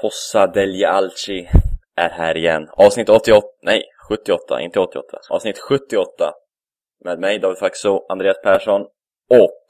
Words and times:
Fossa 0.00 0.46
degli 0.46 0.84
Alci 0.84 1.48
är 1.96 2.10
här 2.10 2.36
igen. 2.36 2.68
Avsnitt 2.72 3.08
88, 3.08 3.46
nej 3.62 3.82
78, 4.08 4.60
inte 4.60 4.80
88. 4.80 5.18
Avsnitt 5.30 5.58
78. 5.58 6.32
Med 7.04 7.18
mig 7.18 7.38
David 7.38 7.58
Faxo, 7.58 8.06
Andreas 8.08 8.42
Persson 8.42 8.82
och 9.30 9.62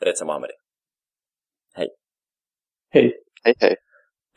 Reza 0.00 0.24
Mohammadi. 0.24 0.52
Hej. 1.74 1.88
Hej. 2.90 3.16
Hej 3.44 3.54
hej. 3.60 3.76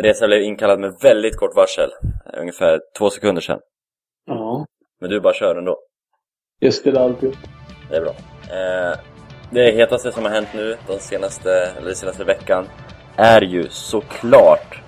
Reza 0.01 0.27
blev 0.27 0.41
inkallad 0.41 0.79
med 0.79 0.93
väldigt 1.02 1.38
kort 1.38 1.55
varsel. 1.55 1.89
Ungefär 2.33 2.81
två 2.97 3.09
sekunder 3.09 3.41
sedan. 3.41 3.59
Ja. 4.25 4.65
Men 4.99 5.09
du 5.09 5.20
bara 5.20 5.33
kör 5.33 5.55
ändå. 5.55 5.79
Jag 6.59 6.73
ställer 6.73 6.99
alltid. 7.01 7.38
Det 7.89 7.95
är 7.95 8.01
bra. 8.01 8.15
Eh, 8.57 8.99
det 9.51 9.71
hetaste 9.71 10.11
som 10.11 10.23
har 10.23 10.31
hänt 10.31 10.47
nu 10.55 10.77
de 10.88 10.99
senaste, 10.99 11.51
eller 11.51 11.86
den 11.86 11.95
senaste 11.95 12.23
veckan 12.23 12.67
är 13.17 13.41
ju 13.41 13.70
såklart 13.70 14.81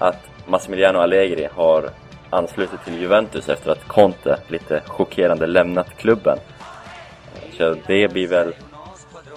att 0.00 0.28
Massimiliano 0.46 0.98
Allegri 0.98 1.48
har 1.54 1.90
anslutit 2.30 2.84
till 2.84 3.00
Juventus 3.00 3.48
efter 3.48 3.70
att 3.70 3.88
Conte 3.88 4.38
lite 4.48 4.82
chockerande 4.86 5.46
lämnat 5.46 5.96
klubben. 5.96 6.38
Så 7.56 7.76
det 7.86 8.12
blir 8.12 8.28
väl 8.28 8.54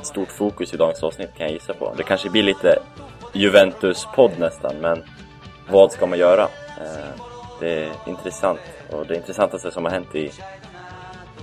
stort 0.01 0.31
fokus 0.31 0.73
i 0.73 0.77
dagens 0.77 1.03
avsnitt 1.03 1.29
kan 1.37 1.45
jag 1.45 1.53
gissa 1.53 1.73
på. 1.73 1.93
Det 1.97 2.03
kanske 2.03 2.29
blir 2.29 2.43
lite 2.43 2.79
Juventus-podd 3.33 4.31
nästan, 4.39 4.75
men 4.81 5.03
vad 5.69 5.91
ska 5.91 6.05
man 6.05 6.19
göra? 6.19 6.43
Eh, 6.77 7.21
det 7.59 7.83
är 7.83 7.91
intressant 8.05 8.59
och 8.91 9.07
det 9.07 9.15
intressantaste 9.15 9.71
som 9.71 9.85
har 9.85 9.91
hänt 9.91 10.15
i, 10.15 10.31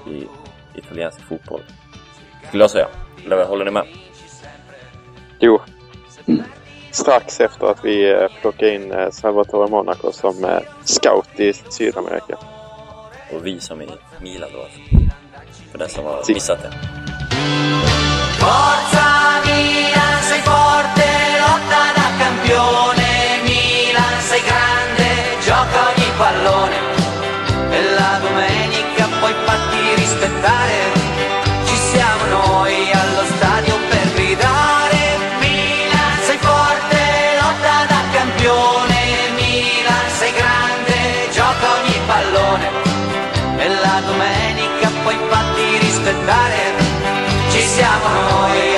i 0.06 0.26
italiensk 0.74 1.20
fotboll. 1.20 1.62
Skulle 2.48 2.62
jag 2.62 2.70
säga. 2.70 2.88
Håller 3.46 3.64
ni 3.64 3.70
med? 3.70 3.86
Jo. 5.38 5.60
Strax 6.90 7.40
efter 7.40 7.66
att 7.66 7.84
vi 7.84 8.10
eh, 8.10 8.28
plockade 8.40 8.74
in 8.74 8.92
eh, 8.92 9.10
Salvatore 9.10 9.70
Monaco 9.70 10.12
som 10.12 10.44
eh, 10.44 10.60
scout 10.84 11.40
i 11.40 11.52
Sydamerika. 11.52 12.36
Och 13.32 13.46
vi 13.46 13.60
som 13.60 13.82
i 13.82 13.88
Milan 14.22 14.50
då 14.52 14.62
alltså. 14.62 14.80
För 15.70 15.78
den 15.78 15.88
som 15.88 16.04
har 16.04 16.34
missat 16.34 16.62
det. 16.62 16.72
Forza 18.38 19.06
Milan, 19.46 20.22
sei 20.22 20.40
forte, 20.40 21.10
lotta 21.40 21.82
da 21.96 22.06
campione. 22.18 22.89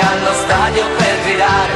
Allo 0.09 0.33
stadio 0.45 0.83
per 0.97 1.15
gridare. 1.25 1.73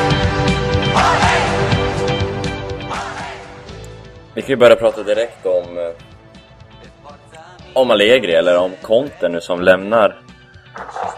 Vi 4.36 4.42
kan 4.42 4.50
ju 4.50 4.56
börja 4.56 4.76
prata 4.76 5.04
direkt 5.04 5.46
om 5.46 5.78
eh, 5.78 5.94
om 7.74 7.92
Allegri 7.92 8.34
eller 8.34 8.58
om 8.58 8.72
Conte 8.82 9.30
nu 9.30 9.42
som 9.42 9.62
lämnar 9.62 10.22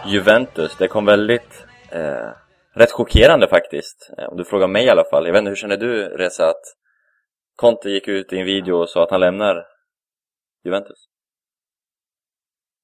Juventus. 0.06 0.76
Det 0.76 0.88
kom 0.88 1.04
väldigt 1.04 1.66
eh, 1.90 2.30
rätt 2.74 2.92
chockerande 2.92 3.48
faktiskt. 3.48 4.10
Eh, 4.18 4.24
om 4.24 4.36
du 4.36 4.44
frågar 4.44 4.66
mig 4.68 4.84
i 4.84 4.90
alla 4.90 5.04
fall. 5.04 5.26
Jag 5.26 5.32
vet 5.32 5.40
inte, 5.40 5.48
hur 5.48 5.56
känner 5.56 5.76
du 5.76 6.08
Reza 6.08 6.48
att 6.48 6.62
Conte 7.56 7.90
gick 7.90 8.08
ut 8.08 8.32
i 8.32 8.38
en 8.38 8.44
video 8.44 8.76
och 8.76 8.88
sa 8.88 9.02
att 9.02 9.10
han 9.10 9.20
lämnar 9.20 9.66
Juventus? 10.64 11.09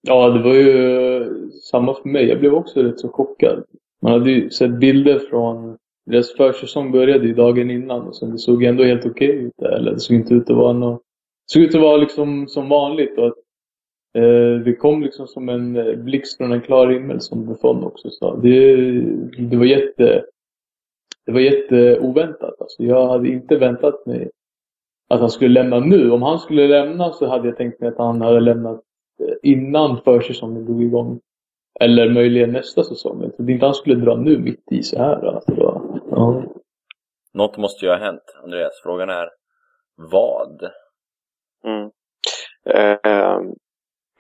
Ja, 0.07 0.29
det 0.29 0.43
var 0.43 0.55
ju 0.55 1.51
samma 1.51 1.94
för 1.94 2.09
mig. 2.09 2.25
Jag 2.28 2.41
blev 2.41 2.55
också 2.55 2.83
rätt 2.83 3.00
så 3.00 3.09
chockad. 3.09 3.65
Man 4.03 4.12
hade 4.12 4.31
ju 4.31 4.50
sett 4.50 4.78
bilder 4.78 5.19
från 5.19 5.77
deras 6.06 6.33
försäsong 6.33 6.93
började 6.93 7.27
ju 7.27 7.34
dagen 7.34 7.71
innan 7.71 8.09
och 8.09 8.16
sen 8.16 8.31
det 8.31 8.39
såg 8.39 8.62
ändå 8.62 8.84
helt 8.84 9.06
okej 9.06 9.28
ut 9.28 9.53
där. 9.56 9.72
Eller 9.72 9.93
det 9.93 10.00
såg 10.00 10.16
inte 10.16 10.34
ut 10.34 10.50
att 10.50 10.56
vara 10.56 10.72
något... 10.72 11.03
Det 11.47 11.53
såg 11.53 11.62
ut 11.62 11.75
att 11.75 11.81
vara 11.81 11.97
liksom 11.97 12.49
som 12.49 12.69
vanligt 12.69 13.19
och 13.19 13.27
att 13.27 13.39
eh, 14.15 14.61
det 14.65 14.77
kom 14.78 15.03
liksom 15.03 15.27
som 15.27 15.49
en 15.49 15.77
eh, 15.77 15.95
blixt 15.95 16.37
från 16.37 16.53
en 16.53 16.61
klar 16.61 16.89
himmel 16.89 17.21
som 17.21 17.47
Buffon 17.47 17.84
också 17.84 18.11
sa. 18.11 18.37
Det, 18.37 18.77
det 19.39 19.56
var 19.56 19.65
jätte... 19.65 20.25
Det 21.27 21.33
var 21.33 21.41
jätteoväntat. 21.41 22.61
Alltså, 22.61 22.83
jag 22.83 23.09
hade 23.09 23.28
inte 23.28 23.56
väntat 23.56 24.06
mig 24.06 24.31
att 25.09 25.21
han 25.21 25.31
skulle 25.31 25.62
lämna 25.62 25.81
nu. 25.81 26.11
Om 26.11 26.22
han 26.22 26.39
skulle 26.39 26.69
lämna 26.69 27.12
så 27.12 27.27
hade 27.27 27.49
jag 27.49 27.56
tänkt 27.56 27.81
mig 27.81 27.89
att 27.89 27.99
han 27.99 28.21
hade 28.21 28.41
lämnat 28.41 28.83
innan 29.43 30.00
försäsongen 30.04 30.65
drog 30.65 30.82
igång. 30.82 31.21
Eller 31.81 32.10
möjligen 32.10 32.53
nästa 32.53 32.84
säsong. 32.84 33.22
Jag 33.22 33.37
trodde 33.37 33.53
inte 33.53 33.66
han 33.66 33.75
skulle 33.75 34.04
dra 34.04 34.16
nu 34.16 34.38
mitt 34.38 34.72
i 34.72 34.82
så 34.82 34.99
här. 34.99 35.27
Alltså, 35.27 35.54
var, 35.54 36.00
ja. 36.10 36.43
Något 37.34 37.56
måste 37.56 37.84
ju 37.84 37.91
ha 37.91 37.99
hänt, 37.99 38.22
Andreas. 38.43 38.81
Frågan 38.82 39.10
är 39.10 39.31
vad? 39.97 40.71
Mm. 41.65 41.91
Eh, 42.69 43.41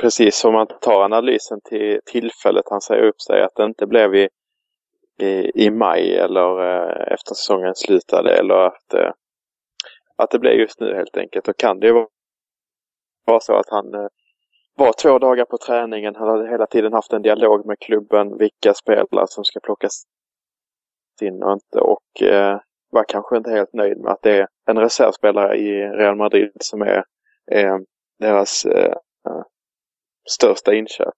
precis 0.00 0.36
som 0.36 0.52
man 0.52 0.66
tar 0.80 1.04
analysen 1.04 1.60
till 1.64 2.00
tillfället 2.06 2.64
han 2.70 2.80
säger 2.80 3.02
upp 3.02 3.20
sig. 3.20 3.42
Att 3.42 3.54
det 3.54 3.64
inte 3.64 3.86
blev 3.86 4.14
i, 4.14 4.28
i, 5.20 5.64
i 5.64 5.70
maj 5.70 6.16
eller 6.18 6.60
eh, 6.60 7.12
efter 7.12 7.34
säsongen 7.34 7.74
slutade. 7.74 8.38
Eller 8.38 8.54
att, 8.54 8.94
eh, 8.94 9.10
att 10.16 10.30
det 10.30 10.38
blev 10.38 10.54
just 10.54 10.80
nu 10.80 10.94
helt 10.94 11.16
enkelt. 11.16 11.44
Då 11.44 11.52
kan 11.52 11.80
det 11.80 11.86
ju 11.86 11.92
vara, 11.92 12.08
vara 13.26 13.40
så 13.40 13.54
att 13.54 13.70
han 13.70 13.94
eh, 13.94 14.08
var 14.76 14.92
två 14.92 15.18
dagar 15.18 15.44
på 15.44 15.58
träningen. 15.58 16.14
Han 16.14 16.28
hade 16.28 16.48
hela 16.48 16.66
tiden 16.66 16.92
haft 16.92 17.12
en 17.12 17.22
dialog 17.22 17.66
med 17.66 17.78
klubben. 17.78 18.38
Vilka 18.38 18.74
spelare 18.74 19.26
som 19.28 19.44
ska 19.44 19.60
plockas 19.60 20.04
in 21.22 21.42
och 21.42 21.52
inte. 21.52 21.80
Och 21.80 22.22
eh, 22.22 22.60
var 22.90 23.04
kanske 23.08 23.36
inte 23.36 23.50
helt 23.50 23.72
nöjd 23.72 23.98
med 23.98 24.12
att 24.12 24.22
det 24.22 24.38
är 24.38 24.48
en 24.66 24.78
reservspelare 24.78 25.56
i 25.56 25.88
Real 25.88 26.16
Madrid 26.16 26.50
som 26.60 26.82
är 26.82 27.04
eh, 27.50 27.76
deras 28.18 28.64
eh, 28.64 28.94
eh 29.28 29.42
största 30.28 30.74
inköp. 30.74 31.14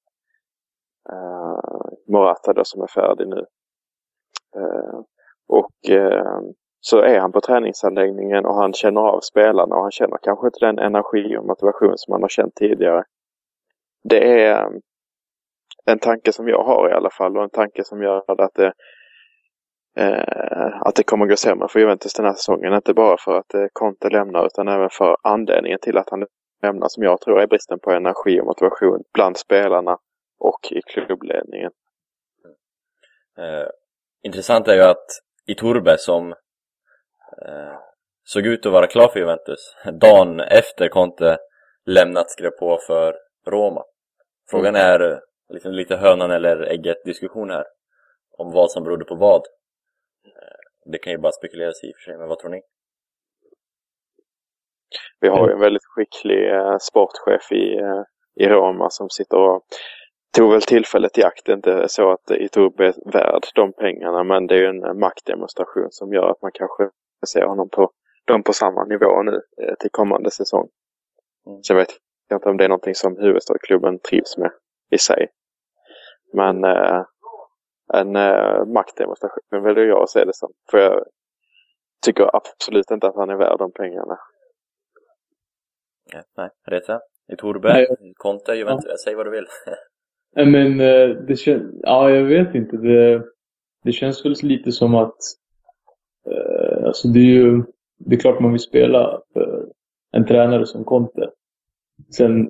Eh, 1.11 1.61
Morata 2.09 2.53
då 2.53 2.65
som 2.65 2.83
är 2.83 2.87
färdig 2.87 3.29
nu. 3.29 3.45
Eh, 4.57 5.01
och 5.49 5.71
så 6.81 6.99
är 6.99 7.21
han 7.21 7.33
på 7.33 7.41
träningsanläggningen 7.41 8.47
och 8.47 8.55
han 8.55 8.73
känner 8.73 9.01
av 9.01 9.21
spelarna 9.21 9.77
och 9.77 9.83
han 9.83 9.91
känner 9.91 10.19
kanske 10.23 10.47
inte 10.47 10.67
den 10.67 10.79
energi 10.79 11.37
och 11.37 11.47
motivation 11.47 11.93
som 11.97 12.13
han 12.13 12.23
har 12.23 12.29
känt 12.29 12.55
tidigare. 12.55 13.05
Det 14.05 14.43
är 14.43 14.69
en 15.85 15.99
tanke 15.99 16.33
som 16.33 16.49
jag 16.49 16.63
har 16.63 16.91
i 16.91 16.93
alla 16.93 17.11
fall 17.11 17.37
och 17.37 17.43
en 17.43 17.51
tanke 17.51 17.85
som 17.85 18.03
gör 18.03 18.43
att 18.43 18.55
det 18.55 18.73
eh, 19.97 20.83
att 20.83 20.95
det 20.95 21.03
kommer 21.03 21.27
gå 21.27 21.37
sämre 21.37 21.69
för 21.69 21.81
Juventus 21.81 22.15
den 22.15 22.27
här 22.27 22.33
säsongen. 22.33 22.75
Inte 22.75 22.95
bara 22.95 23.17
för 23.19 23.39
att 23.39 23.55
eh, 23.55 23.67
Conte 23.73 24.09
lämnar 24.09 24.47
utan 24.47 24.69
även 24.69 24.91
för 24.91 25.17
anledningen 25.23 25.79
till 25.83 25.99
att 25.99 26.11
han 26.11 26.27
lämnar 26.63 26.89
som 26.89 27.03
jag 27.03 27.21
tror 27.21 27.41
är 27.41 27.47
bristen 27.47 27.79
på 27.79 27.91
energi 27.91 28.41
och 28.41 28.47
motivation 28.47 29.03
bland 29.15 29.37
spelarna 29.37 29.99
och 30.39 30.73
i 30.73 30.83
klubbledningen. 30.83 31.71
Eh, 33.39 33.69
intressant 34.23 34.69
är 34.69 34.75
ju 34.75 34.83
att 34.83 35.07
Iturbe 35.47 35.99
som 35.99 36.33
eh, 37.47 37.79
såg 38.25 38.47
ut 38.47 38.67
att 38.67 38.73
vara 38.73 38.87
klar 38.87 39.09
för 39.09 39.21
Juventus 39.21 39.77
dagen 40.01 40.41
efter 40.41 40.89
Conte 40.89 41.39
lämnat 41.87 42.31
skrev 42.31 42.51
på 42.51 42.79
för 42.87 43.15
Roma. 43.51 43.85
Frågan 44.51 44.77
är 44.77 45.13
eh, 45.13 45.19
liksom 45.49 45.73
lite 45.73 45.97
hönan 45.97 46.31
eller 46.31 46.61
ägget 46.61 47.05
diskussion 47.05 47.51
här 47.51 47.65
om 48.39 48.53
vad 48.53 48.71
som 48.71 48.85
berodde 48.85 49.05
på 49.05 49.15
vad. 49.15 49.43
Eh, 50.27 50.91
det 50.93 50.99
kan 50.99 51.13
ju 51.13 51.19
bara 51.19 51.33
spekuleras 51.33 51.85
i 51.85 51.93
och 51.93 51.97
för 51.97 52.11
sig, 52.11 52.19
men 52.19 52.29
vad 52.29 52.39
tror 52.39 52.51
ni? 52.51 52.63
Vi 55.21 55.29
har 55.29 55.49
ju 55.49 55.55
en 55.55 55.61
väldigt 55.61 55.85
skicklig 55.85 56.55
eh, 56.55 56.77
sportchef 56.81 57.53
i, 57.53 57.81
i 58.41 58.49
Roma 58.49 58.91
som 58.91 59.11
sitter 59.11 59.37
och 59.37 59.63
tog 60.37 60.53
väl 60.53 60.63
tillfället 60.63 61.19
i 61.19 61.25
akt. 61.25 61.45
Det 61.45 61.53
är 61.53 61.57
inte 61.57 61.89
så 61.89 62.13
att 62.13 62.31
Iturbe 62.31 62.87
är 62.87 63.13
värd 63.13 63.43
de 63.55 63.73
pengarna 63.73 64.25
men 64.25 64.47
det 64.47 64.55
är 64.55 64.59
ju 64.59 64.67
en 64.67 64.99
maktdemonstration 64.99 65.89
som 65.91 66.13
gör 66.13 66.31
att 66.31 66.43
man 66.43 66.51
kanske 66.55 66.91
ser 67.29 67.47
honom 67.47 67.69
på, 67.69 67.91
dem 68.27 68.43
på 68.43 68.53
samma 68.53 68.85
nivå 68.85 69.23
nu 69.23 69.41
till 69.81 69.91
kommande 69.91 70.31
säsong. 70.31 70.69
Mm. 71.47 71.63
Så 71.63 71.73
jag 71.73 71.79
vet 71.79 71.95
inte 72.37 72.49
om 72.49 72.57
det 72.57 72.65
är 72.65 72.69
någonting 72.69 72.95
som 72.95 73.17
huvudstadsklubben 73.17 73.99
trivs 73.99 74.37
med 74.39 74.51
i 74.91 74.99
sig. 74.99 75.29
Men 76.33 76.65
eh, 76.65 77.03
en 77.95 78.17
eh, 78.17 78.65
maktdemonstration 78.65 79.63
väljer 79.63 79.85
jag 79.85 80.03
att 80.03 80.11
se 80.11 80.25
det 80.25 80.35
som. 80.35 80.53
För 80.71 80.79
jag 80.79 81.05
tycker 82.07 82.37
absolut 82.37 82.91
inte 82.91 83.07
att 83.07 83.17
han 83.17 83.31
är 83.31 83.37
värd 83.37 83.59
de 83.59 83.73
pengarna. 83.73 84.19
Nej, 86.13 86.23
nej. 86.37 86.51
Reza? 86.67 87.01
Iturbe? 87.33 87.73
Nej. 87.73 87.87
Conte? 88.17 88.55
Juventus? 88.55 89.03
Säg 89.05 89.15
vad 89.15 89.27
du 89.27 89.31
vill. 89.31 89.47
Men 90.37 90.81
eh, 90.81 91.09
det 91.09 91.37
känns... 91.37 91.63
Ja, 91.83 92.11
jag 92.11 92.25
vet 92.25 92.55
inte. 92.55 92.77
Det, 92.77 93.23
det 93.85 93.93
känns 93.93 94.25
väl 94.25 94.35
lite 94.43 94.73
som 94.73 94.95
att... 94.95 95.17
Eh, 96.31 96.87
alltså 96.87 97.09
det 97.09 97.19
är 97.19 97.35
ju... 97.35 97.63
det 97.99 98.17
är 98.17 98.21
klart 98.21 98.41
man 98.41 98.53
vill 98.53 98.61
spela 98.61 99.21
för 99.33 99.67
en 100.13 100.27
tränare 100.27 100.67
som 100.67 100.85
Conte. 100.85 101.31
Sen 102.17 102.49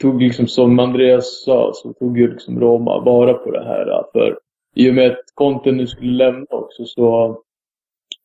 tog 0.00 0.22
liksom, 0.22 0.46
som 0.46 0.78
Andreas 0.78 1.42
sa, 1.44 1.72
så 1.74 1.92
tog 1.92 2.18
ju 2.18 2.30
liksom 2.32 2.60
Roma 2.60 3.00
vara 3.00 3.34
på 3.34 3.50
det 3.50 3.64
här. 3.64 4.04
För 4.12 4.38
i 4.74 4.90
och 4.90 4.94
med 4.94 5.10
att 5.10 5.24
Conte 5.34 5.72
nu 5.72 5.86
skulle 5.86 6.12
lämna 6.12 6.46
också 6.50 6.84
så, 6.84 7.38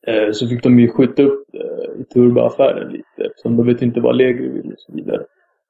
eh, 0.06 0.32
så 0.32 0.48
fick 0.48 0.62
de 0.62 0.80
ju 0.80 0.88
skjuta 0.88 1.22
upp 1.22 1.44
eh, 1.54 2.00
i 2.00 2.04
Turbo-affären 2.04 2.92
lite. 2.92 3.30
Eftersom 3.30 3.56
de 3.56 3.66
vet 3.66 3.82
inte 3.82 4.00
vad 4.00 4.10
Allegri 4.10 4.48
vill 4.48 4.72
och 4.72 4.78
så 4.78 4.92
vidare. 4.92 5.26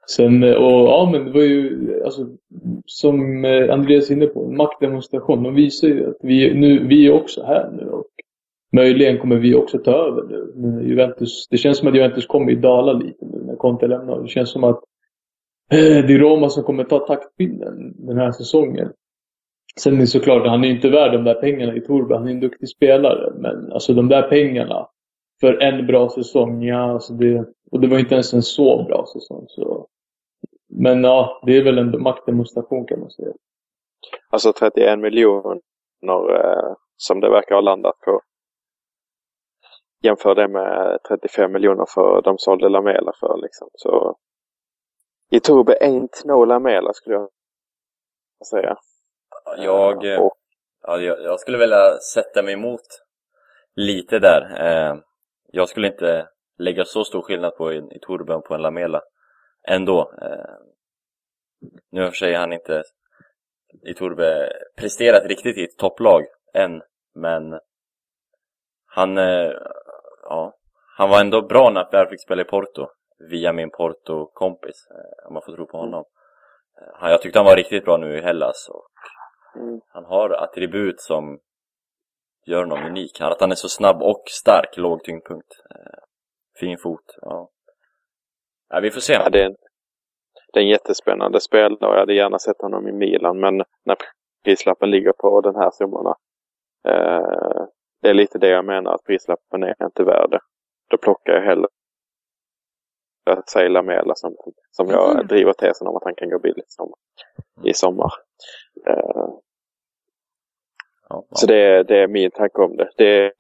Sen, 0.08 0.42
eh, 0.42 0.54
och 0.54 0.88
ja 0.88 1.08
men 1.12 1.24
det 1.24 1.30
var 1.30 1.40
ju, 1.40 2.02
alltså, 2.04 2.26
som 2.86 3.44
eh, 3.44 3.72
Andreas 3.72 4.10
är 4.10 4.14
inne 4.14 4.26
på, 4.26 4.44
en 4.44 4.56
maktdemonstration. 4.56 5.42
De 5.42 5.54
visar 5.54 5.88
ju 5.88 6.10
att 6.10 6.18
vi, 6.20 6.54
nu, 6.54 6.86
vi 6.86 7.06
är 7.06 7.12
också 7.12 7.42
här 7.42 7.70
nu 7.70 7.88
och 7.88 8.06
möjligen 8.72 9.18
kommer 9.18 9.36
vi 9.36 9.54
också 9.54 9.78
ta 9.78 9.90
över 9.90 10.22
nu. 10.54 10.88
Juventus, 10.88 11.48
det 11.50 11.56
känns 11.56 11.78
som 11.78 11.88
att 11.88 11.94
Juventus 11.94 12.26
kommer 12.26 12.52
att 12.52 12.62
dala 12.62 12.92
lite 12.92 13.26
nu 13.26 13.42
när 13.46 13.56
Conte 13.56 13.86
lämnar. 13.86 14.22
Det 14.22 14.28
känns 14.28 14.50
som 14.50 14.64
att 14.64 14.80
eh, 15.72 16.06
det 16.06 16.14
är 16.14 16.18
Roma 16.18 16.48
som 16.48 16.62
kommer 16.62 16.84
ta 16.84 16.98
taktpinnen 16.98 18.06
den 18.06 18.18
här 18.18 18.32
säsongen. 18.32 18.92
Sen 19.80 19.94
är 19.94 20.00
det 20.00 20.06
såklart, 20.06 20.46
han 20.46 20.64
är 20.64 20.68
inte 20.68 20.88
värd 20.88 21.12
de 21.12 21.24
där 21.24 21.34
pengarna 21.34 21.76
i 21.76 21.80
Torbe. 21.80 22.16
Han 22.16 22.26
är 22.26 22.30
en 22.30 22.40
duktig 22.40 22.68
spelare. 22.68 23.32
Men 23.34 23.72
alltså 23.72 23.92
de 23.92 24.08
där 24.08 24.22
pengarna 24.22 24.88
för 25.40 25.62
en 25.62 25.86
bra 25.86 26.08
säsong, 26.08 26.62
ja 26.62 26.92
alltså 26.92 27.12
det, 27.12 27.44
och 27.70 27.80
det 27.80 27.88
var 27.88 27.98
inte 27.98 28.14
ens 28.14 28.34
en 28.34 28.42
så 28.42 28.84
bra 28.84 29.06
säsong. 29.12 29.44
Så. 29.48 29.86
Men 30.68 31.04
ja, 31.04 31.42
det 31.46 31.56
är 31.56 31.64
väl 31.64 31.78
en 31.78 32.02
maktdemonstration 32.02 32.86
kan 32.86 33.00
man 33.00 33.10
säga. 33.10 33.32
Alltså 34.30 34.52
31 34.52 34.98
miljoner 34.98 35.60
eh, 36.10 36.74
som 36.96 37.20
det 37.20 37.30
verkar 37.30 37.54
ha 37.54 37.62
landat 37.62 38.00
på. 38.00 38.20
Jämför 40.02 40.34
det 40.34 40.48
med 40.48 40.98
35 41.08 41.52
miljoner 41.52 41.86
för 41.94 42.22
de 42.22 42.38
sålde 42.38 42.68
Lamela 42.68 43.12
för 43.20 43.40
liksom. 43.42 43.68
Så 43.72 44.16
i 45.30 45.40
Torbe 45.40 45.78
ain't 45.80 46.26
no 46.26 46.44
Lamela 46.44 46.92
skulle 46.92 47.14
jag 47.14 47.28
säga. 48.50 48.76
Jag, 49.56 50.04
ja, 50.04 50.98
jag, 50.98 51.22
jag 51.22 51.40
skulle 51.40 51.58
vilja 51.58 51.98
sätta 52.14 52.42
mig 52.42 52.54
emot 52.54 52.80
lite 53.74 54.18
där. 54.18 54.66
Eh, 54.66 54.96
jag 55.52 55.68
skulle 55.68 55.86
inte 55.86 56.28
lägga 56.58 56.84
så 56.84 57.04
stor 57.04 57.22
skillnad 57.22 57.56
på 57.56 57.72
i, 57.72 57.76
i 57.76 57.98
Torben 58.02 58.42
på 58.42 58.54
en 58.54 58.62
Lamela 58.62 59.02
ändå. 59.68 60.12
Eh, 60.22 60.54
nu 61.90 62.00
har 62.00 62.08
för 62.08 62.16
sig 62.16 62.34
han 62.34 62.52
inte 62.52 62.82
i 63.82 63.94
Torbe 63.94 64.52
presterat 64.76 65.26
riktigt 65.26 65.58
i 65.58 65.64
ett 65.64 65.78
topplag 65.78 66.24
än, 66.54 66.82
men 67.14 67.60
han, 68.96 69.18
eh, 69.18 69.52
ja, 70.22 70.52
han 70.96 71.10
var 71.10 71.20
ändå 71.20 71.42
bra 71.42 71.70
när 71.70 71.88
jag 71.90 72.10
fick 72.10 72.22
spela 72.22 72.42
i 72.42 72.44
Porto 72.44 72.86
via 73.30 73.52
min 73.52 73.70
Porto-kompis, 73.70 74.88
om 75.26 75.34
man 75.34 75.42
får 75.42 75.52
tro 75.52 75.66
på 75.66 75.78
honom. 75.78 76.04
Jag 77.00 77.22
tyckte 77.22 77.38
han 77.38 77.46
var 77.46 77.56
riktigt 77.56 77.84
bra 77.84 77.96
nu 77.96 78.18
i 78.18 78.20
Hellas 78.20 78.68
och 78.68 78.88
Mm. 79.56 79.80
Han 79.88 80.04
har 80.04 80.30
attribut 80.30 81.00
som 81.00 81.38
gör 82.46 82.60
honom 82.60 82.86
unik. 82.86 83.20
Att 83.20 83.40
han 83.40 83.50
är 83.50 83.54
så 83.54 83.68
snabb 83.68 84.02
och 84.02 84.22
stark, 84.26 84.76
låg 84.76 85.04
tyngdpunkt. 85.04 85.52
Eh, 85.70 85.98
fin 86.60 86.78
fot, 86.78 87.16
ja. 87.20 87.48
ja 88.68 88.80
vi 88.80 88.90
får 88.90 89.00
se. 89.00 89.12
Ja, 89.12 89.28
det, 89.30 89.40
är 89.40 89.46
en, 89.46 89.56
det 90.52 90.58
är 90.58 90.62
en 90.62 90.68
jättespännande 90.68 91.40
spelare 91.40 91.88
och 91.88 91.94
jag 91.94 92.00
hade 92.00 92.14
gärna 92.14 92.38
sett 92.38 92.60
honom 92.60 92.88
i 92.88 92.92
Milan. 92.92 93.40
Men 93.40 93.56
när 93.84 93.96
prislappen 94.44 94.90
ligger 94.90 95.12
på 95.12 95.40
den 95.40 95.56
här 95.56 95.70
summorna. 95.70 96.14
Eh, 96.88 97.64
det 98.02 98.08
är 98.08 98.14
lite 98.14 98.38
det 98.38 98.48
jag 98.48 98.64
menar, 98.64 98.94
att 98.94 99.04
prislappen 99.04 99.62
är 99.62 99.84
inte 99.84 100.04
värd 100.04 100.30
det. 100.30 100.40
Då 100.90 100.96
plockar 100.96 101.32
jag 101.32 101.42
hellre 101.42 101.66
säga 103.52 103.68
Lamela 103.68 104.14
som, 104.14 104.36
som 104.70 104.88
jag 104.88 105.12
mm. 105.12 105.26
driver 105.26 105.52
tesen 105.52 105.86
om 105.86 105.96
att 105.96 106.04
han 106.04 106.14
kan 106.14 106.30
gå 106.30 106.38
billigt 106.38 106.72
som, 106.72 106.92
i 107.64 107.74
sommar. 107.74 108.12
Eh, 108.86 109.28
så 111.30 111.46
det, 111.46 111.82
det, 111.82 111.98
är 111.98 112.08
min 112.08 112.30
tanke 112.30 112.62
om 112.62 112.76
det. 112.76 112.90
Det 112.96 113.32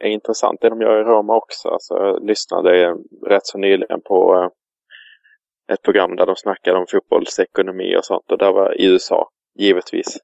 är 0.00 0.06
intressant 0.06 0.60
det 0.60 0.68
de 0.68 0.80
gör 0.80 1.00
i 1.00 1.04
Roma 1.04 1.36
också. 1.36 1.68
Alltså, 1.68 1.94
jag 1.94 2.24
lyssnade 2.26 2.96
rätt 3.26 3.46
så 3.46 3.58
nyligen 3.58 4.00
på 4.00 4.34
eh, 4.34 5.74
ett 5.74 5.82
program 5.82 6.16
där 6.16 6.26
de 6.26 6.36
snackade 6.36 6.78
om 6.78 6.86
fotbollsekonomi 6.88 7.96
och 7.96 8.04
sånt. 8.04 8.32
Och 8.32 8.38
där 8.38 8.52
var 8.52 8.80
i 8.80 8.86
USA, 8.86 9.28
givetvis. 9.54 10.18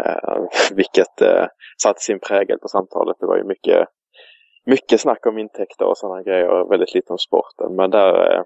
Eh, 0.00 0.44
vilket 0.74 1.20
eh, 1.20 1.46
satte 1.82 2.00
sin 2.00 2.20
prägel 2.20 2.58
på 2.58 2.68
samtalet. 2.68 3.16
Det 3.20 3.26
var 3.26 3.36
ju 3.36 3.44
mycket, 3.44 3.88
mycket 4.66 5.00
snack 5.00 5.26
om 5.26 5.38
intäkter 5.38 5.86
och 5.86 5.98
sådana 5.98 6.22
grejer 6.22 6.48
och 6.48 6.72
väldigt 6.72 6.94
lite 6.94 7.12
om 7.12 7.18
sporten. 7.18 7.76
Men 7.76 7.90
där, 7.90 8.32
eh, 8.32 8.42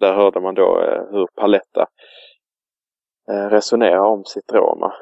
där 0.00 0.14
hörde 0.14 0.40
man 0.40 0.54
då 0.54 0.80
hur 1.10 1.26
Paletta 1.26 1.86
resonerar 3.28 4.04
om 4.04 4.24
sitt 4.24 4.52
Roma. 4.52 4.94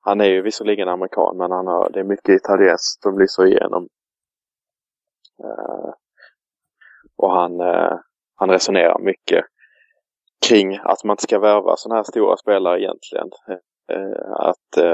Han 0.00 0.20
är 0.20 0.24
ju 0.24 0.42
visserligen 0.42 0.88
amerikan 0.88 1.36
men 1.36 1.50
han 1.50 1.66
har, 1.66 1.90
det 1.90 2.00
är 2.00 2.04
mycket 2.04 2.28
italienskt 2.28 3.02
som 3.02 3.18
lyser 3.18 3.46
igenom. 3.46 3.88
Och 7.16 7.30
han, 7.30 7.60
han 8.34 8.50
resonerar 8.50 8.98
mycket 8.98 9.44
kring 10.48 10.76
att 10.76 11.04
man 11.04 11.14
inte 11.14 11.22
ska 11.22 11.38
värva 11.38 11.76
sådana 11.76 11.98
här 11.98 12.04
stora 12.04 12.36
spelare 12.36 12.80
egentligen. 12.80 13.30
Uh, 13.92 14.32
att 14.32 14.84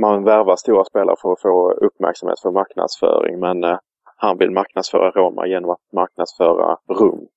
man 0.00 0.24
värvar 0.24 0.56
stora 0.56 0.84
spelare 0.84 1.16
för 1.22 1.32
att 1.32 1.40
få 1.40 1.72
uppmärksamhet 1.72 2.40
för 2.40 2.50
marknadsföring 2.50 3.40
men 3.40 3.78
han 4.16 4.38
vill 4.38 4.50
marknadsföra 4.50 5.10
Roma 5.10 5.46
genom 5.46 5.70
att 5.70 5.92
marknadsföra 5.92 6.78
rum. 6.88 7.28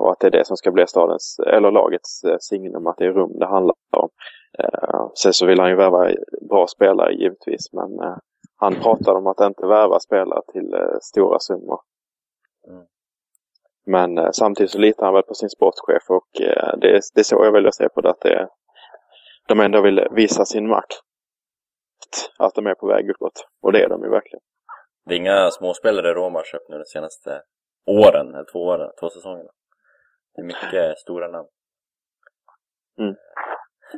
Och 0.00 0.12
att 0.12 0.20
det 0.20 0.26
är 0.26 0.30
det 0.30 0.46
som 0.46 0.56
ska 0.56 0.70
bli 0.70 0.86
stadens, 0.86 1.40
eller 1.46 1.70
lagets 1.70 2.22
signum, 2.40 2.86
att 2.86 2.96
det 2.96 3.04
är 3.04 3.12
rum 3.12 3.38
det 3.38 3.46
handlar 3.46 3.74
om. 3.96 4.08
Eh, 4.58 5.06
sen 5.14 5.32
så 5.32 5.46
vill 5.46 5.60
han 5.60 5.70
ju 5.70 5.76
värva 5.76 6.10
bra 6.48 6.66
spelare 6.66 7.14
givetvis 7.14 7.72
men 7.72 8.00
eh, 8.00 8.16
han 8.56 8.74
pratar 8.74 9.14
om 9.14 9.26
att 9.26 9.40
inte 9.40 9.66
värva 9.66 10.00
spelare 10.00 10.42
till 10.52 10.74
eh, 10.74 10.98
stora 11.00 11.38
summor. 11.38 11.80
Mm. 12.68 12.84
Men 13.86 14.32
samtidigt 14.32 14.70
så 14.70 14.78
litar 14.78 15.04
han 15.04 15.14
väl 15.14 15.22
på 15.22 15.34
sin 15.34 15.50
sportchef 15.50 16.10
och 16.10 16.28
det, 16.80 17.00
det 17.14 17.20
är 17.20 17.22
så 17.22 17.44
jag 17.44 17.52
väljer 17.52 17.68
att 17.68 17.74
se 17.74 17.88
på 17.88 18.00
det. 18.00 18.10
Att 18.10 18.20
det, 18.20 18.48
de 19.52 19.60
ändå 19.60 19.82
vill 19.82 20.08
visa 20.10 20.44
sin 20.44 20.68
makt. 20.68 20.92
Att 22.38 22.54
de 22.54 22.66
är 22.66 22.74
på 22.74 22.86
väg 22.86 23.10
uppåt. 23.10 23.46
Och 23.62 23.72
det 23.72 23.82
är 23.82 23.88
de 23.88 24.02
ju 24.02 24.10
verkligen. 24.10 24.40
Det 25.04 25.14
är 25.14 25.18
inga 25.18 25.50
småspelare 25.50 26.14
Roma 26.14 26.38
har 26.38 26.44
köpt 26.44 26.68
nu 26.68 26.78
de 26.78 26.84
senaste 26.84 27.42
åren, 27.86 28.34
eller 28.34 28.52
två 28.52 28.58
åren, 28.58 28.90
två 29.00 29.10
säsongerna. 29.10 29.50
Det 30.34 30.42
är 30.42 30.46
mycket 30.46 30.98
stora 30.98 31.28
namn. 31.28 31.48
Mm. 32.98 33.14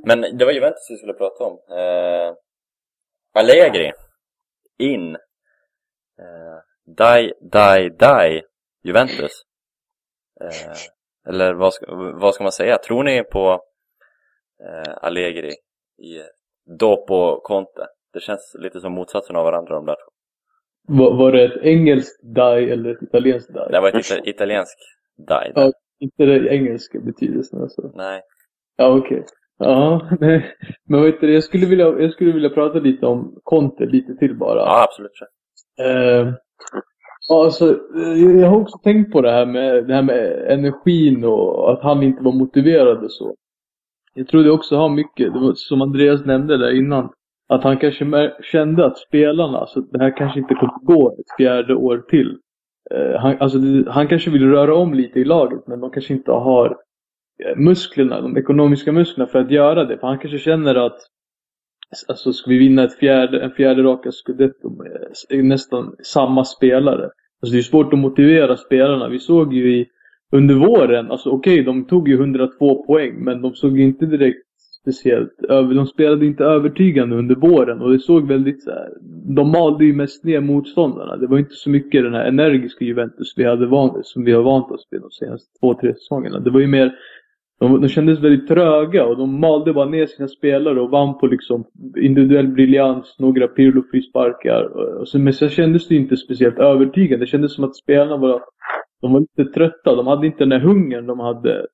Men 0.06 0.38
det 0.38 0.44
var 0.44 0.52
Juventus 0.52 0.90
vi 0.90 0.96
skulle 0.96 1.14
prata 1.14 1.44
om. 1.44 1.58
Eh, 1.78 2.34
Allegri. 3.32 3.92
In. 4.78 5.14
Eh, 6.18 6.58
die, 6.84 7.32
die, 7.40 7.90
die. 7.90 8.42
Juventus. 8.82 9.32
Eh, 10.40 10.76
eller 11.28 11.54
vad 11.54 11.74
ska, 11.74 11.86
vad 12.20 12.34
ska 12.34 12.44
man 12.44 12.52
säga? 12.52 12.78
Tror 12.78 13.02
ni 13.04 13.24
på 13.24 13.60
eh, 14.60 14.94
Allegri 15.02 15.52
i 15.98 16.20
Dopo 16.78 17.40
Conte? 17.40 17.86
Det 18.12 18.20
känns 18.20 18.56
lite 18.58 18.80
som 18.80 18.92
motsatsen 18.92 19.36
av 19.36 19.44
varandra 19.44 19.74
de 19.74 19.86
där 19.86 19.94
två. 19.94 20.14
Var, 20.86 21.14
var 21.16 21.32
det 21.32 21.44
ett 21.44 21.62
engelskt 21.62 22.20
die 22.22 22.72
eller 22.72 22.90
ett 22.90 23.02
italienskt 23.02 23.54
die? 23.54 23.68
Det 23.70 23.80
var 23.80 23.88
ett 23.88 24.10
ita 24.10 24.28
italienskt 24.28 24.80
die. 25.16 25.52
Ja, 25.54 25.72
inte 25.98 26.24
det 26.24 26.48
engelska 26.48 27.00
betydelsen 27.00 27.62
alltså? 27.62 27.92
Nej. 27.94 28.22
Ja, 28.76 28.98
okej. 28.98 29.18
Okay. 29.18 29.28
Ja, 29.58 30.08
nej. 30.20 30.54
men 30.88 31.02
vet 31.02 31.20
du, 31.20 31.34
jag 31.34 31.44
skulle, 31.44 31.66
vilja, 31.66 31.84
jag 31.84 32.12
skulle 32.12 32.32
vilja 32.32 32.50
prata 32.50 32.78
lite 32.78 33.06
om 33.06 33.40
Conte 33.42 33.86
lite 33.86 34.14
till 34.16 34.38
bara. 34.38 34.58
Ja, 34.58 34.84
absolut. 34.84 35.12
Eh, 35.80 36.32
alltså, 37.30 37.68
eh, 37.96 38.40
jag 38.40 38.48
har 38.48 38.60
också 38.60 38.78
tänkt 38.78 39.12
på 39.12 39.20
det 39.20 39.30
här 39.30 39.46
med, 39.46 39.86
det 39.86 39.94
här 39.94 40.02
med 40.02 40.52
energin 40.52 41.24
och 41.24 41.72
att 41.72 41.82
han 41.82 42.02
inte 42.02 42.22
var 42.22 42.32
motiverad 42.32 43.04
och 43.04 43.12
så. 43.12 43.34
Jag 44.14 44.28
tror 44.28 44.42
det 44.42 44.50
också 44.50 44.76
har 44.76 44.88
mycket, 44.88 45.32
det 45.32 45.40
var, 45.40 45.52
som 45.54 45.82
Andreas 45.82 46.24
nämnde 46.24 46.56
där 46.58 46.76
innan, 46.76 47.10
att 47.48 47.64
han 47.64 47.78
kanske 47.78 48.32
kände 48.42 48.86
att 48.86 48.98
spelarna, 48.98 49.66
så 49.66 49.80
det 49.80 49.98
här 49.98 50.16
kanske 50.16 50.40
inte 50.40 50.54
kommer 50.54 50.84
gå 50.84 51.16
ett 51.18 51.36
fjärde 51.36 51.74
år 51.74 52.04
till. 52.08 52.38
Eh, 52.90 53.20
han, 53.20 53.36
alltså, 53.40 53.58
han 53.86 54.08
kanske 54.08 54.30
vill 54.30 54.50
röra 54.50 54.74
om 54.74 54.94
lite 54.94 55.20
i 55.20 55.24
laget, 55.24 55.66
men 55.66 55.80
de 55.80 55.90
kanske 55.90 56.14
inte 56.14 56.32
har 56.32 56.76
eh, 57.44 57.56
musklerna, 57.56 58.20
de 58.20 58.36
ekonomiska 58.36 58.92
musklerna 58.92 59.26
för 59.26 59.38
att 59.38 59.50
göra 59.50 59.84
det. 59.84 59.98
För 59.98 60.06
han 60.06 60.18
kanske 60.18 60.38
känner 60.38 60.74
att 60.74 60.98
Alltså 62.08 62.32
ska 62.32 62.50
vi 62.50 62.58
vinna 62.58 62.84
ett 62.84 62.98
fjärde, 62.98 63.40
en 63.40 63.50
fjärde 63.50 63.82
raka 63.82 64.12
scudetto 64.12 64.70
med 64.70 65.44
nästan 65.44 65.96
samma 66.02 66.44
spelare. 66.44 67.10
Alltså 67.42 67.52
det 67.52 67.58
är 67.58 67.62
svårt 67.62 67.92
att 67.92 67.98
motivera 67.98 68.56
spelarna. 68.56 69.08
Vi 69.08 69.18
såg 69.18 69.54
ju 69.54 69.76
i, 69.76 69.86
under 70.34 70.54
våren, 70.54 71.10
alltså 71.10 71.30
okej 71.30 71.60
okay, 71.60 71.64
de 71.64 71.84
tog 71.84 72.08
ju 72.08 72.14
102 72.14 72.84
poäng 72.84 73.24
men 73.24 73.42
de 73.42 73.54
såg 73.54 73.80
inte 73.80 74.06
direkt 74.06 74.38
speciellt. 74.80 75.44
över- 75.48 75.74
De 75.74 75.86
spelade 75.86 76.26
inte 76.26 76.44
övertygande 76.44 77.16
under 77.16 77.34
våren 77.34 77.82
och 77.82 77.92
det 77.92 77.98
såg 77.98 78.28
väldigt 78.28 78.62
så 78.62 78.70
här. 78.70 78.88
De 79.36 79.50
malde 79.50 79.84
ju 79.84 79.92
mest 79.92 80.24
ner 80.24 80.40
motståndarna. 80.40 81.16
Det 81.16 81.26
var 81.26 81.38
inte 81.38 81.54
så 81.54 81.70
mycket 81.70 82.02
den 82.04 82.14
här 82.14 82.24
energiska 82.24 82.84
Juventus 82.84 83.34
vi 83.36 83.44
hade 83.44 83.66
vant, 83.66 84.06
som 84.06 84.24
vi 84.24 84.32
har 84.32 84.42
vant 84.42 84.70
oss 84.70 84.88
vid 84.90 85.00
de 85.00 85.10
senaste 85.10 85.58
två, 85.60 85.74
tre 85.74 85.94
säsongerna. 85.94 86.38
Det 86.40 86.50
var 86.50 86.60
ju 86.60 86.66
mer 86.66 86.92
de, 87.60 87.80
de 87.80 87.88
kändes 87.88 88.20
väldigt 88.20 88.48
tröga 88.48 89.04
och 89.04 89.16
de 89.16 89.40
malde 89.40 89.72
bara 89.72 89.88
ner 89.88 90.06
sina 90.06 90.28
spelare 90.28 90.80
och 90.80 90.90
vann 90.90 91.18
på 91.18 91.26
liksom 91.26 91.64
individuell 91.96 92.48
briljans, 92.48 93.16
några 93.18 93.46
Pirlo-frisparkar. 93.48 94.62
Och 95.00 95.20
Men 95.20 95.32
sen 95.32 95.48
kändes 95.48 95.88
det 95.88 95.94
inte 95.94 96.16
speciellt 96.16 96.58
övertygande. 96.58 97.24
Det 97.24 97.30
kändes 97.30 97.54
som 97.54 97.64
att 97.64 97.76
spelarna 97.76 98.16
var, 98.16 98.42
de 99.04 99.12
var 99.12 99.20
lite 99.20 99.52
trötta. 99.52 99.94
De 99.94 100.06
hade 100.06 100.26
inte 100.26 100.38
den 100.38 100.48
där 100.48 100.58
hungern 100.58 101.06
de 101.06 101.20
hade 101.20 101.66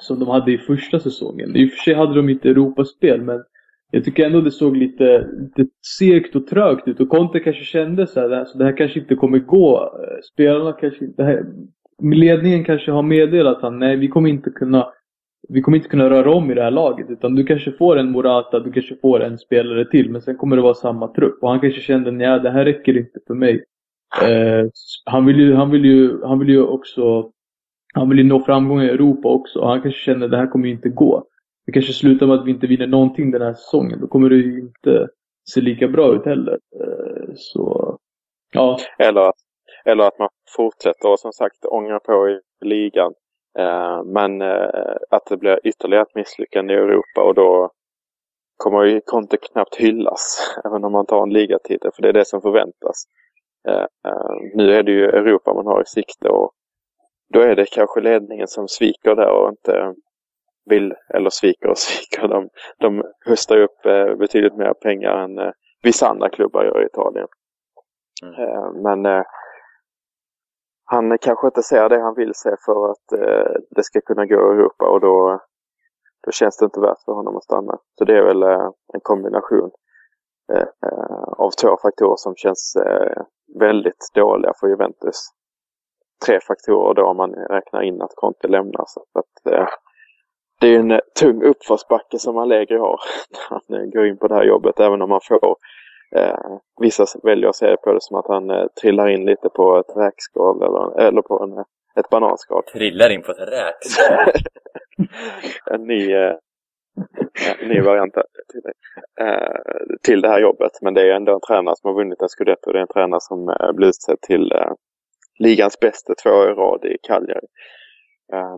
som 0.00 0.18
de 0.18 0.28
hade 0.28 0.52
i 0.52 0.58
första 0.58 1.00
säsongen. 1.00 1.56
I 1.56 1.66
och 1.66 1.70
för 1.70 1.76
sig 1.76 1.94
hade 1.94 2.14
de 2.14 2.28
inte 2.28 2.48
Europaspel 2.48 3.22
men 3.22 3.42
jag 3.90 4.04
tycker 4.04 4.26
ändå 4.26 4.40
det 4.40 4.50
såg 4.50 4.76
lite, 4.76 5.28
lite 5.40 5.66
segt 5.98 6.36
och 6.36 6.46
trögt 6.46 6.88
ut 6.88 7.00
och 7.00 7.08
Conte 7.08 7.40
kanske 7.40 7.64
kände 7.64 8.06
så 8.06 8.20
här, 8.20 8.44
så 8.44 8.58
det 8.58 8.64
här 8.64 8.76
kanske 8.76 9.00
inte 9.00 9.14
kommer 9.14 9.38
gå. 9.38 9.92
Spelarna 10.32 10.72
kanske 10.72 11.04
inte, 11.04 11.22
här, 11.24 11.44
ledningen 12.02 12.64
kanske 12.64 12.90
har 12.90 13.02
meddelat 13.02 13.62
han 13.62 13.78
nej 13.78 13.96
vi 13.96 14.08
kommer 14.08 14.30
inte 14.30 14.50
kunna 14.50 14.92
vi 15.48 15.62
kommer 15.62 15.76
inte 15.76 15.88
kunna 15.88 16.10
röra 16.10 16.34
om 16.34 16.50
i 16.50 16.54
det 16.54 16.62
här 16.62 16.70
laget 16.70 17.10
utan 17.10 17.34
du 17.34 17.44
kanske 17.44 17.72
får 17.72 17.96
en 17.98 18.10
Morata, 18.10 18.60
du 18.60 18.72
kanske 18.72 18.96
får 18.96 19.20
en 19.20 19.38
spelare 19.38 19.90
till 19.90 20.10
men 20.10 20.22
sen 20.22 20.36
kommer 20.36 20.56
det 20.56 20.62
vara 20.62 20.74
samma 20.74 21.08
trupp 21.08 21.42
och 21.42 21.50
han 21.50 21.60
kanske 21.60 21.80
kände 21.80 22.10
nej 22.10 22.40
det 22.40 22.50
här 22.50 22.64
räcker 22.64 22.98
inte 22.98 23.20
för 23.26 23.34
mig. 23.34 23.64
Eh, 24.22 24.66
han 25.04 25.26
vill 25.26 25.36
ju, 25.40 25.54
han 25.54 25.70
vill 25.70 25.84
ju, 25.84 26.22
han 26.24 26.38
vill 26.38 26.48
ju 26.48 26.62
också 26.62 27.30
han 27.94 28.08
vill 28.08 28.18
ju 28.18 28.24
nå 28.24 28.40
framgång 28.40 28.82
i 28.82 28.88
Europa 28.88 29.28
också 29.28 29.58
och 29.60 29.68
han 29.68 29.82
kanske 29.82 30.00
känner 30.00 30.24
att 30.24 30.30
det 30.30 30.36
här 30.36 30.46
kommer 30.46 30.66
ju 30.66 30.72
inte 30.74 30.88
gå. 30.88 31.24
Det 31.66 31.72
kanske 31.72 31.92
slutar 31.92 32.26
med 32.26 32.36
att 32.36 32.46
vi 32.46 32.50
inte 32.50 32.66
vinner 32.66 32.86
någonting 32.86 33.30
den 33.30 33.42
här 33.42 33.54
säsongen. 33.54 34.00
Då 34.00 34.06
kommer 34.06 34.28
det 34.30 34.36
ju 34.36 34.60
inte 34.60 35.08
se 35.50 35.60
lika 35.60 35.88
bra 35.88 36.14
ut 36.14 36.24
heller. 36.24 36.52
Eh, 36.52 37.32
Så, 37.36 37.96
ja. 38.52 38.78
Eller, 38.98 39.20
att- 39.28 39.34
eller 39.84 40.04
att 40.04 40.18
man 40.18 40.28
fortsätter 40.56 41.10
och 41.12 41.20
som 41.20 41.32
sagt 41.32 41.64
ångrar 41.64 41.98
på 41.98 42.28
i 42.28 42.40
ligan. 42.64 43.12
Eh, 43.58 44.02
men 44.04 44.42
eh, 44.42 44.96
att 45.10 45.26
det 45.30 45.36
blir 45.36 45.60
ytterligare 45.64 46.02
ett 46.02 46.14
misslyckande 46.14 46.74
i 46.74 46.76
Europa 46.76 47.22
och 47.22 47.34
då 47.34 47.70
kommer 48.56 48.84
ju 48.84 49.00
Conte 49.06 49.36
knappt 49.36 49.76
hyllas. 49.76 50.54
Även 50.64 50.84
om 50.84 50.92
man 50.92 51.06
tar 51.06 51.22
en 51.22 51.32
ligatitel. 51.32 51.90
För 51.94 52.02
det 52.02 52.08
är 52.08 52.12
det 52.12 52.24
som 52.26 52.40
förväntas. 52.42 53.04
Eh, 53.68 53.86
eh, 54.06 54.36
nu 54.54 54.72
är 54.72 54.82
det 54.82 54.92
ju 54.92 55.04
Europa 55.04 55.54
man 55.54 55.66
har 55.66 55.82
i 55.82 55.86
sikte 55.86 56.28
och 56.28 56.52
då 57.34 57.40
är 57.40 57.56
det 57.56 57.66
kanske 57.66 58.00
ledningen 58.00 58.48
som 58.48 58.68
sviker 58.68 59.14
där 59.14 59.30
och 59.30 59.48
inte 59.48 59.94
vill, 60.70 60.94
eller 61.14 61.30
sviker 61.30 61.68
och 61.68 61.78
sviker. 61.86 62.28
De, 62.28 62.48
de 62.78 63.04
höstar 63.26 63.56
upp 63.56 63.86
eh, 63.86 64.14
betydligt 64.14 64.56
mer 64.56 64.74
pengar 64.74 65.16
än 65.16 65.52
vissa 65.82 66.08
andra 66.08 66.28
klubbar 66.28 66.64
gör 66.64 66.82
i 66.82 66.86
Italien. 66.86 67.26
Mm. 68.22 68.82
Men 68.82 69.24
han 70.84 71.18
kanske 71.18 71.46
inte 71.46 71.62
ser 71.62 71.88
det 71.88 72.00
han 72.00 72.14
vill 72.14 72.34
se 72.34 72.50
för 72.66 72.90
att 72.90 73.20
det 73.70 73.82
ska 73.82 74.00
kunna 74.00 74.26
gå 74.26 74.34
i 74.34 74.56
Europa 74.56 74.88
och 74.88 75.00
då, 75.00 75.40
då 76.26 76.30
känns 76.30 76.56
det 76.56 76.64
inte 76.64 76.80
värt 76.80 77.04
för 77.04 77.12
honom 77.12 77.36
att 77.36 77.44
stanna. 77.44 77.78
Så 77.98 78.04
det 78.04 78.18
är 78.18 78.22
väl 78.22 78.42
en 78.94 79.00
kombination 79.02 79.70
av 81.36 81.50
två 81.50 81.76
faktorer 81.82 82.16
som 82.16 82.34
känns 82.36 82.76
väldigt 83.58 84.10
dåliga 84.14 84.52
för 84.60 84.68
Juventus. 84.68 85.16
Tre 86.26 86.40
faktorer 86.40 86.94
då 86.94 87.06
om 87.06 87.16
man 87.16 87.34
räknar 87.34 87.82
in 87.82 88.02
att 88.02 88.14
Conte 88.14 88.48
lämnar. 88.48 88.84
Så 88.86 89.04
att, 89.14 89.52
eh, 89.52 89.68
det 90.60 90.74
är 90.74 90.78
en 90.78 91.00
tung 91.20 91.42
uppförsbacke 91.42 92.18
som 92.18 92.38
Allegri 92.38 92.78
har 92.78 93.00
när 93.30 93.40
han 93.50 93.80
eh, 93.80 93.90
går 93.90 94.06
in 94.06 94.18
på 94.18 94.28
det 94.28 94.34
här 94.34 94.44
jobbet 94.44 94.80
även 94.80 95.02
om 95.02 95.10
han 95.10 95.20
får 95.28 95.56
Eh, 96.16 96.58
vissa 96.80 97.06
väljer 97.22 97.48
att 97.48 97.56
se 97.56 97.76
på 97.76 97.92
det 97.92 98.02
som 98.02 98.16
att 98.16 98.28
han 98.28 98.50
eh, 98.50 98.66
trillar 98.80 99.08
in 99.08 99.24
lite 99.24 99.48
på 99.48 99.78
ett 99.78 99.96
räkskal 99.96 100.62
eller, 100.62 101.00
eller 101.00 101.22
på 101.22 101.42
en, 101.42 101.64
ett 102.00 102.10
bananskal. 102.10 102.62
Trillar 102.62 103.10
in 103.10 103.22
på 103.22 103.32
ett 103.32 103.48
räk. 103.48 103.74
en 105.66 105.86
ny, 105.86 106.12
eh, 106.14 106.34
ny 107.68 107.80
variant 107.80 108.14
till, 108.52 108.62
eh, 109.20 109.56
till 110.02 110.20
det 110.20 110.28
här 110.28 110.40
jobbet. 110.40 110.72
Men 110.82 110.94
det 110.94 111.00
är 111.10 111.16
ändå 111.16 111.34
en 111.34 111.40
tränare 111.40 111.76
som 111.76 111.88
har 111.88 111.94
vunnit 111.94 112.22
en 112.22 112.28
scudetto. 112.28 112.72
Det 112.72 112.78
är 112.78 112.82
en 112.82 112.88
tränare 112.88 113.20
som 113.20 113.48
eh, 113.48 113.72
blir 113.72 113.88
utsedd 113.88 114.20
till 114.20 114.52
eh, 114.52 114.72
ligans 115.38 115.80
bästa 115.80 116.14
två 116.22 116.30
år 116.30 116.50
i 116.50 116.54
rad 116.54 116.84
i 116.84 116.96
Cagliari. 117.02 117.46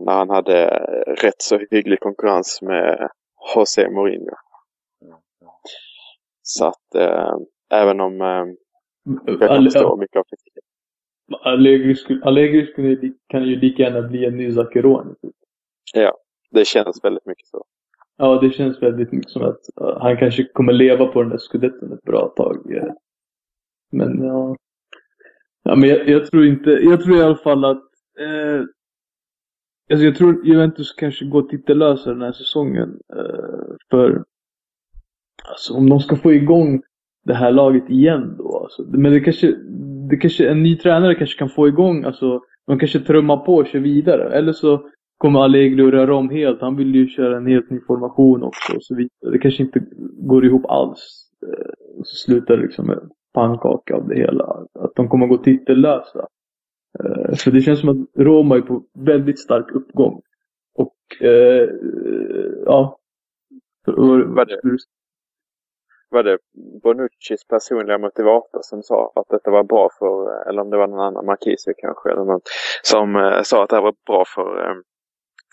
När 0.05 0.11
han 0.13 0.29
hade 0.29 0.67
rätt 1.23 1.41
så 1.41 1.59
hygglig 1.71 1.99
konkurrens 1.99 2.61
med 2.61 3.09
José 3.55 3.89
Mourinho. 3.89 4.35
Så 6.41 6.65
att 6.65 6.95
eh, 6.95 7.33
även 7.73 7.99
om 8.01 8.21
eh, 8.21 8.45
jag 9.25 9.39
kan 9.39 9.49
Alle- 9.49 9.71
förstå 9.71 9.95
mycket 9.97 10.15
av 10.19 10.23
kritiken. 10.23 10.63
Allegri, 11.43 11.95
skulle, 11.95 12.23
Allegri 12.25 12.65
skulle, 12.67 12.87
li- 12.95 13.13
kan 13.27 13.43
ju 13.43 13.55
lika 13.55 13.83
gärna 13.83 14.01
bli 14.01 14.25
en 14.25 14.37
ny 14.37 14.51
Zaccheroni. 14.53 15.13
Det 16.51 16.65
känns 16.65 17.03
väldigt 17.03 17.25
mycket 17.25 17.47
så. 17.47 17.63
Ja, 18.17 18.39
det 18.41 18.49
känns 18.49 18.81
väldigt 18.81 19.11
mycket 19.11 19.31
som 19.31 19.43
att 19.43 19.59
han 19.99 20.17
kanske 20.17 20.43
kommer 20.43 20.73
leva 20.73 21.05
på 21.05 21.21
den 21.21 21.31
där 21.31 21.37
skudetten 21.37 21.93
ett 21.93 22.03
bra 22.03 22.33
tag. 22.35 22.75
Eh. 22.75 22.93
Men 23.91 24.23
ja. 24.23 24.55
Ja, 25.63 25.75
men 25.75 25.89
jag, 25.89 26.09
jag 26.09 26.25
tror 26.25 26.45
inte, 26.45 26.69
jag 26.69 27.03
tror 27.03 27.17
i 27.17 27.21
alla 27.21 27.35
fall 27.35 27.65
att 27.65 27.83
eh, 28.19 28.61
alltså 29.91 30.05
jag 30.05 30.15
tror 30.15 30.45
Juventus 30.45 30.93
kanske 30.93 31.25
går 31.25 31.41
titellösa 31.41 32.09
den 32.09 32.21
här 32.21 32.31
säsongen. 32.31 32.99
Eh, 33.15 33.75
för 33.89 34.23
alltså 35.49 35.73
om 35.73 35.89
de 35.89 35.99
ska 35.99 36.15
få 36.15 36.33
igång 36.33 36.81
det 37.23 37.33
här 37.33 37.51
laget 37.51 37.89
igen 37.89 38.35
då. 38.37 38.59
Alltså, 38.63 38.83
men 38.83 39.11
det 39.11 39.19
kanske, 39.19 39.55
det 40.09 40.17
kanske, 40.17 40.49
en 40.49 40.63
ny 40.63 40.77
tränare 40.77 41.15
kanske 41.15 41.39
kan 41.39 41.49
få 41.49 41.67
igång, 41.67 42.03
alltså 42.03 42.41
de 42.67 42.79
kanske 42.79 42.99
trummar 42.99 43.37
på 43.37 43.55
och 43.55 43.67
kör 43.67 43.79
vidare. 43.79 44.33
Eller 44.33 44.53
så 44.53 44.89
kommer 45.21 45.39
Allegri 45.39 45.87
att 45.87 45.93
röra 45.93 46.15
om 46.15 46.29
helt. 46.29 46.61
Han 46.61 46.75
vill 46.75 46.95
ju 46.95 47.07
köra 47.07 47.37
en 47.37 47.47
helt 47.47 47.69
ny 47.69 47.79
formation 47.87 48.43
också 48.43 48.75
och 48.75 48.83
så 48.83 48.95
vidare. 48.95 49.31
Det 49.31 49.39
kanske 49.39 49.63
inte 49.63 49.81
går 50.19 50.45
ihop 50.45 50.65
alls. 50.65 51.27
Och 51.97 52.07
så 52.07 52.15
slutar 52.15 52.57
det 52.57 52.63
liksom 52.63 52.87
med 52.87 53.11
pannkaka 53.33 53.95
av 53.95 54.07
det 54.07 54.15
hela. 54.15 54.43
Att 54.79 54.95
de 54.95 55.09
kommer 55.09 55.27
gå 55.27 55.37
titellösa. 55.37 56.27
Eh, 56.99 57.29
så 57.29 57.35
För 57.35 57.51
det 57.51 57.61
känns 57.61 57.79
som 57.79 57.89
att 57.89 57.97
Roma 58.25 58.55
är 58.57 58.61
på 58.61 58.83
väldigt 58.93 59.39
stark 59.39 59.71
uppgång. 59.71 60.21
Och 60.75 61.25
eh, 61.25 61.69
ja. 62.65 62.97
Vad 63.85 63.97
Vad 64.35 64.47
det- 64.47 64.61
Var 66.09 66.23
det 66.23 66.37
Bonuccis 66.83 67.47
personliga 67.47 67.97
motivator 67.97 68.59
som 68.63 68.83
sa 68.83 69.11
att 69.15 69.29
detta 69.29 69.51
var 69.51 69.63
bra 69.63 69.89
för, 69.99 70.31
eh, 70.31 70.47
eller 70.49 70.61
om 70.61 70.69
det 70.69 70.77
var 70.77 70.87
någon 70.87 70.99
annan, 70.99 71.25
Marquise 71.25 71.73
kanske, 71.77 72.11
eller 72.11 72.25
någon, 72.25 72.41
som 72.83 73.07
sa 73.43 73.63
att 73.63 73.69
det 73.69 73.75
här 73.75 73.83
var 73.83 73.95
bra 74.07 74.23
för, 74.35 74.81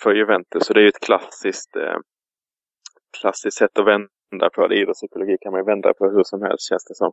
för 0.02 0.14
Juventus. 0.14 0.66
Så 0.66 0.72
det 0.72 0.80
är 0.80 0.82
ju 0.82 0.88
ett 0.88 1.00
klassiskt, 1.00 1.76
eh, 1.76 1.98
klassiskt 3.20 3.58
sätt 3.58 3.78
att 3.78 3.86
vända 3.86 4.50
på 4.54 4.68
det. 4.68 4.76
Idrottspsykologi 4.76 5.36
kan 5.40 5.52
man 5.52 5.60
ju 5.60 5.64
vända 5.64 5.94
på 5.94 6.10
hur 6.10 6.22
som 6.24 6.42
helst 6.42 6.68
känns 6.68 6.84
det 6.84 6.94
som. 6.94 7.12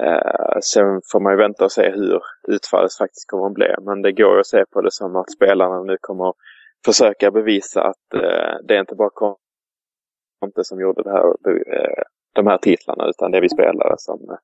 Eh, 0.00 0.58
sen 0.62 1.00
får 1.12 1.20
man 1.20 1.32
ju 1.32 1.36
vänta 1.36 1.64
och 1.64 1.72
se 1.72 1.90
hur 1.90 2.20
utfallet 2.48 2.94
faktiskt 2.94 3.30
kommer 3.30 3.46
att 3.46 3.54
bli. 3.54 3.74
Men 3.80 4.02
det 4.02 4.12
går 4.12 4.34
ju 4.34 4.40
att 4.40 4.46
se 4.46 4.64
på 4.70 4.80
det 4.80 4.92
som 4.92 5.16
att 5.16 5.32
spelarna 5.32 5.82
nu 5.82 5.96
kommer 6.00 6.28
att 6.28 6.36
försöka 6.84 7.30
bevisa 7.30 7.82
att 7.82 8.14
eh, 8.14 8.56
det 8.64 8.74
är 8.76 8.80
inte 8.80 8.94
bara 8.94 9.10
Conte 9.10 10.64
som 10.64 10.80
gjorde 10.80 11.02
det 11.02 11.10
här, 11.10 11.26
eh, 11.26 12.02
de 12.34 12.46
här 12.46 12.58
titlarna 12.58 13.08
utan 13.08 13.30
det 13.30 13.38
är 13.38 13.42
vi 13.42 13.48
spelare 13.48 13.94
som, 13.98 14.38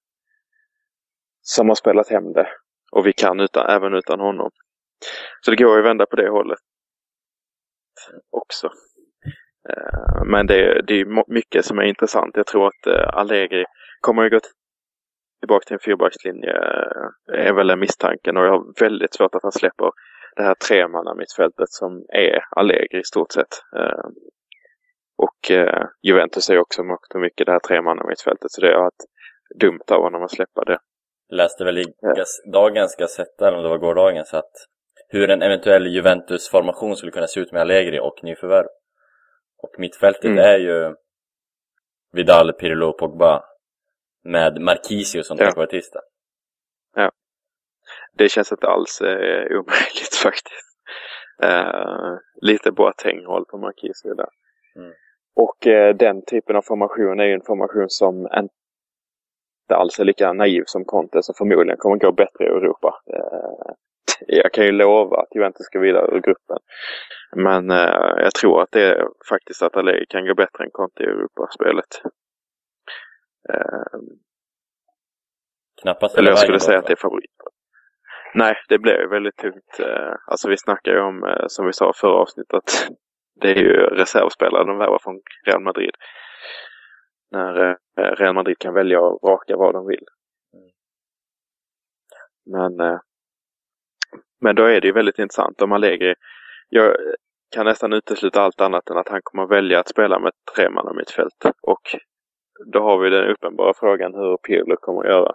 som 1.43 1.69
har 1.69 1.75
spelat 1.75 2.09
hem 2.09 2.33
det. 2.33 2.49
Och 2.93 3.07
vi 3.07 3.13
kan 3.13 3.41
utan, 3.41 3.67
även 3.67 3.95
utan 3.95 4.21
honom. 4.21 4.51
Så 5.41 5.51
det 5.51 5.57
går 5.57 5.73
ju 5.73 5.79
att 5.79 5.87
vända 5.87 6.07
på 6.07 6.17
det 6.17 6.29
hållet 6.29 6.59
också. 8.31 8.67
Eh, 9.71 10.25
Men 10.27 10.47
det, 10.47 10.55
är- 10.65 10.83
det 10.83 10.95
är 11.01 11.33
mycket 11.33 11.65
som 11.65 11.79
är 11.79 11.83
intressant. 11.83 12.37
Jag 12.37 12.47
tror 12.47 12.67
att 12.67 12.87
eh, 12.87 13.09
Allegri 13.19 13.65
kommer 14.01 14.25
att 14.25 14.31
gå 14.33 14.41
tillbaka 15.41 15.65
till 15.65 15.75
en 15.75 15.81
fyrbackslinje. 15.85 16.51
eh, 16.53 17.47
är 17.49 17.53
väl 17.53 17.71
en 17.71 17.81
misstanken 17.81 18.37
och 18.37 18.45
jag 18.45 18.51
har 18.51 18.81
väldigt 18.81 19.15
svårt 19.15 19.35
att 19.35 19.43
han 19.43 19.53
släpper 19.53 19.91
det 20.37 20.43
här 20.43 20.55
tremanna 20.55 21.15
mittfältet 21.15 21.69
som 21.69 22.05
är 22.09 22.39
Allegri 22.57 22.99
i 23.01 23.05
stort 23.05 23.33
sett. 23.33 23.49
Och 25.17 25.51
Juventus 26.03 26.51
är 26.51 26.59
också 26.59 26.83
mycket 27.19 27.47
det 27.47 27.53
här 27.53 27.59
tremanna 27.61 28.07
mittfältet 28.09 28.51
så 28.51 28.61
det 28.61 28.69
är 28.73 28.87
att 28.87 29.01
dumt 29.61 29.81
av 29.91 30.03
honom 30.03 30.23
att 30.23 30.31
släppa 30.31 30.65
det. 30.65 30.79
Läste 31.33 31.65
väl 31.65 31.79
i 31.79 31.85
gas- 32.17 32.43
dagens 32.53 32.97
eller 33.41 33.57
om 33.57 33.63
det 33.63 33.69
var 33.69 33.79
gårdagens, 33.79 34.35
att 34.35 34.53
hur 35.15 35.31
en 35.31 35.43
eventuell 35.43 35.87
Juventus-formation 35.87 36.97
skulle 36.97 37.13
kunna 37.13 37.27
se 37.27 37.41
ut 37.41 37.53
med 37.53 37.61
Allegri 37.61 37.99
och 38.01 38.25
nyförvärv. 38.25 38.67
Och 39.63 39.75
mittfältet 39.79 40.25
Mm. 40.25 40.39
är 40.39 40.59
ju 40.59 40.95
Vidal, 42.13 42.53
Pirlo, 42.53 42.93
Pogba 42.93 43.45
med 44.25 44.61
Marquisio 44.61 45.23
som 45.23 45.37
Ja. 45.41 45.45
trequartista. 45.45 46.01
Det 48.17 48.29
känns 48.29 48.53
inte 48.53 48.67
alls 48.67 49.01
eh, 49.01 49.45
omöjligt 49.51 50.15
faktiskt. 50.23 50.67
Eh, 51.43 52.15
lite 52.43 52.73
Boateng-håll 52.73 53.45
på 53.45 53.59
Marquisio 53.59 54.15
där. 54.15 54.29
Mm. 54.77 54.93
Och 55.37 55.67
eh, 55.67 55.95
den 55.97 56.25
typen 56.25 56.57
av 56.57 56.63
formation 56.63 57.21
är 57.21 57.25
ju 57.25 57.33
en 57.33 57.43
formation 57.47 57.89
som 57.89 58.17
inte 58.37 59.77
alls 59.77 59.99
är 60.01 60.05
lika 60.05 60.33
naiv 60.33 60.63
som 60.67 60.85
Conte, 60.85 61.23
som 61.23 61.35
förmodligen 61.39 61.79
kommer 61.79 61.97
gå 61.97 62.13
bättre 62.13 62.45
i 62.45 62.49
Europa. 62.49 62.95
Eh, 63.13 63.75
jag 64.27 64.53
kan 64.53 64.65
ju 64.65 64.73
lova 64.73 65.17
att 65.17 65.35
Juventus 65.35 65.67
ska 65.67 65.81
vidare 65.81 66.17
ur 66.17 66.21
gruppen. 66.21 66.59
Men 67.37 67.71
eh, 67.71 68.15
jag 68.19 68.35
tror 68.35 68.63
att 68.63 68.73
det 68.73 68.83
är 68.83 69.09
faktiskt 69.29 69.63
att 69.63 69.77
Allegri 69.77 70.07
kan 70.09 70.27
gå 70.27 70.35
bättre 70.35 70.65
än 70.65 70.71
Conte 70.71 71.03
i 71.03 71.07
Europaspelet. 71.07 72.03
Eh, 73.53 74.01
Knappast 75.83 76.19
eller 76.19 76.31
jag 76.31 76.39
skulle 76.39 76.61
säga 76.61 76.79
att 76.79 76.87
det 76.87 76.93
är 76.93 76.97
favorit. 76.97 77.31
Nej, 78.35 78.57
det 78.69 78.79
blev 78.79 79.11
väldigt 79.11 79.37
tungt. 79.37 79.81
Eh, 79.81 80.15
alltså 80.27 80.49
vi 80.49 80.57
snackar 80.57 80.93
ju 80.93 81.01
om, 81.01 81.25
eh, 81.25 81.45
som 81.47 81.67
vi 81.67 81.73
sa 81.73 81.93
förra 81.97 82.15
avsnittet, 82.15 82.55
att 82.55 82.89
det 83.41 83.51
är 83.51 83.57
ju 83.57 83.73
reservspelare 83.77 84.65
de 84.65 84.79
värvar 84.79 84.99
från 85.03 85.21
Real 85.47 85.63
Madrid. 85.63 85.95
När 87.31 87.71
eh, 87.71 87.77
Real 87.97 88.35
Madrid 88.35 88.59
kan 88.59 88.75
välja 88.75 89.01
och 89.01 89.19
vraka 89.23 89.57
vad 89.57 89.75
de 89.75 89.87
vill. 89.87 90.05
Men, 92.47 92.81
eh, 92.81 92.99
men 94.45 94.55
då 94.55 94.65
är 94.65 94.81
det 94.81 94.87
ju 94.87 94.93
väldigt 94.93 95.19
intressant 95.19 95.63
om 95.63 95.73
Allegri, 95.73 96.15
jag 96.69 96.97
kan 97.55 97.67
nästan 97.67 97.93
utesluta 97.93 98.43
allt 98.43 98.61
annat 98.61 98.91
än 98.91 98.97
att 98.97 99.09
han 99.09 99.21
kommer 99.23 99.47
välja 99.47 99.81
att 99.81 99.89
spela 99.89 100.19
med 100.19 100.33
tre 100.55 100.71
man 100.71 100.97
mittfält. 100.97 101.45
Och 101.63 101.83
då 102.73 102.81
har 102.83 102.99
vi 102.99 103.11
den 103.11 103.31
uppenbara 103.31 103.73
frågan 103.77 104.15
hur 104.15 104.37
Pirlo 104.37 104.77
kommer 104.81 105.01
att 105.05 105.11
göra. 105.11 105.33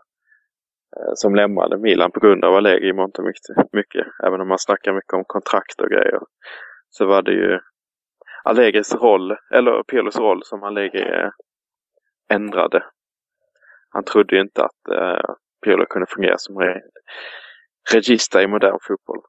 Eh, 0.98 1.12
som 1.16 1.36
lämnade 1.36 1.78
Milan 1.78 2.12
på 2.12 2.20
grund 2.20 2.46
av 2.46 2.56
Allegri 2.56 2.90
i 2.90 2.94
mångt 2.94 3.18
och 3.18 3.26
mycket, 3.26 3.74
mycket. 3.74 4.08
Även 4.28 4.42
om 4.42 4.48
man 4.48 4.60
snackar 4.60 4.94
mycket 4.94 5.14
om 5.14 5.24
kontrakt 5.28 5.82
och 5.82 5.90
grejer. 5.90 6.20
Så 6.90 7.06
var 7.06 7.22
det 7.22 7.34
ju 7.34 7.60
Allegris 8.44 8.96
roll, 8.96 9.38
eller 9.54 9.84
Pirlos 9.84 10.20
roll 10.20 10.44
som 10.44 10.64
Allegri 10.64 11.02
eh, 11.02 11.30
ändrade. 12.30 12.84
Han 13.90 14.04
trodde 14.04 14.36
ju 14.36 14.42
inte 14.42 14.64
att 14.64 14.96
eh, 14.96 15.34
Pirlo 15.66 15.86
kunde 15.86 16.08
fungera 16.10 16.38
som 16.38 16.56
regista 17.94 18.42
i 18.42 18.48
modern 18.48 18.80
fotboll. 18.82 19.22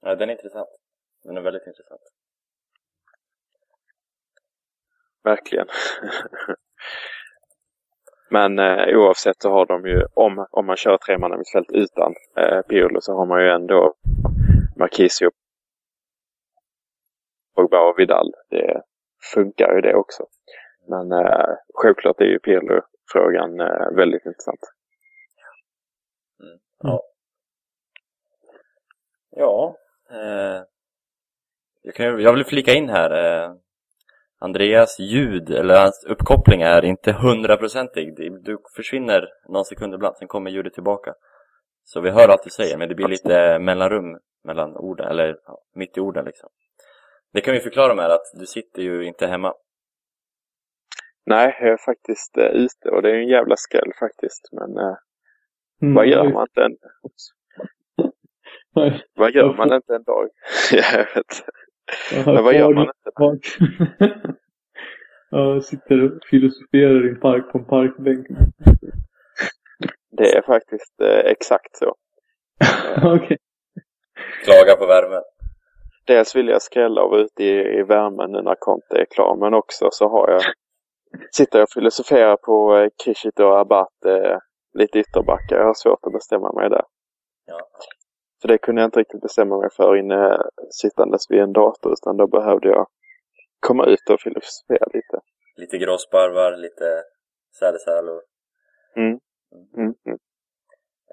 Ja, 0.00 0.14
den 0.14 0.28
är 0.28 0.32
intressant. 0.32 0.68
Den 1.24 1.36
är 1.36 1.40
väldigt 1.40 1.66
intressant. 1.66 2.00
Verkligen. 5.24 5.66
Men 8.30 8.58
eh, 8.58 8.98
oavsett 8.98 9.42
så 9.42 9.50
har 9.50 9.66
de 9.66 9.86
ju, 9.86 10.06
om, 10.14 10.46
om 10.50 10.66
man 10.66 10.76
kör 10.76 10.98
tremannamittfält 10.98 11.72
utan 11.72 12.14
eh, 12.36 12.62
Pirlo 12.62 13.00
så 13.00 13.12
har 13.16 13.26
man 13.26 13.42
ju 13.42 13.50
ändå 13.50 13.94
Marquisio, 14.76 15.30
Pogba 17.54 17.88
och 17.88 17.98
Vidal. 17.98 18.32
Det 18.50 18.82
funkar 19.34 19.74
ju 19.74 19.80
det 19.80 19.94
också. 19.94 20.26
Men 20.88 21.12
eh, 21.12 21.54
självklart 21.74 22.20
är 22.20 22.24
ju 22.24 22.38
Pirlo-frågan 22.38 23.60
eh, 23.60 23.96
väldigt 23.96 24.26
intressant. 24.26 24.60
Ja, 29.30 29.76
eh, 30.10 30.62
jag, 31.82 31.94
kan, 31.94 32.06
ju- 32.06 32.22
jag 32.22 32.32
vill 32.34 32.44
flika 32.44 32.72
in 32.72 32.88
här. 32.88 33.10
Eh, 33.44 33.54
Andreas 34.38 34.98
ljud, 35.00 35.50
eller 35.50 35.80
hans 35.80 36.04
uppkoppling 36.08 36.62
är 36.62 36.84
inte 36.84 37.12
hundraprocentig. 37.12 38.16
Det- 38.16 38.42
Du 38.42 38.58
försvinner 38.76 39.28
någon 39.48 39.64
sekund 39.64 39.94
ibland, 39.94 40.16
sen 40.16 40.28
kommer 40.28 40.50
ljudet 40.50 40.72
tillbaka. 40.74 41.14
Så 41.84 42.00
vi 42.00 42.10
hör 42.10 42.28
allt 42.28 42.44
du 42.44 42.50
säger, 42.50 42.76
men 42.78 42.88
det 42.88 42.94
blir 42.94 43.08
lite 43.08 43.58
mellanrum 43.58 44.18
mellan 44.44 44.76
orden, 44.76 45.06
eller 45.10 45.36
ja, 45.46 45.62
mitt 45.74 45.96
i 45.96 46.00
orden 46.00 46.24
liksom. 46.24 46.48
Det 47.32 47.40
kan 47.40 47.54
vi 47.54 47.60
förklara 47.60 47.94
med 47.94 48.10
att 48.10 48.24
du 48.38 48.46
sitter 48.46 48.82
ju 48.82 49.04
inte 49.04 49.26
hemma. 49.26 49.54
Nej, 51.26 51.56
jag 51.60 51.68
är 51.72 51.76
faktiskt 51.76 52.36
eh, 52.38 52.44
ute 52.44 52.90
och 52.90 53.02
det 53.02 53.10
är 53.10 53.14
en 53.14 53.28
jävla 53.28 53.56
skräll 53.56 53.92
faktiskt. 53.98 54.48
Men 54.52 54.78
eh, 54.78 54.96
Mm, 55.82 55.94
vad 55.94 56.06
gör 56.06 56.32
man 56.32 56.42
inte 56.42 56.64
en, 56.64 56.76
vad 59.14 59.34
gör 59.34 59.54
man 59.54 59.72
inte 59.72 59.94
en 59.94 60.02
dag? 60.02 60.28
jag 60.72 60.98
vet. 61.14 61.44
Jag 62.12 62.24
har 62.24 62.34
Men 62.34 62.44
vad 62.44 62.54
gör 62.54 62.74
man 62.74 62.86
inte? 62.86 64.20
Ja, 65.32 65.60
sitter 65.60 66.04
och 66.04 66.24
filosoferar 66.30 67.06
i 67.06 67.08
en 67.08 67.20
park 67.20 67.52
på 67.52 67.58
en 67.58 67.64
parkbänk. 67.64 68.26
Det 70.10 70.36
är 70.36 70.42
faktiskt 70.42 71.00
eh, 71.00 71.30
exakt 71.30 71.76
så. 71.76 71.94
Okej. 73.14 73.36
Klaga 74.44 74.76
på 74.76 74.86
värmen. 74.86 75.22
Dels 76.06 76.36
vill 76.36 76.48
jag 76.48 76.62
skrälla 76.62 77.02
och 77.02 77.10
vara 77.10 77.20
ute 77.20 77.44
i, 77.44 77.78
i 77.78 77.82
värmen 77.82 78.32
nu 78.32 78.42
när 78.42 78.54
Conte 78.58 78.96
är 79.00 79.06
klar. 79.14 79.36
Men 79.36 79.54
också 79.54 79.88
så 79.92 80.08
har 80.08 80.30
jag, 80.30 80.42
sitter 81.32 81.58
jag 81.58 81.66
och 81.66 81.72
filosoferar 81.74 82.36
på 82.36 82.76
eh, 82.76 82.88
Krishit 83.04 83.40
och 83.40 83.60
Abbat, 83.60 84.04
eh, 84.06 84.36
lite 84.72 84.98
ytterbackar. 84.98 85.56
Jag 85.56 85.66
har 85.66 85.74
svårt 85.74 86.06
att 86.06 86.12
bestämma 86.12 86.52
mig 86.52 86.70
där. 86.70 86.84
Ja. 87.46 87.60
Så 88.42 88.48
det 88.48 88.58
kunde 88.58 88.80
jag 88.80 88.86
inte 88.86 89.00
riktigt 89.00 89.20
bestämma 89.20 89.58
mig 89.60 89.70
för 89.76 89.96
inne 89.96 90.42
sittandes 90.70 91.30
vid 91.30 91.40
en 91.40 91.52
dator. 91.52 91.92
Utan 91.92 92.16
då 92.16 92.26
behövde 92.26 92.68
jag 92.68 92.86
komma 93.60 93.86
ut 93.86 94.10
och 94.10 94.20
filosofera 94.20 94.86
lite. 94.94 95.20
Lite 95.56 95.78
gråsparvar, 95.78 96.56
lite 96.56 97.02
sädesärlor. 97.58 98.22
Mm. 98.96 99.20
Mm, 99.76 99.94
mm. 100.06 100.18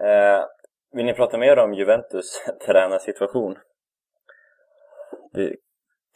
Eh, 0.02 0.46
vill 0.92 1.06
ni 1.06 1.14
prata 1.14 1.38
mer 1.38 1.60
om 1.60 1.74
Juventus 1.74 2.46
tränarsituation? 2.66 3.58
Det 5.34 5.56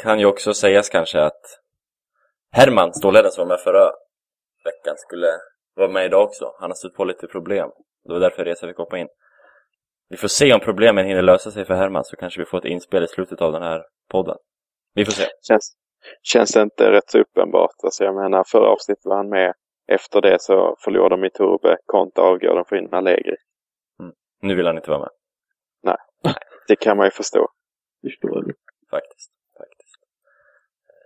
kan 0.03 0.19
ju 0.19 0.25
också 0.25 0.53
sägas 0.53 0.89
kanske 0.89 1.21
att 1.21 1.61
Herman, 2.51 2.93
stålledaren 2.93 3.31
som 3.31 3.47
var 3.47 3.55
med 3.55 3.59
förra 3.59 3.91
veckan, 4.63 4.95
skulle 4.97 5.27
vara 5.75 5.87
med 5.91 6.05
idag 6.05 6.23
också. 6.23 6.53
Han 6.59 6.69
har 6.69 6.75
stött 6.75 6.93
på 6.93 7.03
lite 7.05 7.27
problem. 7.27 7.69
Det 8.03 8.13
var 8.13 8.19
därför 8.19 8.45
Reza 8.45 8.67
fick 8.67 8.77
hoppa 8.77 8.97
in. 8.97 9.07
Vi 10.09 10.17
får 10.17 10.27
se 10.27 10.53
om 10.53 10.59
problemen 10.59 11.05
hinner 11.05 11.21
lösa 11.21 11.51
sig 11.51 11.65
för 11.65 11.73
Herman 11.73 12.03
så 12.03 12.15
kanske 12.15 12.39
vi 12.41 12.45
får 12.45 12.57
ett 12.57 12.65
inspel 12.65 13.03
i 13.03 13.07
slutet 13.07 13.41
av 13.41 13.51
den 13.51 13.63
här 13.63 13.83
podden. 14.09 14.37
Vi 14.93 15.05
får 15.05 15.11
se. 15.11 15.27
Känns, 15.47 15.75
känns 16.21 16.51
det 16.51 16.61
inte 16.61 16.91
rätt 16.91 17.09
så 17.09 17.19
uppenbart? 17.19 17.75
Alltså 17.83 18.03
jag 18.03 18.15
menar, 18.15 18.43
förra 18.47 18.67
avsnittet 18.67 19.05
var 19.05 19.15
han 19.15 19.29
med. 19.29 19.53
Efter 19.87 20.21
det 20.21 20.41
så 20.41 20.75
förlorade 20.83 21.15
de 21.15 21.25
i 21.25 21.29
Turbe. 21.29 21.77
Conte 21.85 22.21
avgår, 22.21 22.55
de 22.55 22.65
får 22.65 22.77
in 22.77 22.93
Allegri. 22.93 23.35
Nu 24.41 24.55
vill 24.55 24.65
han 24.65 24.75
inte 24.75 24.89
vara 24.89 24.99
med, 24.99 25.09
Det 26.67 26.75
kan 26.75 26.97
man 26.97 27.05
ju 27.07 27.11
förstå. 27.11 27.47
Förstår 28.03 28.41
du. 28.41 28.53
faktiskt. 28.89 29.31
faktiskt. 29.57 29.95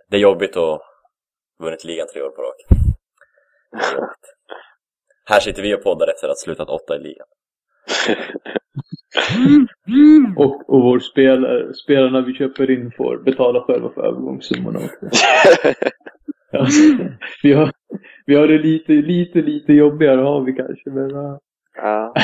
Det 0.08 0.16
är 0.16 0.20
jobbigt 0.20 0.50
att 0.50 0.62
ha 0.62 0.82
vunnit 1.58 1.84
ligan 1.84 2.06
tre 2.12 2.22
år 2.22 2.30
på 2.30 2.42
rak. 2.42 2.56
Här 5.28 5.40
sitter 5.40 5.62
vi 5.62 5.74
och 5.74 5.82
poddar 5.82 6.08
efter 6.08 6.26
att 6.26 6.30
ha 6.30 6.34
slutat 6.34 6.68
åtta 6.68 6.96
i 6.96 6.98
ligan. 6.98 7.26
Och, 10.36 10.70
och 10.74 10.82
vår 10.82 10.98
spelare, 10.98 11.74
spelarna 11.74 12.20
vi 12.20 12.34
köper 12.34 12.70
in 12.70 12.92
får 12.96 13.18
betala 13.18 13.60
själva 13.60 13.90
för 13.90 14.02
övergångssummorna 14.02 14.78
också. 14.78 15.18
Ja. 16.50 16.66
vi, 17.42 17.52
har, 17.52 17.72
vi 18.26 18.34
har 18.34 18.48
det 18.48 18.58
lite, 18.58 18.92
lite, 18.92 19.38
lite 19.38 19.72
jobbigare 19.72 20.20
har 20.20 20.40
vi 20.40 20.52
kanske, 20.52 20.90
men 20.90 21.10
ja. 21.10 21.40
Ja. 21.74 22.14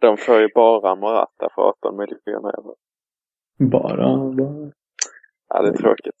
De 0.00 0.16
får 0.16 0.40
ju 0.40 0.48
bara 0.54 0.94
Morata 0.94 1.48
för 1.54 1.62
18 1.62 1.96
miljoner 1.96 2.48
euro. 2.48 2.76
bara, 3.58 4.16
bara. 4.34 4.72
Ja, 5.48 5.62
det 5.62 5.68
är 5.68 5.76
tråkigt. 5.76 6.14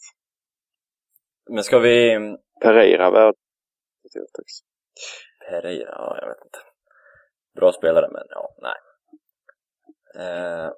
Men 1.50 1.64
ska 1.64 1.78
vi... 1.78 2.18
Pereira 2.62 3.10
värd. 3.10 3.34
Pereira, 5.48 5.90
ja, 5.90 6.18
jag 6.20 6.28
vet 6.28 6.44
inte. 6.44 6.58
Bra 7.54 7.72
spelare, 7.72 8.08
men 8.12 8.22
ja, 8.28 8.54
nej. 8.62 8.76
Eh, 10.16 10.72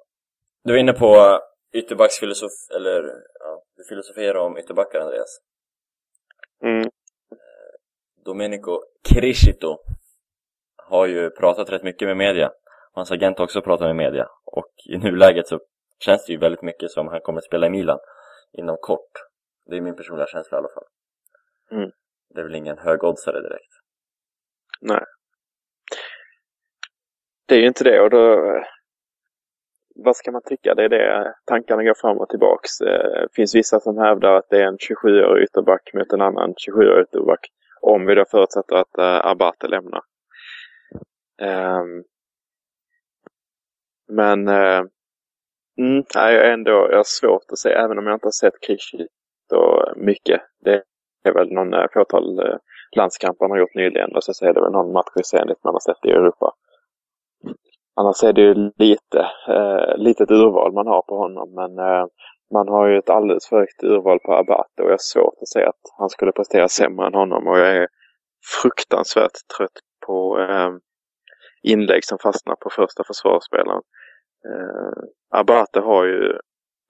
du 0.63 0.73
är 0.73 0.77
inne 0.77 0.93
på 0.93 1.39
ytterbacksfilosof... 1.73 2.51
Eller, 2.75 3.03
ja, 3.39 3.63
du 3.75 3.83
filosoferar 3.83 4.39
om 4.39 4.57
ytterbackar, 4.57 4.99
Andreas. 4.99 5.41
Mm. 6.63 6.89
Domenico 8.25 8.81
Criscito 9.09 9.77
har 10.75 11.05
ju 11.05 11.29
pratat 11.29 11.69
rätt 11.69 11.83
mycket 11.83 12.07
med 12.07 12.17
media. 12.17 12.51
Hans 12.91 13.11
agent 13.11 13.37
har 13.37 13.45
också 13.45 13.61
pratat 13.61 13.87
med 13.87 13.95
media. 13.95 14.29
Och 14.45 14.71
i 14.85 14.97
nuläget 14.97 15.47
så 15.47 15.59
känns 15.99 16.25
det 16.25 16.33
ju 16.33 16.39
väldigt 16.39 16.61
mycket 16.61 16.91
som 16.91 17.07
han 17.07 17.21
kommer 17.21 17.39
att 17.39 17.45
spela 17.45 17.67
i 17.67 17.69
Milan 17.69 17.99
inom 18.53 18.77
kort. 18.81 19.11
Det 19.65 19.77
är 19.77 19.81
min 19.81 19.95
personliga 19.95 20.27
känsla 20.27 20.57
i 20.57 20.59
alla 20.59 20.69
fall. 20.69 20.87
Mm. 21.71 21.91
Det 22.29 22.39
är 22.39 22.43
väl 22.43 22.55
ingen 22.55 22.77
högoddsare 22.77 23.41
direkt. 23.41 23.73
Nej. 24.81 25.03
Det 27.47 27.55
är 27.55 27.59
ju 27.59 27.67
inte 27.67 27.83
det 27.83 28.01
och 28.01 28.09
då... 28.09 28.33
Eh, 28.33 28.63
vad 29.95 30.15
ska 30.15 30.31
man 30.31 30.41
tycka? 30.45 30.75
Det 30.75 30.83
är 30.83 30.89
det 30.89 31.33
tankarna 31.45 31.83
går 31.83 31.93
fram 31.93 32.17
och 32.17 32.29
tillbaks. 32.29 32.81
Eh, 32.81 33.21
det 33.21 33.27
finns 33.35 33.55
vissa 33.55 33.79
som 33.79 33.97
hävdar 33.97 34.33
att 34.33 34.49
det 34.49 34.57
är 34.57 34.67
en 34.67 34.77
27-årig 34.77 35.43
ytterback 35.43 35.93
mot 35.93 36.13
en 36.13 36.21
annan 36.21 36.53
27-årig 36.53 37.03
ytterback. 37.03 37.47
Om 37.81 38.05
vi 38.05 38.15
då 38.15 38.25
förutsätter 38.31 38.75
att 38.75 38.97
uh, 38.99 39.27
Abate 39.27 39.67
lämnar. 39.67 40.01
Ehm, 41.41 42.03
men 44.07 44.47
Mm, 45.79 46.03
nej, 46.15 46.35
jag, 46.35 46.45
är 46.45 46.53
ändå, 46.53 46.71
jag 46.71 46.97
har 46.97 47.03
svårt 47.03 47.51
att 47.51 47.57
se, 47.57 47.69
även 47.69 47.97
om 47.97 48.05
jag 48.07 48.15
inte 48.15 48.27
har 48.27 48.31
sett 48.31 48.61
Krishit 48.61 49.11
mycket. 49.95 50.41
Det 50.59 50.83
är 51.23 51.33
väl 51.33 51.53
någon 51.53 51.89
fåtal 51.93 52.39
eh, 52.39 52.57
landskamper 52.95 53.45
han 53.45 53.51
har 53.51 53.57
gjort 53.57 53.75
nyligen 53.75 54.15
och 54.15 54.23
så 54.23 54.45
är 54.45 54.53
det 54.53 54.61
väl 54.61 54.71
någon 54.71 54.93
match 54.93 55.13
i 55.19 55.23
Zenit 55.23 55.63
man 55.63 55.73
har 55.73 55.79
sett 55.79 56.05
i 56.05 56.09
Europa. 56.09 56.53
Annars 57.95 58.23
är 58.23 58.33
det 58.33 58.41
ju 58.41 58.71
lite, 58.77 59.19
eh, 59.47 59.97
litet 59.97 60.31
urval 60.31 60.73
man 60.73 60.87
har 60.87 61.01
på 61.01 61.17
honom 61.17 61.53
men 61.55 61.79
eh, 61.79 62.05
man 62.53 62.67
har 62.67 62.87
ju 62.87 62.97
ett 62.97 63.09
alldeles 63.09 63.47
för 63.49 63.59
högt 63.59 63.83
urval 63.83 64.19
på 64.19 64.33
Abate 64.33 64.81
och 64.81 64.87
jag 64.87 64.93
har 64.93 64.97
svårt 64.97 65.41
att 65.41 65.47
säga 65.47 65.69
att 65.69 65.81
han 65.97 66.09
skulle 66.09 66.31
prestera 66.31 66.67
sämre 66.67 67.07
än 67.07 67.13
honom 67.13 67.47
och 67.47 67.59
jag 67.59 67.75
är 67.75 67.87
fruktansvärt 68.61 69.37
trött 69.57 69.79
på 70.05 70.39
eh, 70.39 70.71
inlägg 71.63 72.05
som 72.05 72.17
fastnar 72.17 72.55
på 72.55 72.69
första 72.69 73.03
försvarsspelaren. 73.03 73.81
Eh, 74.45 75.03
Abate 75.29 75.79
har 75.79 76.05
ju, 76.05 76.39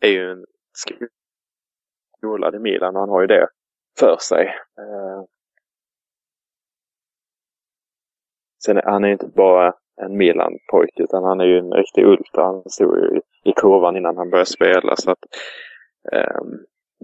är 0.01 0.09
ju 0.09 0.31
en 0.31 0.45
skolad 2.17 2.55
i 2.55 2.59
Milan 2.59 2.95
och 2.95 3.01
han 3.01 3.09
har 3.09 3.21
ju 3.21 3.27
det 3.27 3.47
för 3.99 4.17
sig. 4.19 4.45
Eh, 4.79 5.23
sen 8.65 8.81
han 8.83 9.03
är 9.03 9.07
inte 9.07 9.27
bara 9.27 9.73
en 10.01 10.17
Milan-pojke 10.17 11.03
utan 11.03 11.23
han 11.23 11.39
är 11.39 11.45
ju 11.45 11.57
en 11.57 11.73
riktig 11.73 12.05
ultra. 12.05 12.43
Han 12.43 12.63
stod 12.69 12.97
ju 12.97 13.21
i 13.43 13.53
kurvan 13.53 13.97
innan 13.97 14.17
han 14.17 14.29
började 14.29 14.49
spela 14.49 14.95
så 14.95 15.11
att 15.11 15.25
eh, 16.13 16.41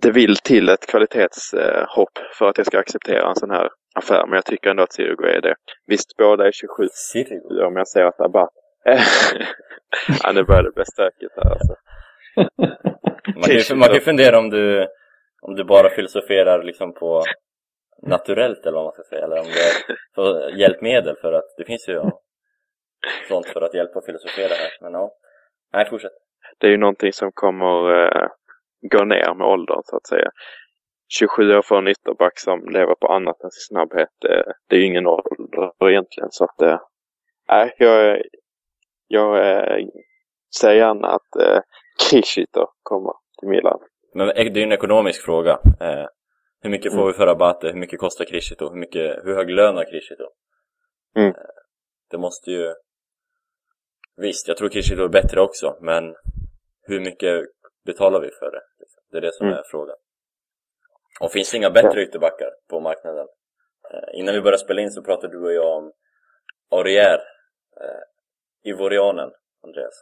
det 0.02 0.12
vill 0.12 0.36
till 0.36 0.70
ett 0.70 0.88
kvalitetshopp 0.88 2.18
för 2.38 2.46
att 2.50 2.58
jag 2.58 2.68
ska 2.68 2.80
acceptera 2.80 3.30
en 3.30 3.36
sån 3.36 3.52
här 3.52 3.70
affär. 3.96 4.26
Men 4.26 4.36
jag 4.36 4.46
tycker 4.46 4.70
ändå 4.70 4.84
att 4.84 4.94
Sirigu 4.94 5.28
är 5.28 5.42
det. 5.42 5.56
Visst, 5.88 6.18
båda 6.18 6.48
är 6.48 6.52
27 6.52 6.88
Sirigu? 6.92 7.63
om 7.66 7.76
jag 7.76 7.88
säger 7.88 8.06
att 8.06 8.22
Abba... 8.22 8.50
ja, 10.24 10.32
nu 10.32 10.44
börjar 10.44 10.63
det 10.63 10.72
bli 10.72 10.86
stökigt 10.86 11.34
här 11.36 11.52
alltså. 11.52 11.76
Man 13.36 13.44
kan, 13.44 13.56
ju, 13.56 13.76
man 13.76 13.88
kan 13.88 13.96
ju 13.96 14.02
fundera 14.02 14.39
om 14.39 14.50
du, 14.50 14.88
om 15.42 15.56
du 15.56 15.63
bara 15.63 15.89
filosoferar 15.89 16.63
liksom 16.63 16.94
på 16.94 17.24
naturellt 18.08 18.66
eller 18.66 18.78
vad 18.78 18.84
man 18.84 18.94
ska 18.94 19.04
säga, 19.04 19.26
eller 19.26 19.39
om 19.39 19.46
det 19.46 19.60
är 19.60 19.98
för 20.16 20.58
hjälpmedel 20.60 21.16
för 21.22 21.34
att 21.34 21.54
det 21.58 21.66
finns 21.66 21.89
ju 21.89 21.94
ja, 21.94 22.20
sånt 23.28 23.48
för 23.48 23.62
att 23.62 23.74
hjälpa 23.74 24.00
att 24.00 24.06
filosofera 24.06 24.54
här. 24.54 24.72
Men 24.82 24.94
ja, 24.94 25.12
nej 25.74 25.89
fortsätt. 25.89 26.12
Det 26.58 26.68
är 26.68 26.72
ju 26.72 26.78
någonting 26.78 27.13
som 27.13 27.32
kommer 27.32 28.06
eh, 28.06 28.28
gå 28.92 29.04
ner 29.06 29.34
med 29.34 29.48
åldern 29.48 29.82
så 29.84 29.96
att 29.96 30.08
säga. 30.08 30.30
27 31.20 31.58
år 31.58 31.62
för 31.62 31.78
en 31.78 31.88
ytterback 31.88 32.39
som 32.39 32.70
lever 32.70 32.96
på 32.96 33.08
annat 33.08 33.44
än 33.44 33.52
sin 33.52 33.76
snabbhet, 33.76 34.10
eh, 34.30 34.52
det 34.70 34.76
är 34.76 34.80
ju 34.80 34.86
ingen 34.86 35.08
ålder 35.08 35.89
egentligen. 35.89 36.32
Så 36.32 36.44
att, 36.44 36.62
eh, 36.62 36.80
nej, 37.50 37.76
jag, 37.78 38.22
jag 39.08 39.50
eh, 39.50 39.86
säger 40.60 40.80
gärna 40.80 41.08
att 41.08 41.36
eh, 41.42 41.60
Krishito 42.10 42.68
kommer 42.84 43.13
till 43.39 43.50
Milan. 43.50 43.80
Men 44.13 44.28
det 44.28 44.34
är 44.34 44.58
ju 44.58 44.63
en 44.63 44.72
ekonomisk 44.72 45.26
fråga. 45.26 45.52
Eh, 45.80 46.06
hur 46.63 46.69
mycket 46.69 46.91
får 46.91 46.99
Mm. 46.99 47.08
vi 47.08 47.13
för 47.13 47.28
Abate? 47.28 47.67
Hur 47.67 47.80
mycket 47.80 47.99
kostar 47.99 48.26
Krishito? 48.26 48.69
Hur, 48.69 48.76
mycket, 48.80 49.26
hur 49.26 49.36
hög 49.36 49.49
lön 49.49 49.76
har 49.76 49.86
Krishito? 49.86 50.28
Mm. 51.15 51.28
Eh, 51.30 51.36
det 52.10 52.17
måste 52.17 52.52
ju... 52.52 52.73
Visst, 54.17 54.47
jag 54.47 54.58
tror 54.58 54.69
Krishito 54.69 55.04
är 55.04 55.08
bättre 55.08 55.41
också, 55.41 55.78
men 55.82 56.15
hur 56.82 56.99
mycket 56.99 57.45
betalar 57.86 58.19
vi 58.21 58.32
för 58.32 58.52
det? 58.52 58.62
Det 59.12 59.17
är 59.17 59.21
det 59.21 59.34
som 59.34 59.47
Mm. 59.47 59.60
är 59.60 59.63
frågan. 59.71 59.95
Och 61.21 61.32
finns 61.32 61.52
det 61.52 61.58
inga 61.58 61.69
bättre 61.69 62.04
ytterbackar 62.04 62.49
på 62.69 62.80
marknaden? 62.80 63.28
Eh, 63.93 64.19
innan 64.19 64.34
vi 64.36 64.41
började 64.41 64.63
spela 64.63 64.82
in 64.82 64.91
så 64.91 65.04
pratade 65.04 65.34
du 65.34 65.43
och 65.45 65.54
jag 65.54 65.78
om 65.78 65.91
Aurier, 66.71 67.19
eh, 67.82 68.69
Ivorianen, 68.71 69.32
Andreas, 69.63 69.93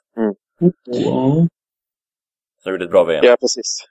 Ja. 0.85 1.47
som 2.63 2.71
gjorde 2.71 2.85
ett 2.85 2.91
bra 2.91 3.03
VM. 3.03 3.25
Ja, 3.25 3.37
precis. 3.41 3.85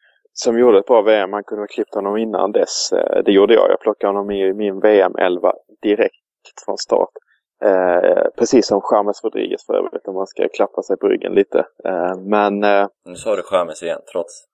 Som 0.44 0.58
gjorde 0.58 0.78
ett 0.78 0.86
bra 0.86 1.02
VM. 1.02 1.30
Man 1.30 1.44
kunde 1.44 1.62
ha 1.62 1.66
klippt 1.66 1.94
honom 1.94 2.16
innan 2.16 2.52
dess. 2.52 2.92
Eh, 2.92 3.22
Det 3.24 3.32
gjorde 3.32 3.54
jag. 3.54 3.70
Jag 3.70 3.80
plockade 3.80 4.12
honom 4.12 4.30
i 4.30 4.52
min 4.52 4.80
VM 4.80 5.12
11 5.18 5.52
direkt 5.82 6.14
från 6.64 6.78
start. 6.78 7.08
Eh, 7.64 8.24
precis 8.38 8.66
som 8.66 8.80
James 8.92 9.24
Rodriguez 9.24 9.66
för 9.66 9.74
övrigt 9.74 10.08
om 10.08 10.14
man 10.14 10.26
ska 10.26 10.48
klappa 10.48 10.82
sig 10.82 10.96
på 10.96 11.08
ryggen 11.08 11.32
lite. 11.32 11.58
Eh, 11.84 12.16
men, 12.18 12.64
eh, 12.64 12.86
Nu 13.04 13.14
sa 13.14 13.36
du 13.36 13.42
Chamez 13.42 13.82
igen, 13.82 14.00
trots. 14.12 14.44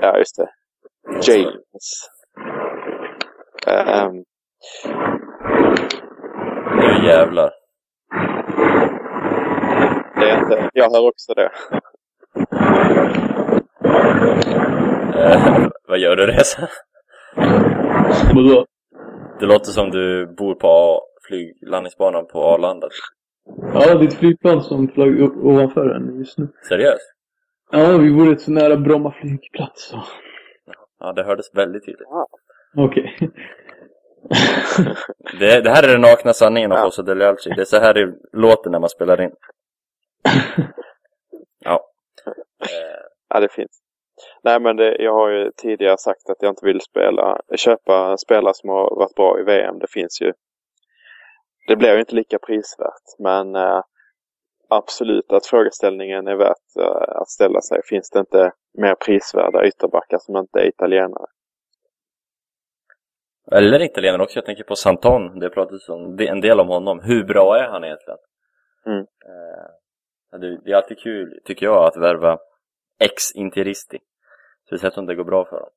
ja 0.00 0.18
just 0.18 0.36
det. 0.36 0.48
James. 1.32 2.08
Eh, 3.66 4.10
Nu 6.76 7.06
jävlar. 7.06 7.52
det 10.20 10.30
är 10.30 10.38
inte, 10.42 10.70
jag 10.72 10.90
hör 10.90 11.08
också 11.08 11.34
det. 11.34 11.50
Eh, 15.16 15.68
vad 15.88 15.98
gör 15.98 16.16
du 16.16 16.26
Reza? 16.26 16.68
Vadå? 18.34 18.66
Det 19.40 19.46
låter 19.46 19.70
som 19.70 19.90
du 19.90 20.26
bor 20.26 20.54
på 20.54 20.68
A- 20.68 21.00
flyglandningsbanan 21.28 22.26
på 22.26 22.44
Arlanda. 22.44 22.88
Ja, 23.74 23.94
det 23.94 24.04
är 24.04 24.08
ett 24.08 24.18
flygplan 24.18 24.62
som 24.62 24.88
flög 24.88 25.20
upp 25.20 25.36
ovanför 25.36 25.90
en 25.90 26.18
just 26.18 26.38
nu. 26.38 26.48
Seriöst? 26.68 27.12
Ja, 27.70 27.96
vi 27.98 28.12
bor 28.12 28.30
rätt 28.30 28.40
så 28.40 28.50
nära 28.50 28.76
Bromma 28.76 29.12
flygplats. 29.20 29.88
så. 29.88 30.02
Ja, 30.98 31.12
det 31.12 31.24
hördes 31.24 31.54
väldigt 31.54 31.84
tydligt. 31.86 32.08
Okej. 32.76 33.18
Det, 35.40 35.60
det 35.60 35.70
här 35.70 35.82
är 35.82 35.88
den 35.92 36.00
nakna 36.00 36.32
sanningen 36.32 36.72
om 36.72 36.78
Ja. 36.78 36.84
Fosso 36.84 37.02
Dele 37.02 37.28
Alci. 37.28 37.50
Det 37.50 37.60
är 37.60 37.64
så 37.64 37.78
här 37.80 37.94
det 37.94 38.14
låter 38.32 38.70
när 38.70 38.78
man 38.78 38.88
spelar 38.90 39.20
in. 39.22 39.30
Ja. 41.64 41.80
Ja, 43.28 43.40
det 43.40 43.52
finns. 43.52 43.80
Nej, 44.42 44.60
men 44.60 44.76
det, 44.76 44.96
jag 44.98 45.12
har 45.12 45.28
ju 45.28 45.50
tidigare 45.56 45.98
sagt 45.98 46.30
att 46.30 46.36
jag 46.40 46.50
inte 46.50 46.66
vill 46.66 46.80
spela, 46.80 47.40
köpa 47.56 48.16
spelare 48.16 48.54
som 48.54 48.70
har 48.70 48.96
varit 48.96 49.14
bra 49.14 49.40
i 49.40 49.42
VM. 49.42 49.78
Det 49.78 49.90
finns 49.90 50.22
ju. 50.22 50.32
Det 51.68 51.76
blir 51.76 51.92
ju 51.92 52.00
inte 52.00 52.14
lika 52.14 52.38
prisvärt, 52.38 53.18
men 53.18 53.54
eh, 53.54 53.80
absolut 54.68 55.32
att 55.32 55.46
frågeställningen 55.46 56.26
är 56.26 56.36
värt 56.36 56.76
eh, 56.78 57.20
att 57.20 57.28
ställa 57.28 57.60
sig. 57.60 57.80
Finns 57.84 58.10
det 58.10 58.18
inte 58.18 58.52
mer 58.78 58.94
prisvärda 58.94 59.66
ytterbackar 59.66 60.18
som 60.18 60.36
inte 60.36 60.60
är 60.60 60.66
italienare? 60.66 61.26
eller 63.52 63.82
italienare 63.82 64.22
också. 64.22 64.38
Jag 64.38 64.46
tänker 64.46 64.64
på 64.64 64.76
Santon. 64.76 65.38
Det 65.38 65.50
pratades 65.50 65.88
om, 65.88 66.18
en 66.20 66.40
del 66.40 66.60
om 66.60 66.68
honom. 66.68 67.00
Hur 67.00 67.24
bra 67.24 67.58
är 67.58 67.68
han 67.68 67.84
egentligen? 67.84 68.18
Mm. 68.86 69.00
Eh, 69.00 70.40
det, 70.40 70.60
det 70.64 70.70
är 70.70 70.76
alltid 70.76 70.98
kul, 70.98 71.40
tycker 71.44 71.66
jag, 71.66 71.84
att 71.86 71.96
värva 71.96 72.38
ex-interisti. 72.98 73.98
Speciellt 74.66 74.98
om 74.98 75.06
det 75.06 75.14
går 75.14 75.24
bra 75.24 75.44
för 75.44 75.60
dem. 75.60 75.70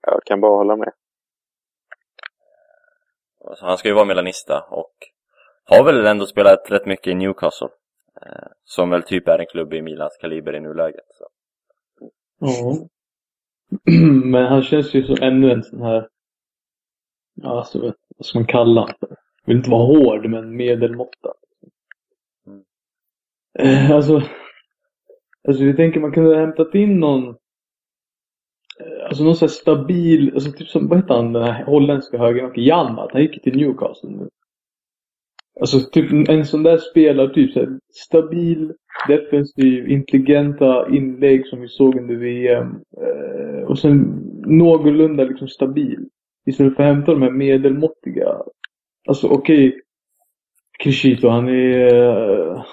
Jag 0.00 0.22
kan 0.24 0.40
bara 0.40 0.56
hålla 0.56 0.76
med. 0.76 0.92
Alltså, 3.44 3.64
han 3.66 3.78
ska 3.78 3.88
ju 3.88 3.94
vara 3.94 4.04
milanista 4.04 4.66
och 4.70 4.94
har 5.64 5.84
väl 5.84 6.06
ändå 6.06 6.26
spelat 6.26 6.70
rätt 6.70 6.86
mycket 6.86 7.06
i 7.06 7.14
Newcastle. 7.14 7.68
Eh, 8.22 8.48
som 8.64 8.90
väl 8.90 9.02
typ 9.02 9.28
är 9.28 9.38
en 9.38 9.46
klubb 9.46 9.74
i 9.74 9.82
Milans 9.82 10.16
kaliber 10.20 10.54
i 10.54 10.60
nuläget. 10.60 11.06
Så. 11.10 11.28
Ja. 12.38 12.88
Men 14.24 14.46
han 14.46 14.62
känns 14.62 14.94
ju 14.94 15.02
som 15.02 15.16
ännu 15.22 15.50
en 15.50 15.62
sån 15.62 15.82
här... 15.82 16.08
Ja, 17.34 17.58
alltså, 17.58 17.94
vad 18.16 18.26
ska 18.26 18.38
man 18.38 18.46
kalla 18.46 18.80
honom 18.80 19.16
vill 19.44 19.56
inte 19.56 19.70
vara 19.70 19.86
hård, 19.86 20.26
men 20.30 20.56
medelmåtta. 20.56 21.32
Mm. 22.46 22.64
Eh, 23.58 23.90
alltså... 23.90 24.22
Alltså, 25.48 25.64
vi 25.64 25.74
tänker 25.76 26.00
man 26.00 26.12
kunde 26.12 26.34
ha 26.34 26.40
hämtat 26.40 26.74
in 26.74 27.00
någon... 27.00 27.28
Eh, 28.80 29.06
alltså 29.06 29.24
någon 29.24 29.36
sån 29.36 29.46
här 29.46 29.52
stabil, 29.52 30.30
alltså 30.34 30.52
typ 30.52 30.68
som, 30.68 30.88
vad 30.88 30.98
heter 30.98 31.14
han, 31.14 31.32
den 31.32 31.42
här 31.42 31.64
holländska 31.64 32.18
högerbacken, 32.18 32.64
Janmat, 32.64 33.12
han 33.12 33.22
gick 33.22 33.34
ju 33.34 33.40
till 33.40 33.56
Newcastle 33.56 34.10
nu. 34.10 34.28
Alltså 35.60 35.80
typ 35.80 36.28
en 36.28 36.44
sån 36.46 36.62
där 36.62 36.78
spelare, 36.78 37.34
typ 37.34 37.52
så 37.52 37.60
här, 37.60 37.78
stabil, 37.92 38.72
defensiv, 39.08 39.88
intelligenta 39.88 40.88
inlägg 40.88 41.46
som 41.46 41.60
vi 41.60 41.68
såg 41.68 41.96
under 41.96 42.14
VM. 42.14 42.80
Eh, 43.00 43.62
och 43.68 43.78
sen 43.78 44.00
någorlunda 44.46 45.24
liksom 45.24 45.48
stabil. 45.48 46.08
Istället 46.46 46.76
för 46.76 46.82
att 46.82 46.94
hämta 46.94 47.12
de 47.12 47.22
här 47.22 47.30
medelmåttiga. 47.30 48.42
Alltså 49.08 49.28
okej, 49.28 49.68
okay, 49.68 49.80
Krishito 50.78 51.28
han 51.28 51.48
är... 51.48 51.94
eh, 51.94 52.64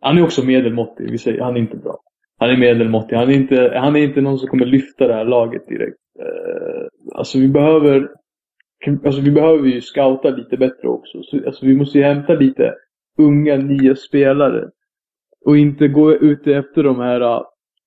han 0.00 0.18
är 0.18 0.22
också 0.22 0.44
medelmåttig, 0.44 1.10
vi 1.10 1.18
säger, 1.18 1.40
han 1.40 1.56
är 1.56 1.60
inte 1.60 1.76
bra. 1.76 1.98
Han 2.42 2.50
är 2.50 2.56
medelmåttig, 2.56 3.16
han 3.16 3.30
är 3.30 3.34
inte, 3.34 3.72
han 3.76 3.96
är 3.96 4.00
inte 4.00 4.20
någon 4.20 4.38
som 4.38 4.48
kommer 4.48 4.66
lyfta 4.66 5.06
det 5.06 5.14
här 5.14 5.24
laget 5.24 5.68
direkt. 5.68 5.96
Eh, 6.20 6.86
alltså 7.14 7.38
vi 7.38 7.48
behöver 7.48 8.08
Alltså 9.04 9.20
vi 9.20 9.30
behöver 9.30 9.68
ju 9.68 9.80
scouta 9.80 10.30
lite 10.30 10.56
bättre 10.56 10.88
också. 10.88 11.22
Så, 11.22 11.46
alltså 11.46 11.66
vi 11.66 11.74
måste 11.74 11.98
ju 11.98 12.04
hämta 12.04 12.34
lite 12.34 12.74
unga, 13.18 13.56
nya 13.56 13.94
spelare. 13.94 14.70
Och 15.44 15.58
inte 15.58 15.88
gå 15.88 16.12
ute 16.12 16.54
efter 16.54 16.82
de 16.82 17.00
här 17.00 17.20
eh, 17.20 17.42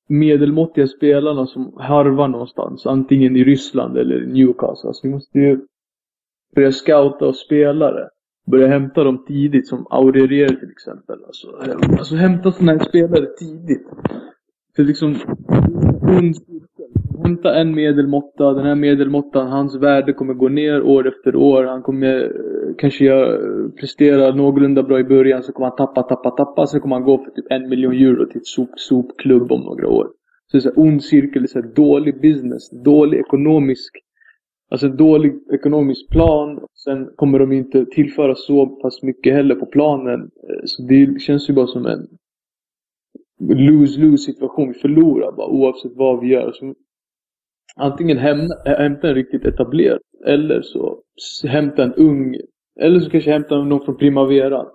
medelmåttiga 0.09 0.87
spelarna 0.87 1.45
som 1.45 1.77
harvar 1.77 2.27
någonstans. 2.27 2.85
Antingen 2.85 3.35
i 3.35 3.43
Ryssland 3.43 3.97
eller 3.97 4.23
i 4.23 4.27
Newcastle. 4.27 4.87
Alltså 4.87 5.07
vi 5.07 5.13
måste 5.13 5.39
ju 5.39 5.59
börja 6.55 6.71
scouta 6.71 7.27
och 7.27 7.35
spelare. 7.35 8.09
Börja 8.51 8.67
hämta 8.67 9.03
dem 9.03 9.25
tidigt, 9.27 9.67
som 9.67 9.87
Aurier 9.89 10.47
till 10.47 10.71
exempel. 10.71 11.23
Alltså, 11.25 11.47
alltså 11.99 12.15
hämta 12.15 12.51
sådana 12.51 12.71
här 12.71 12.79
spelare 12.79 13.25
tidigt. 13.25 13.87
För 14.75 14.83
liksom, 14.83 15.15
ond 16.01 16.35
cirkel. 16.35 16.85
Hämta 17.23 17.55
en 17.55 17.75
medelmåtta, 17.75 18.53
den 18.53 18.65
här 18.65 18.75
medelmåttan, 18.75 19.47
hans 19.47 19.75
värde 19.75 20.13
kommer 20.13 20.33
gå 20.33 20.49
ner 20.49 20.81
år 20.81 21.07
efter 21.07 21.35
år. 21.35 21.63
Han 21.63 21.81
kommer 21.81 22.23
eh, 22.23 22.75
kanske 22.77 23.05
göra, 23.05 23.33
eh, 23.33 23.69
prestera 23.79 24.35
någorlunda 24.35 24.83
bra 24.83 24.99
i 24.99 25.03
början, 25.03 25.43
så 25.43 25.51
kommer 25.51 25.67
han 25.67 25.77
tappa, 25.77 26.03
tappa, 26.03 26.31
tappa. 26.31 26.67
Sen 26.67 26.81
kommer 26.81 26.95
han 26.95 27.05
gå 27.05 27.17
för 27.17 27.31
typ 27.31 27.45
en 27.49 27.69
miljon 27.69 27.93
euro 27.93 28.25
till 28.25 28.37
ett 28.37 28.47
sop, 28.47 28.69
sopklubb 28.75 29.51
om 29.51 29.61
några 29.61 29.87
år. 29.87 30.07
Så 30.51 30.57
det 30.57 30.57
är 30.57 30.61
så 30.61 30.69
här 30.69 30.79
ond 30.79 31.03
cirkel, 31.03 31.41
det 31.41 31.45
är 31.45 31.47
så 31.47 31.61
här 31.61 31.75
dålig 31.75 32.21
business, 32.21 32.69
dålig 32.83 33.19
ekonomisk 33.19 33.91
Alltså 34.71 34.87
en 34.87 34.97
dålig 34.97 35.33
ekonomisk 35.53 36.09
plan. 36.09 36.59
Sen 36.83 37.09
kommer 37.15 37.39
de 37.39 37.51
inte 37.51 37.85
tillföra 37.85 38.35
så 38.35 38.67
pass 38.67 39.03
mycket 39.03 39.33
heller 39.33 39.55
på 39.55 39.65
planen. 39.65 40.21
Eh, 40.21 40.61
så 40.65 40.83
det 40.83 41.21
känns 41.21 41.49
ju 41.49 41.53
bara 41.53 41.67
som 41.67 41.85
en 41.85 42.07
lose-lose 43.39 44.17
situation. 44.17 44.67
Vi 44.67 44.73
förlorar 44.73 45.31
bara 45.31 45.47
oavsett 45.47 45.91
vad 45.95 46.19
vi 46.19 46.27
gör. 46.27 46.51
Så 46.51 46.73
antingen 47.75 48.17
hämta, 48.17 48.55
hämta 48.65 49.07
en 49.07 49.15
riktigt 49.15 49.45
etablerad 49.45 49.99
eller 50.25 50.61
så 50.61 51.47
hämta 51.47 51.83
en 51.83 51.93
ung. 51.93 52.35
Eller 52.79 52.99
så 52.99 53.09
kanske 53.09 53.31
hämta 53.31 53.63
någon 53.63 53.85
från 53.85 53.97
Primavera. 53.97 54.65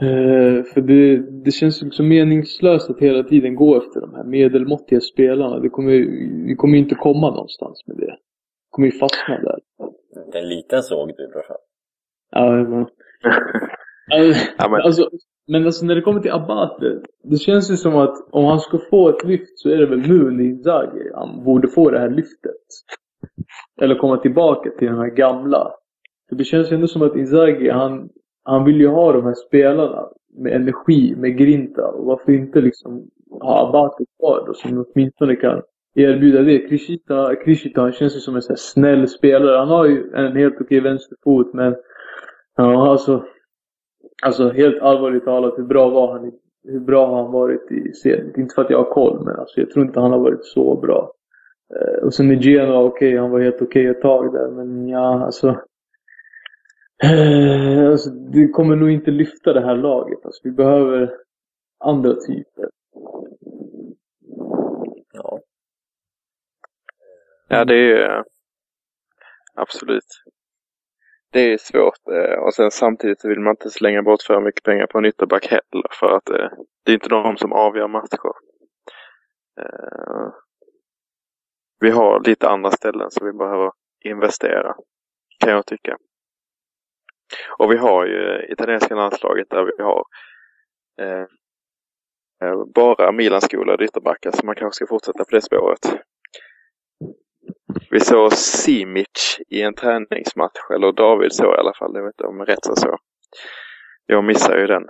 Eh, 0.00 0.64
för 0.64 0.80
det, 0.80 1.16
det 1.44 1.50
känns 1.50 1.82
liksom 1.82 2.08
meningslöst 2.08 2.90
att 2.90 3.00
hela 3.00 3.22
tiden 3.22 3.54
gå 3.54 3.76
efter 3.76 4.00
de 4.00 4.14
här 4.14 4.24
medelmåttiga 4.24 5.00
spelarna. 5.00 5.58
Det 5.58 5.68
kommer, 5.68 5.92
vi 6.46 6.54
kommer 6.56 6.74
ju 6.74 6.82
inte 6.82 6.94
komma 6.94 7.30
någonstans 7.30 7.84
med 7.86 7.96
det. 7.96 8.16
Vi 8.16 8.70
kommer 8.70 8.86
ju 8.88 8.92
fastna 8.92 9.38
där. 9.40 9.58
Det 10.32 10.38
är 10.38 10.42
en 10.42 10.48
liten 10.48 10.82
såg 10.82 11.08
du 11.08 11.28
brorsan. 11.28 11.56
Ja, 12.30 12.50
men... 12.50 12.86
Alltså, 14.14 14.46
Ja, 14.58 14.68
men- 14.70 14.80
alltså, 14.80 15.10
men 15.48 15.64
alltså 15.66 15.86
när 15.86 15.94
det 15.94 16.00
kommer 16.00 16.20
till 16.20 16.32
Abate. 16.32 17.00
Det 17.24 17.36
känns 17.36 17.70
ju 17.70 17.76
som 17.76 17.96
att 17.96 18.14
om 18.30 18.44
han 18.44 18.60
ska 18.60 18.78
få 18.90 19.08
ett 19.08 19.24
lyft 19.24 19.58
så 19.58 19.68
är 19.70 19.76
det 19.76 19.86
väl 19.86 19.98
nu 19.98 20.30
när 20.30 20.44
Inzaghi 20.44 21.10
han 21.14 21.44
borde 21.44 21.68
få 21.68 21.90
det 21.90 21.98
här 21.98 22.10
lyftet. 22.10 22.52
Eller 23.82 23.94
komma 23.94 24.16
tillbaka 24.16 24.70
till 24.78 24.88
den 24.88 24.98
här 24.98 25.10
gamla. 25.10 25.70
För 26.28 26.36
det 26.36 26.44
känns 26.44 26.72
ju 26.72 26.74
ändå 26.74 26.86
som 26.86 27.02
att 27.02 27.16
Inzaghi 27.16 27.70
han, 27.70 28.08
han 28.44 28.64
vill 28.64 28.80
ju 28.80 28.88
ha 28.88 29.12
de 29.12 29.24
här 29.24 29.34
spelarna 29.48 30.08
med 30.38 30.52
energi, 30.52 31.14
med 31.16 31.38
grinta. 31.38 31.88
Och 31.88 32.04
varför 32.06 32.32
inte 32.32 32.60
liksom 32.60 33.06
ha 33.42 33.68
Abate 33.68 34.04
kvar 34.20 34.44
då 34.46 34.54
som 34.54 34.84
åtminstone 34.94 35.36
kan 35.36 35.62
erbjuda 35.94 36.42
det. 36.42 36.58
Krishita, 36.68 37.34
Krishita 37.36 37.80
han 37.80 37.92
känns 37.92 38.16
ju 38.16 38.20
som 38.20 38.36
en 38.36 38.42
sån 38.42 38.52
här 38.52 38.56
snäll 38.56 39.08
spelare. 39.08 39.56
Han 39.58 39.68
har 39.68 39.86
ju 39.86 40.12
en 40.14 40.36
helt 40.36 40.60
okej 40.60 40.80
vänsterfot 40.80 41.54
men 41.54 41.74
Ja, 42.56 42.90
alltså. 42.90 43.24
Alltså 44.22 44.50
helt 44.50 44.82
allvarligt 44.82 45.24
talat, 45.24 45.58
hur 45.58 45.64
bra 45.64 45.88
var 45.90 46.12
han? 46.12 46.26
i- 46.28 46.40
Hur 46.68 46.80
bra 46.80 47.06
har 47.06 47.22
han 47.22 47.32
varit 47.32 47.70
i 47.72 47.92
serien? 47.92 48.40
Inte 48.40 48.54
för 48.54 48.62
att 48.62 48.70
jag 48.70 48.78
har 48.78 48.90
koll, 48.90 49.24
men 49.24 49.36
alltså, 49.36 49.60
jag 49.60 49.70
tror 49.70 49.86
inte 49.86 50.00
han 50.00 50.10
har 50.12 50.18
varit 50.18 50.44
så 50.44 50.76
bra. 50.76 51.12
Eh, 51.74 52.04
och 52.04 52.14
sen 52.14 52.30
i 52.30 52.36
Genoa, 52.42 52.82
okej, 52.84 53.16
han 53.16 53.30
var 53.30 53.40
helt 53.40 53.62
okej 53.62 53.86
ett 53.86 54.00
tag 54.02 54.32
där, 54.32 54.48
men 54.50 54.88
ja, 54.88 55.24
alltså. 55.24 55.48
Eh, 57.04 57.90
alltså. 57.90 58.10
Det 58.10 58.48
kommer 58.48 58.76
nog 58.76 58.90
inte 58.90 59.10
lyfta 59.10 59.52
det 59.52 59.60
här 59.60 59.76
laget. 59.76 60.26
Alltså, 60.26 60.40
vi 60.44 60.50
behöver 60.50 61.14
andra 61.84 62.14
typer. 62.14 62.70
Ja. 65.12 65.40
Ja, 67.48 67.64
det 67.64 67.74
är 67.74 67.78
ju 67.78 68.02
eh, 68.02 68.22
absolut. 69.54 70.04
Det 71.36 71.52
är 71.52 71.58
svårt 71.58 72.08
eh, 72.12 72.38
och 72.38 72.54
sen 72.54 72.70
samtidigt 72.70 73.24
vill 73.24 73.40
man 73.40 73.50
inte 73.50 73.70
slänga 73.70 74.02
bort 74.02 74.22
för 74.22 74.40
mycket 74.40 74.62
pengar 74.62 74.86
på 74.86 74.98
en 74.98 75.04
ytterback 75.04 75.46
heller 75.46 75.88
för 75.90 76.16
att 76.16 76.30
eh, 76.30 76.48
det 76.84 76.92
är 76.92 76.94
inte 76.94 77.08
de 77.08 77.36
som 77.36 77.52
avgör 77.52 77.88
matcher. 77.88 78.32
Eh, 79.60 80.32
vi 81.80 81.90
har 81.90 82.20
lite 82.20 82.48
andra 82.48 82.70
ställen 82.70 83.10
som 83.10 83.26
vi 83.26 83.32
behöver 83.32 83.70
investera, 84.04 84.74
kan 85.38 85.52
jag 85.52 85.66
tycka. 85.66 85.96
Och 87.58 87.72
vi 87.72 87.76
har 87.76 88.06
ju 88.06 88.46
italienska 88.52 88.94
landslaget 88.94 89.50
där 89.50 89.64
vi 89.64 89.82
har 89.82 90.04
bara 92.74 93.12
Milan-skolade 93.12 93.84
ytterbackar 93.84 94.30
så 94.30 94.46
man 94.46 94.54
kanske 94.54 94.76
ska 94.76 94.86
fortsätta 94.86 95.24
på 95.24 95.30
det 95.30 95.42
spåret. 95.42 95.98
Vi 97.90 98.00
såg 98.00 98.32
Simic 98.32 99.38
i 99.48 99.62
en 99.62 99.74
träningsmatch, 99.74 100.70
eller 100.74 100.92
David 100.92 101.32
så 101.32 101.44
i 101.54 101.58
alla 101.58 101.74
fall, 101.78 101.90
jag 101.94 102.02
vet 102.04 102.14
inte 102.14 102.24
om 102.26 102.44
rätt 102.44 102.64
så. 102.64 102.96
Jag 104.06 104.24
missar 104.24 104.58
ju 104.58 104.66
den 104.66 104.82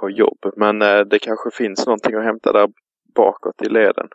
på 0.00 0.10
jobb, 0.10 0.38
men 0.56 0.82
eh, 0.82 1.00
det 1.00 1.18
kanske 1.18 1.50
finns 1.50 1.86
någonting 1.86 2.14
att 2.14 2.24
hämta 2.24 2.52
där 2.52 2.68
bakåt 3.14 3.62
i 3.62 3.68
leden. 3.68 4.08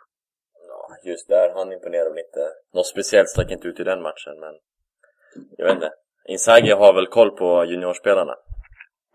ja, 0.68 1.10
just 1.10 1.28
där, 1.28 1.52
han 1.54 1.72
imponerar 1.72 2.10
väl 2.10 2.18
inte. 2.18 2.40
Något 2.74 2.86
speciellt 2.86 3.28
stack 3.28 3.50
inte 3.50 3.68
ut 3.68 3.80
i 3.80 3.84
den 3.84 4.02
matchen, 4.02 4.40
men 4.40 4.54
jag 5.56 5.66
vet 5.66 5.74
inte. 5.74 5.90
Inzaghi 6.28 6.70
har 6.70 6.94
väl 6.94 7.06
koll 7.06 7.30
på 7.30 7.64
juniorspelarna, 7.64 8.34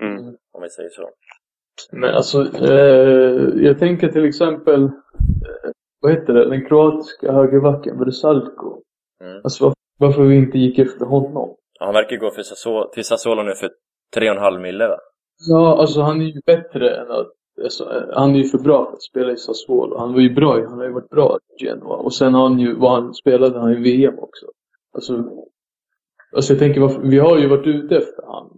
Mm. 0.02 0.36
om 0.52 0.62
vi 0.62 0.70
säger 0.70 0.90
så. 0.90 1.10
Men 1.92 2.16
alltså, 2.16 2.42
eh, 2.42 3.64
jag 3.66 3.80
tänker 3.80 4.08
till 4.08 4.26
exempel, 4.26 4.84
eh, 4.84 4.92
vad 6.06 6.14
heter 6.14 6.34
det, 6.34 6.50
den 6.50 6.66
kroatiska 6.66 7.32
högerbacken, 7.32 7.98
var 7.98 8.06
det 8.06 8.12
Salko? 8.12 8.82
Mm. 9.22 9.42
Alltså 9.44 9.64
varför, 9.64 9.78
varför 10.00 10.24
vi 10.24 10.36
inte 10.36 10.58
gick 10.58 10.80
efter 10.80 11.06
honom? 11.06 11.56
Ja, 11.80 11.86
han 11.86 11.94
verkar 11.94 12.18
gå 12.18 12.32
för 12.32 12.42
Sassuolo, 12.42 12.90
till 12.94 13.04
Sassuolo 13.06 13.44
nu 13.44 13.56
för 13.56 13.70
3,5 14.18 14.60
mille 14.60 14.88
va? 14.88 14.98
Ja, 15.50 15.78
alltså 15.82 16.02
han 16.02 16.22
är 16.22 16.26
ju 16.26 16.42
bättre 16.46 16.96
än 16.96 17.12
att... 17.12 17.32
Alltså, 17.64 18.06
han 18.14 18.36
är 18.36 18.40
ju 18.40 18.44
för 18.44 18.58
bra 18.58 18.86
för 18.86 18.94
att 18.94 19.04
spela 19.04 19.32
i 19.32 19.38
Sassuolo. 19.38 19.98
Han 19.98 20.14
var 20.14 20.20
ju 20.20 20.34
bra 20.34 20.54
han 20.54 20.78
har 20.78 20.86
ju 20.86 20.94
varit 20.94 21.10
bra 21.10 21.38
i 21.38 21.66
Genoa. 21.66 21.98
Och 21.98 22.14
sen 22.14 22.34
har 22.34 22.50
han 22.50 22.60
ju, 22.60 22.76
vad 22.76 22.92
han 22.92 23.14
spelade 23.14 23.60
han 23.60 23.72
i 23.72 23.82
VM 23.82 24.20
också. 24.20 24.46
Alltså, 24.94 25.24
alltså 26.36 26.54
jag 26.54 26.60
tänker 26.60 26.82
varför, 26.82 27.02
vi 27.02 27.20
har 27.20 27.38
ju 27.38 27.48
varit 27.48 27.68
ute 27.68 27.98
efter 27.98 28.24
han. 28.28 28.50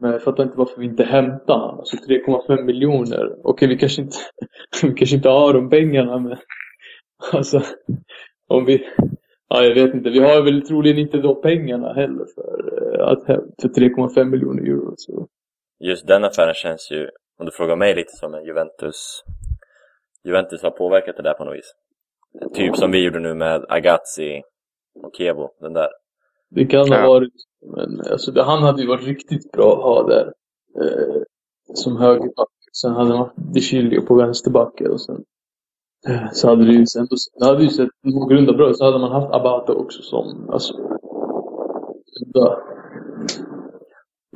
Men 0.00 0.12
jag 0.12 0.22
fattar 0.22 0.42
inte 0.42 0.58
varför 0.58 0.80
vi 0.80 0.86
inte 0.86 1.04
hämtar 1.04 1.58
han. 1.58 1.78
Alltså 1.78 1.96
3,5 1.96 2.64
miljoner. 2.64 3.36
Okej, 3.44 3.68
vi 3.68 3.78
kanske 3.78 4.02
inte, 4.02 4.16
vi 4.82 4.94
kanske 4.94 5.16
inte 5.16 5.28
har 5.28 5.54
de 5.54 5.70
pengarna 5.70 6.18
men... 6.18 6.36
Alltså, 7.32 7.62
om 8.48 8.64
vi... 8.64 8.86
Ja, 9.48 9.62
jag 9.62 9.74
vet 9.74 9.94
inte. 9.94 10.10
Vi 10.10 10.18
har 10.18 10.42
väl 10.42 10.66
troligen 10.66 10.98
inte 10.98 11.16
de 11.18 11.40
pengarna 11.42 11.92
heller 11.92 12.26
för, 12.34 12.82
eh, 12.94 13.08
att, 13.08 13.24
för 13.62 13.68
3,5 13.68 14.24
miljoner 14.24 14.62
euro. 14.62 14.94
Så. 14.96 15.28
Just 15.80 16.06
den 16.06 16.24
affären 16.24 16.54
känns 16.54 16.90
ju, 16.90 17.08
om 17.38 17.46
du 17.46 17.52
frågar 17.52 17.76
mig, 17.76 17.94
lite 17.94 18.12
som 18.12 18.34
en 18.34 18.44
Juventus 18.44 19.22
Juventus 20.24 20.62
har 20.62 20.70
påverkat 20.70 21.16
det 21.16 21.22
där 21.22 21.34
på 21.34 21.44
något 21.44 21.54
vis. 21.54 21.72
Typ 22.54 22.76
som 22.76 22.90
vi 22.90 23.04
gjorde 23.04 23.20
nu 23.20 23.34
med 23.34 23.64
Agazzi 23.68 24.42
och 25.02 25.16
Kevo, 25.18 25.50
den 25.60 25.72
där. 25.72 25.88
Det 26.50 26.66
kan 26.66 26.88
ha 26.88 27.08
varit, 27.08 27.34
men 27.76 28.00
alltså, 28.12 28.32
det, 28.32 28.42
han 28.42 28.62
hade 28.62 28.82
ju 28.82 28.88
varit 28.88 29.06
riktigt 29.06 29.52
bra 29.52 29.72
att 29.72 29.82
ha 29.82 30.06
där. 30.08 30.32
Eh, 30.80 31.22
som 31.74 31.96
högerback. 31.96 32.48
Sen 32.72 32.92
hade 32.92 33.10
man 33.10 33.30
De 33.54 33.60
Chilio 33.60 34.06
på 34.06 34.14
vänsterbacken 34.14 34.90
och 34.90 35.00
sen 35.00 35.24
Eh, 36.08 36.30
så 36.32 36.48
hade 36.48 36.64
det 36.64 36.72
ju 36.72 36.86
sen, 36.86 37.06
det 37.38 37.46
hade 37.46 37.62
ju 37.62 37.68
sett 37.68 37.90
någorlunda 38.02 38.52
bra 38.52 38.70
ut. 38.70 38.78
Så 38.78 38.84
hade 38.84 38.98
man 38.98 39.12
haft 39.12 39.34
Abate 39.34 39.72
också 39.72 40.02
som, 40.02 40.50
alltså, 40.50 40.74
där, 42.34 42.56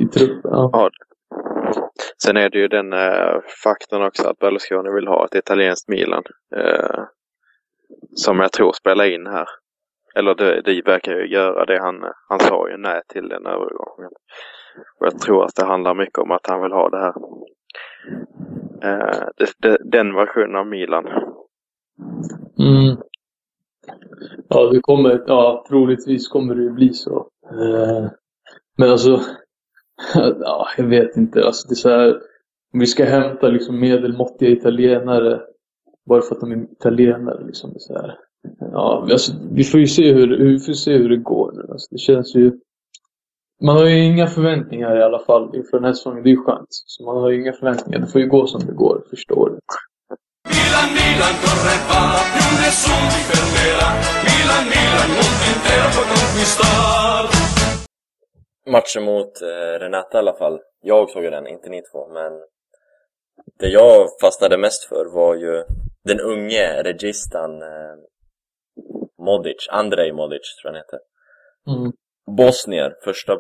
i 0.01 0.07
truppen. 0.07 0.51
Ja. 0.51 0.71
Ja. 0.73 0.91
Sen 2.23 2.37
är 2.37 2.51
det 2.51 2.59
ju 2.59 2.69
den 2.69 2.93
eh, 2.93 3.41
faktorn 3.65 4.03
också 4.03 4.29
att 4.29 4.39
Berlusconi 4.39 4.95
vill 4.95 5.07
ha 5.09 5.25
ett 5.25 5.35
italienskt 5.35 5.89
Milan. 5.89 6.23
Eh, 6.57 7.05
som 8.15 8.41
jag 8.41 8.53
tror 8.53 8.73
spelar 8.73 9.05
in 9.05 9.27
här. 9.27 9.47
Eller 10.15 10.35
det, 10.35 10.61
det 10.61 10.83
verkar 10.87 11.13
ju 11.13 11.27
göra 11.27 11.65
det. 11.65 11.79
Han, 11.79 12.05
han 12.29 12.41
sa 12.41 12.69
ju 12.71 12.77
nej 12.77 13.01
till 13.09 13.29
den 13.29 13.47
övergången. 13.47 14.11
Och 15.01 15.07
jag 15.07 15.19
tror 15.19 15.45
att 15.45 15.55
det 15.55 15.65
handlar 15.65 15.95
mycket 15.95 16.19
om 16.19 16.31
att 16.31 16.47
han 16.47 16.63
vill 16.63 16.73
ha 16.73 16.89
det 16.89 16.99
här. 16.99 17.15
Eh, 18.83 19.29
det, 19.37 19.53
det, 19.59 19.79
den 19.85 20.15
versionen 20.15 20.57
av 20.57 20.67
Milan. 20.67 21.05
Mm. 22.59 22.97
Ja, 24.49 24.71
det 24.73 24.81
kommer, 24.81 25.25
ja, 25.27 25.65
troligtvis 25.69 26.29
kommer 26.29 26.55
det 26.55 26.63
ju 26.63 26.71
bli 26.71 26.93
så. 26.93 27.29
Eh, 27.51 28.11
men 28.79 28.91
alltså, 28.91 29.21
ja, 30.41 30.67
jag 30.77 30.85
vet 30.85 31.17
inte. 31.17 31.45
Alltså, 31.45 31.69
det 31.69 31.73
är 31.73 31.77
så 31.77 31.89
här, 31.89 32.15
om 32.73 32.81
vi 32.81 32.87
ska 32.87 33.05
hämta 33.05 33.49
liksom 33.49 33.81
medelmåttiga 33.81 34.51
italienare 34.51 35.41
bara 36.07 36.23
för 36.23 36.35
att 36.35 36.41
de 36.41 36.53
är 36.53 36.73
italienare. 36.73 37.47
Liksom, 37.47 37.71
det 37.71 37.77
är 37.77 37.81
så 37.81 37.95
här. 37.95 38.19
Ja, 38.61 39.09
alltså, 39.11 39.33
vi 39.53 39.65
får 39.65 39.81
ju 39.81 39.87
se 39.87 40.13
hur, 40.13 40.45
vi 40.53 40.59
får 40.59 40.73
se 40.73 40.93
hur 40.93 41.09
det 41.09 41.17
går 41.17 41.53
nu. 41.53 41.73
Alltså, 41.73 41.89
det 41.91 41.99
känns 41.99 42.35
ju... 42.35 42.53
Man 43.63 43.77
har 43.77 43.87
ju 43.87 44.05
inga 44.05 44.27
förväntningar 44.27 44.97
i 44.97 45.03
alla 45.03 45.19
fall 45.19 45.57
inför 45.57 45.77
den 45.77 45.85
här 45.85 45.93
säsongen. 45.93 46.23
Det 46.23 46.29
är 46.29 46.37
ju 46.37 46.43
skönt. 46.43 46.69
Så 46.69 47.05
man 47.05 47.17
har 47.17 47.31
ju 47.31 47.41
inga 47.41 47.53
förväntningar. 47.53 48.01
Det 48.01 48.07
får 48.07 48.21
ju 48.21 48.29
gå 48.29 48.47
som 48.47 48.61
det 48.67 48.73
går 48.73 49.05
första 49.11 49.35
året. 49.35 49.65
Milan, 50.53 50.89
Milan 50.99 51.35
corre 51.43 51.77
va, 51.89 52.03
più 52.33 52.47
nessuno 52.63 53.07
ti 53.13 53.23
fermerà. 53.31 53.89
Milan, 54.29 54.65
Milan, 54.73 55.09
mondo 55.17 55.45
intero 55.53 55.87
puoi 55.95 56.07
conquistar. 56.15 57.23
Matchen 58.75 59.03
mot 59.03 59.33
eh, 59.41 59.79
Renata 59.79 60.17
i 60.19 60.21
alla 60.21 60.37
fall. 60.41 60.61
Jag 60.81 61.11
såg 61.11 61.23
den, 61.23 61.47
inte 61.47 61.69
ni 61.69 61.83
två, 61.83 62.09
men 62.09 62.33
Det 63.59 63.69
jag 63.69 64.09
fastnade 64.21 64.57
mest 64.59 64.85
för 64.85 65.05
var 65.05 65.35
ju 65.35 65.65
den 66.05 66.21
unge 66.21 66.83
registan 66.83 67.63
eh, 67.63 67.97
Modic, 69.19 69.69
Andrej 69.71 70.13
Modic 70.13 70.57
tror 70.57 70.75
jag 70.75 70.81
han 70.81 70.83
heter. 70.83 71.01
Mm. 71.67 71.93
Bosnier, 72.37 72.97
första, 73.05 73.39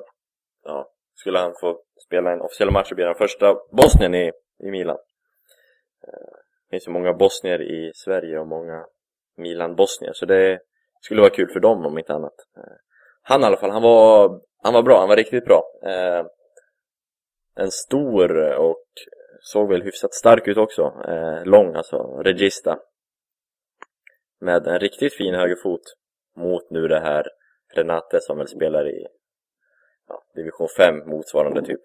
ja, 0.64 0.88
skulle 1.14 1.38
han 1.38 1.54
få 1.60 1.80
spela 2.06 2.32
en 2.32 2.40
officiell 2.40 2.70
match 2.70 2.88
så 2.88 2.94
blir 2.94 3.06
han 3.06 3.14
första 3.14 3.54
Bosnien 3.72 4.14
i, 4.14 4.32
i 4.64 4.70
Milan. 4.70 4.96
Eh, 6.06 6.38
det 6.66 6.76
finns 6.76 6.88
ju 6.88 6.92
många 6.92 7.12
bosnier 7.12 7.62
i 7.62 7.92
Sverige 7.94 8.38
och 8.38 8.46
många 8.46 8.86
Milan-bosnier 9.36 10.12
så 10.12 10.26
det 10.26 10.60
skulle 11.00 11.20
vara 11.20 11.30
kul 11.30 11.48
för 11.48 11.60
dem 11.60 11.86
om 11.86 11.98
inte 11.98 12.14
annat. 12.14 12.34
Eh, 12.56 12.76
han 13.22 13.40
i 13.40 13.44
alla 13.44 13.56
fall, 13.56 13.70
han 13.70 13.82
var, 13.82 14.40
han 14.62 14.74
var 14.74 14.82
bra, 14.82 14.98
han 14.98 15.08
var 15.08 15.16
riktigt 15.16 15.44
bra. 15.44 15.62
Eh, 15.82 16.26
en 17.56 17.70
stor 17.70 18.56
och 18.58 18.84
såg 19.40 19.68
väl 19.68 19.82
hyfsat 19.82 20.14
stark 20.14 20.48
ut 20.48 20.56
också. 20.56 20.82
Eh, 21.08 21.44
lång 21.44 21.74
alltså, 21.74 21.96
regista. 22.22 22.78
Med 24.40 24.66
en 24.66 24.78
riktigt 24.78 25.14
fin 25.14 25.34
högerfot 25.34 25.82
mot 26.36 26.70
nu 26.70 26.88
det 26.88 27.00
här 27.00 27.26
Renate 27.74 28.20
som 28.20 28.38
väl 28.38 28.48
spelar 28.48 28.88
i 28.88 29.06
ja, 30.08 30.22
division 30.34 30.68
5 30.76 31.08
motsvarande 31.10 31.62
typ. 31.62 31.80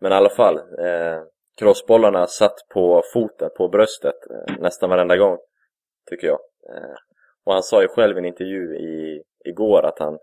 Men 0.00 0.12
i 0.12 0.14
alla 0.14 0.30
fall, 0.30 0.56
eh, 0.58 1.22
crossbollarna 1.58 2.26
satt 2.26 2.68
på 2.74 3.02
foten, 3.12 3.50
på 3.56 3.68
bröstet 3.68 4.14
eh, 4.30 4.54
nästan 4.58 4.90
varenda 4.90 5.16
gång, 5.16 5.38
tycker 6.10 6.26
jag. 6.26 6.38
Eh, 6.74 6.96
och 7.44 7.52
han 7.52 7.62
sa 7.62 7.82
ju 7.82 7.88
själv 7.88 8.16
i 8.16 8.18
en 8.18 8.24
intervju 8.24 8.76
i, 8.76 9.22
igår 9.44 9.82
att 9.86 9.98
han 9.98 10.18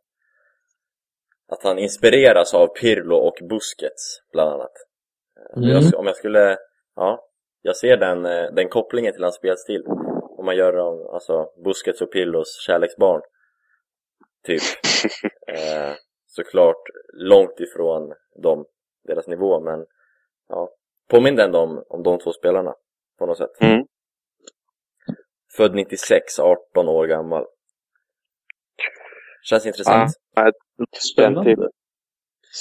att 1.48 1.64
han 1.64 1.80
inspireras 1.80 2.54
av 2.54 2.68
Pirlo 2.68 3.16
och 3.16 3.38
Busquets, 3.50 4.22
bland 4.32 4.50
annat. 4.52 4.72
Eh, 5.40 5.58
Mm. 5.58 5.70
jag, 5.70 6.00
om 6.00 6.06
jag 6.08 6.16
skulle, 6.16 6.58
ja, 6.96 7.26
jag 7.62 7.76
ser 7.78 7.98
den, 7.98 8.24
den 8.56 8.70
kopplingen 8.70 9.14
till 9.14 9.24
hans 9.24 9.36
spelstil. 9.36 9.84
Om 10.38 10.46
man 10.46 10.56
gör 10.56 10.74
dem, 10.74 11.08
alltså 11.14 11.50
Busquets 11.64 12.02
och 12.02 12.12
Pirlos 12.12 12.60
kärleksbarn. 12.68 13.22
Typ. 14.46 14.62
Eh, 15.48 15.94
såklart 16.28 16.84
långt 17.14 17.60
ifrån 17.60 18.14
dem, 18.44 18.66
deras 19.04 19.28
nivå, 19.28 19.60
men 19.60 19.86
ja, 20.50 20.70
påminner 21.14 21.44
ändå 21.44 21.60
om, 21.60 21.84
om 21.90 22.04
de 22.04 22.20
två 22.20 22.34
spelarna 22.34 22.74
på 23.20 23.26
något 23.26 23.38
sätt. 23.38 23.62
Mm. 23.62 23.86
Född 25.58 25.76
96, 25.76 26.40
18 26.40 26.88
år 26.90 27.08
gammal. 27.08 27.46
Känns 29.44 29.66
intressant. 29.66 30.12
Den 30.36 30.54
Spännande. 31.14 31.56
typ, 31.56 31.60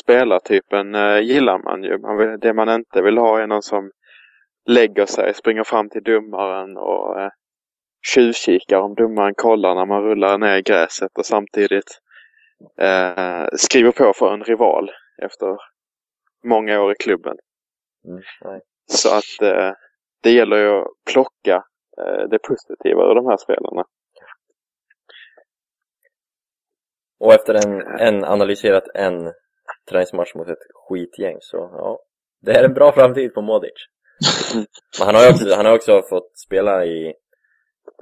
spelartypen 0.02 0.94
eh, 0.94 1.18
gillar 1.18 1.58
man 1.58 1.82
ju. 1.82 1.98
Man 1.98 2.16
vill, 2.16 2.40
det 2.40 2.54
man 2.54 2.68
inte 2.68 3.02
vill 3.02 3.18
ha 3.18 3.40
är 3.40 3.46
någon 3.46 3.62
som 3.62 3.90
lägger 4.68 5.06
sig, 5.06 5.34
springer 5.34 5.64
fram 5.64 5.88
till 5.88 6.02
domaren 6.02 6.76
och 6.76 7.20
eh, 7.20 7.30
tjuvkikar 8.14 8.78
om 8.78 8.94
domaren 8.94 9.34
kollar 9.34 9.74
när 9.74 9.86
man 9.86 10.02
rullar 10.02 10.38
ner 10.38 10.56
i 10.56 10.62
gräset 10.62 11.18
och 11.18 11.26
samtidigt 11.26 11.98
eh, 12.80 13.46
skriver 13.56 13.92
på 13.92 14.12
för 14.12 14.34
en 14.34 14.44
rival 14.44 14.90
efter 15.22 15.56
många 16.44 16.80
år 16.80 16.92
i 16.92 16.94
klubben. 16.94 17.36
Mm. 18.04 18.22
Så 18.86 19.16
att 19.16 19.42
eh, 19.42 19.72
det 20.22 20.30
gäller 20.30 20.56
ju 20.56 20.70
att 20.80 20.88
plocka 21.12 21.64
eh, 21.98 22.28
det 22.30 22.38
positiva 22.38 23.02
ur 23.10 23.14
de 23.14 23.26
här 23.26 23.36
spelarna. 23.36 23.84
Och 27.20 27.34
efter 27.34 27.54
en, 27.54 27.80
en 28.00 28.24
analyserat 28.24 28.84
en 28.94 29.32
träningsmatch 29.90 30.34
mot 30.34 30.48
ett 30.48 30.66
skitgäng 30.74 31.36
så 31.40 31.56
ja, 31.56 32.00
det 32.40 32.52
är 32.52 32.64
en 32.64 32.74
bra 32.74 32.92
framtid 32.92 33.34
på 33.34 33.42
Modic. 33.42 33.86
Men 34.98 35.06
han 35.06 35.14
har 35.14 35.22
ju 35.22 35.30
också, 35.30 35.54
han 35.54 35.66
har 35.66 35.74
också 35.74 36.02
fått 36.02 36.38
spela 36.38 36.84
i 36.84 37.14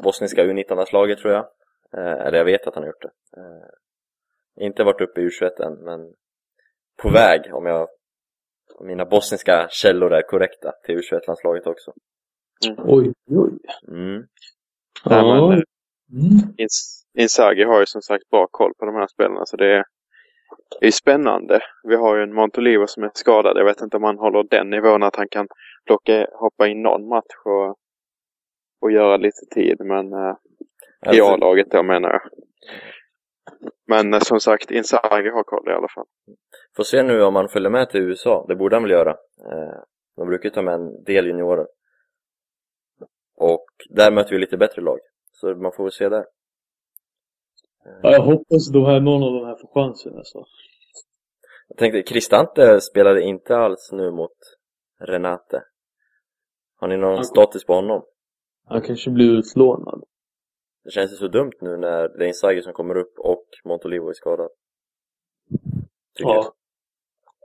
bosniska 0.02 0.44
U19-landslaget 0.44 1.18
tror 1.18 1.32
jag. 1.32 1.44
Eh, 1.96 2.26
eller 2.26 2.38
jag 2.38 2.44
vet 2.44 2.66
att 2.66 2.74
han 2.74 2.82
har 2.82 2.88
gjort 2.88 3.02
det. 3.02 3.12
Eh, 3.36 4.66
inte 4.66 4.84
varit 4.84 5.00
uppe 5.00 5.20
i 5.20 5.28
U21 5.28 5.62
än, 5.62 5.74
men 5.84 6.14
på 7.02 7.10
väg 7.10 7.54
om 7.54 7.66
jag 7.66 7.88
mina 8.80 9.04
bosniska 9.04 9.68
källor 9.70 10.12
är 10.12 10.22
korrekta 10.22 10.72
till 10.86 10.98
U21-landslaget 10.98 11.66
också. 11.66 11.92
Oj, 12.78 13.12
oj. 13.30 13.50
Mm. 13.88 14.22
Nej, 15.04 15.24
men, 15.24 15.52
eh, 15.52 15.62
Mm. 16.12 16.54
Inzaghi 17.18 17.64
har 17.64 17.80
ju 17.80 17.86
som 17.86 18.02
sagt 18.02 18.30
bra 18.30 18.46
koll 18.50 18.72
på 18.78 18.84
de 18.86 18.94
här 18.94 19.06
spelarna 19.06 19.46
så 19.46 19.56
det 19.56 19.76
är, 19.76 19.84
det 20.80 20.86
är 20.86 20.90
spännande. 20.90 21.60
Vi 21.82 21.96
har 21.96 22.16
ju 22.16 22.22
en 22.22 22.34
Montolivo 22.34 22.86
som 22.86 23.02
är 23.02 23.10
skadad. 23.14 23.56
Jag 23.58 23.64
vet 23.64 23.80
inte 23.80 23.96
om 23.96 24.02
han 24.02 24.18
håller 24.18 24.42
den 24.50 24.70
nivån 24.70 25.02
att 25.02 25.16
han 25.16 25.28
kan 25.28 25.48
plocka, 25.86 26.26
hoppa 26.32 26.68
in 26.68 26.82
någon 26.82 27.08
match 27.08 27.34
och, 27.44 27.76
och 28.80 28.92
göra 28.92 29.16
lite 29.16 29.46
tid. 29.54 29.76
Men 29.80 30.12
eh, 30.12 30.34
i 31.06 31.08
Alltså, 31.08 31.24
A-laget 31.24 31.70
då 31.70 31.82
menar 31.82 32.10
jag. 32.10 32.20
Men 33.86 34.14
eh, 34.14 34.20
som 34.20 34.40
sagt, 34.40 34.70
Inzaghi 34.70 35.30
har 35.30 35.42
koll 35.42 35.68
i 35.68 35.72
alla 35.72 35.88
fall. 35.94 36.06
Får 36.76 36.84
se 36.84 37.02
nu 37.02 37.22
om 37.22 37.36
han 37.36 37.48
följer 37.48 37.70
med 37.70 37.90
till 37.90 38.00
USA, 38.00 38.44
det 38.48 38.56
borde 38.56 38.76
han 38.76 38.82
väl 38.82 38.92
göra. 38.92 39.10
Eh, 39.10 39.78
de 40.16 40.28
brukar 40.28 40.44
ju 40.44 40.50
ta 40.50 40.62
med 40.62 40.74
en 40.74 41.04
del 41.04 41.26
juniorer. 41.26 41.66
Och 43.36 43.66
där 43.90 44.12
möter 44.12 44.30
vi 44.30 44.38
lite 44.38 44.56
bättre 44.56 44.82
lag. 44.82 44.98
Så 45.32 45.54
man 45.54 45.72
får 45.72 45.84
väl 45.84 45.92
se 45.92 46.08
där. 46.08 46.24
Ja, 48.02 48.12
jag 48.12 48.22
hoppas 48.22 48.72
då 48.72 48.86
här, 48.86 49.00
någon 49.00 49.22
av 49.22 49.32
de 49.32 49.44
här 49.46 49.56
får 49.56 49.74
chansen 49.74 50.16
alltså. 50.16 50.44
Jag 51.68 51.78
tänkte, 51.78 52.02
Cristante 52.02 52.80
spelade 52.80 53.22
inte 53.22 53.56
alls 53.56 53.90
nu 53.92 54.10
mot 54.10 54.36
Renate. 55.00 55.62
Har 56.76 56.88
ni 56.88 56.96
någon 56.96 57.14
Han- 57.14 57.24
status 57.24 57.64
på 57.64 57.74
honom? 57.74 58.02
Han 58.66 58.82
kanske 58.82 59.10
blir 59.10 59.38
utlånad. 59.38 60.04
Det 60.84 60.90
känns 60.90 61.12
ju 61.12 61.16
så 61.16 61.28
dumt 61.28 61.52
nu 61.60 61.76
när 61.76 62.08
det 62.08 62.24
är 62.24 62.28
Inzaghi 62.28 62.62
som 62.62 62.72
kommer 62.72 62.96
upp 62.96 63.18
och 63.18 63.44
Montolivo 63.64 64.08
är 64.08 64.12
skadad. 64.12 64.50
Tycker 66.14 66.30
Ja. 66.30 66.54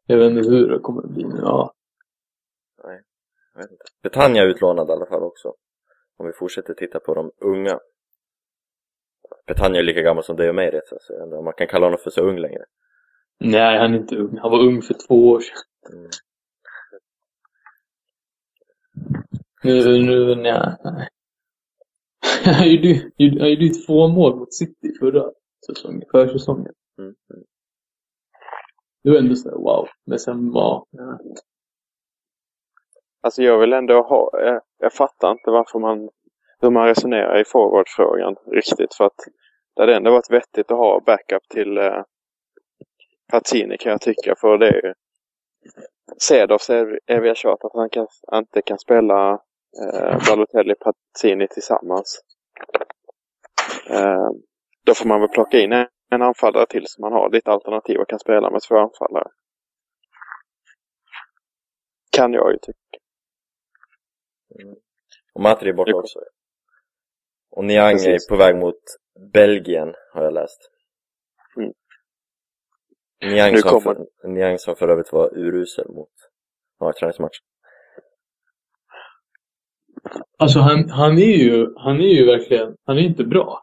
Jag 0.06 0.17
vet 0.17 0.32
inte 0.32 0.50
hur 0.50 0.69
det 0.69 0.80
kommer 0.80 1.04
att 1.04 1.10
bli 1.10 1.24
nu. 1.24 1.39
Ja. 1.41 1.74
jag. 2.78 2.91
jag 3.54 3.62
vet 3.62 3.71
inte. 3.71 3.84
Betania 4.04 4.43
är 4.43 4.48
utlånad 4.48 4.89
i 4.89 4.91
alla 4.91 5.06
fall 5.06 5.24
också. 5.24 5.54
Om 6.17 6.28
vi 6.28 6.34
fortsätter 6.34 6.74
titta 6.74 7.00
på 7.00 7.13
de 7.13 7.32
unga. 7.41 7.80
Betania 9.48 9.80
är 9.80 9.84
lika 9.84 10.02
gammal 10.02 10.24
som 10.24 10.36
dig 10.36 10.50
och 10.50 10.56
mig 10.56 10.71
rätt 10.71 10.88
så 10.88 11.13
jag 11.13 11.28
inte 11.28 11.36
om 11.36 11.45
man 11.45 11.54
kan 11.54 11.67
kalla 11.67 11.86
honom 11.86 12.00
för 12.04 12.10
så 12.10 12.21
ung 12.21 12.38
längre. 12.38 12.65
Nej, 13.39 13.80
han 13.80 13.93
är 13.93 13.98
inte 13.98 14.15
ung. 14.15 14.38
Han 14.38 14.52
var 14.52 14.60
ung 14.60 14.82
för 14.82 14.95
två 15.08 15.30
år 15.30 15.39
sedan. 15.39 15.98
Mm. 15.98 16.10
Nu, 19.63 20.04
nu, 20.04 20.36
nej. 20.36 20.78
nej. 20.84 21.08
Han 22.45 22.71
gjorde 22.71 22.88
ju 23.49 23.69
två 23.69 24.08
mål 24.08 24.36
mot 24.36 24.53
City 24.53 24.93
förra 24.99 25.31
säsongen, 25.65 26.03
försäsongen. 26.12 26.73
Mm. 26.97 27.15
Mm. 27.34 27.45
Det 29.03 29.10
var 29.10 29.17
ändå 29.17 29.36
såhär 29.36 29.58
wow. 29.58 29.88
Men 30.05 30.19
sen, 30.19 30.51
ja. 30.53 30.86
ja. 30.91 31.19
Alltså 33.21 33.43
jag 33.43 33.60
vill 33.60 33.73
ändå 33.73 34.01
ha, 34.01 34.29
jag, 34.34 34.62
jag 34.77 34.93
fattar 34.93 35.31
inte 35.31 35.51
varför 35.51 35.79
man, 35.79 36.10
hur 36.62 36.69
man 36.69 36.88
resonerar 36.88 37.41
i 37.41 37.45
forwardfrågan 37.45 38.36
riktigt. 38.51 38.93
För 38.95 39.05
att 39.05 39.19
det 39.75 39.81
hade 39.81 39.95
ändå 39.95 40.12
varit 40.12 40.31
vettigt 40.31 40.71
att 40.71 40.77
ha 40.77 40.99
backup 41.05 41.43
till 41.49 41.77
eh, 41.77 42.03
Pazzini 43.31 43.77
kan 43.77 43.91
jag 43.91 44.01
tycka. 44.01 44.36
För 44.41 44.58
det 44.58 44.67
är 44.67 44.86
ju 44.86 44.93
Cedorfs 46.17 46.69
eviga 47.08 47.36
tjat 47.36 47.65
att 47.65 47.73
han 47.73 47.89
kan, 47.89 48.08
inte 48.34 48.62
kan 48.62 48.79
spela 48.79 49.31
eh, 49.84 50.17
Balotelli 50.29 50.75
Pazzini 50.75 51.47
tillsammans. 51.47 52.21
Eh, 53.89 54.29
då 54.85 54.93
får 54.93 55.05
man 55.07 55.19
väl 55.19 55.29
plocka 55.29 55.57
in 55.59 55.71
en, 55.73 55.87
en 56.11 56.21
anfallare 56.21 56.65
till 56.65 56.83
så 56.87 57.01
man 57.01 57.13
har 57.13 57.29
lite 57.29 57.51
alternativ 57.51 57.99
och 57.99 58.09
kan 58.09 58.19
spela 58.19 58.51
med 58.51 58.61
två 58.61 58.77
anfallare. 58.77 59.29
Kan 62.17 62.33
jag 62.33 62.51
ju 62.51 62.57
tycka. 62.57 62.77
Och 65.33 65.41
Matri 65.41 65.69
är 65.69 65.73
borta 65.73 65.91
Det- 65.91 65.97
också. 65.97 66.19
Och 67.51 67.65
Niang 67.65 67.95
är 67.95 68.29
på 68.29 68.35
väg 68.37 68.56
mot 68.56 68.79
Belgien, 69.33 69.93
har 70.13 70.23
jag 70.23 70.33
läst. 70.33 70.71
Mm. 71.58 71.73
Niang 73.33 73.58
som, 73.58 73.69
kommer- 73.69 73.81
för, 74.21 74.27
Niang 74.27 74.58
som 74.60 74.75
för 74.75 74.87
övrigt 74.87 75.13
var 75.13 75.37
urusel 75.37 75.87
mot 75.89 76.12
ja, 76.79 76.93
träningsmatch. 76.99 77.37
Alltså 80.37 80.60
han, 80.60 80.89
han 80.89 81.17
är 81.17 81.37
ju, 81.37 81.73
han 81.77 81.95
är 81.95 82.13
ju 82.13 82.25
verkligen, 82.25 82.75
han 82.85 82.97
är 82.97 83.01
inte 83.01 83.23
bra. 83.23 83.62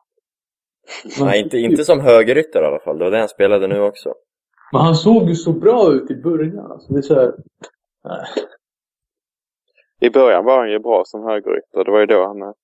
Men, 1.19 1.27
Nej, 1.27 1.41
inte, 1.41 1.59
inte 1.59 1.85
som 1.85 2.01
högerytter 2.01 2.63
i 2.63 2.67
alla 2.67 2.81
fall. 2.81 2.99
Det 2.99 3.05
var 3.05 3.11
det 3.11 3.19
han 3.19 3.29
spelade 3.29 3.67
nu 3.69 3.81
också. 3.81 4.15
men 4.73 4.83
han 4.83 4.95
såg 4.95 5.29
ju 5.29 5.35
så 5.35 5.53
bra 5.53 5.93
ut 5.93 6.11
i 6.11 6.15
början. 6.15 6.73
Alltså 6.73 6.93
det 6.93 6.99
är 6.99 7.03
såhär, 7.03 7.33
nej. 8.05 8.27
I 10.01 10.11
början 10.11 10.45
var 10.45 10.59
han 10.59 10.71
ju 10.71 10.79
bra 10.79 11.03
som 11.07 11.23
högerytter. 11.25 11.85
Det 11.85 11.91
var 11.91 12.01
ju 12.01 12.07
då 12.07 12.27
han... 12.27 12.55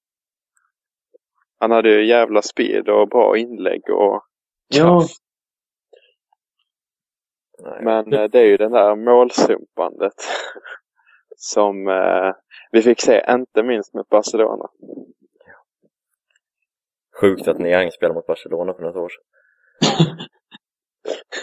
Han 1.60 1.70
hade 1.70 1.90
ju 1.90 2.06
jävla 2.06 2.42
speed 2.42 2.88
och 2.88 3.08
bra 3.08 3.36
inlägg 3.36 3.82
och 3.90 4.22
Ja. 4.68 5.02
Men 7.82 8.12
eh, 8.12 8.24
det 8.24 8.38
är 8.40 8.44
ju 8.44 8.56
den 8.56 8.72
där 8.72 8.96
målsumpandet 8.96 10.14
som 11.40 11.88
eh, 11.88 12.34
vi 12.72 12.82
fick 12.82 13.00
se, 13.00 13.24
inte 13.28 13.62
minst 13.62 13.94
mot 13.94 14.08
Barcelona. 14.08 14.68
Sjukt 17.20 17.48
att 17.48 17.58
Niang 17.58 17.90
spelade 17.90 18.14
mot 18.14 18.26
Barcelona 18.26 18.74
för 18.74 18.82
något 18.82 18.96
år 18.96 19.08
sedan. 19.08 19.24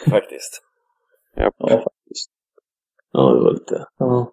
Faktiskt. 0.12 0.62
Ja. 1.36 1.52
Ja, 1.58 1.68
faktiskt. 1.68 2.32
Ja, 3.12 3.22
det 3.34 3.44
var 3.44 3.52
lite... 3.52 3.86
Ja. 3.98 4.32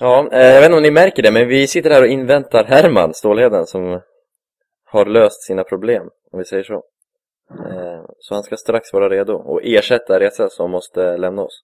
Ja, 0.00 0.28
eh, 0.32 0.46
jag 0.46 0.60
vet 0.60 0.64
inte 0.64 0.76
om 0.76 0.82
ni 0.82 0.90
märker 0.90 1.22
det, 1.22 1.32
men 1.32 1.48
vi 1.48 1.66
sitter 1.66 1.90
här 1.90 2.02
och 2.02 2.08
inväntar 2.08 2.64
Herman 2.64 3.14
Stålheden 3.14 3.66
som 3.66 4.00
har 4.84 5.04
löst 5.06 5.42
sina 5.42 5.64
problem, 5.64 6.08
om 6.32 6.38
vi 6.38 6.44
säger 6.44 6.64
så. 6.64 6.74
Eh, 7.50 8.04
Så 8.18 8.34
han 8.34 8.42
ska 8.42 8.56
strax 8.56 8.92
vara 8.92 9.08
redo 9.08 9.34
och 9.34 9.60
ersätta 9.64 10.20
Reza 10.20 10.48
som 10.48 10.70
måste 10.70 11.16
lämna 11.16 11.42
oss. 11.42 11.62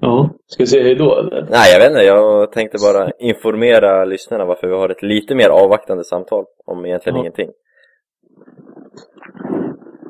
Ja. 0.00 0.30
Ska 0.46 0.62
vi 0.62 0.66
säga 0.66 0.82
hejdå 0.82 1.18
eller? 1.18 1.46
Nej, 1.50 1.72
jag 1.72 1.80
vet 1.80 1.90
inte. 1.90 2.02
Jag 2.02 2.52
tänkte 2.52 2.78
bara 2.92 3.10
informera 3.18 4.04
lyssnarna 4.04 4.44
varför 4.44 4.66
vi 4.66 4.74
har 4.74 4.88
ett 4.88 5.02
lite 5.02 5.34
mer 5.34 5.48
avvaktande 5.48 6.04
samtal 6.04 6.44
om 6.66 6.86
egentligen 6.86 7.16
Ja. 7.16 7.20
ingenting. 7.20 7.50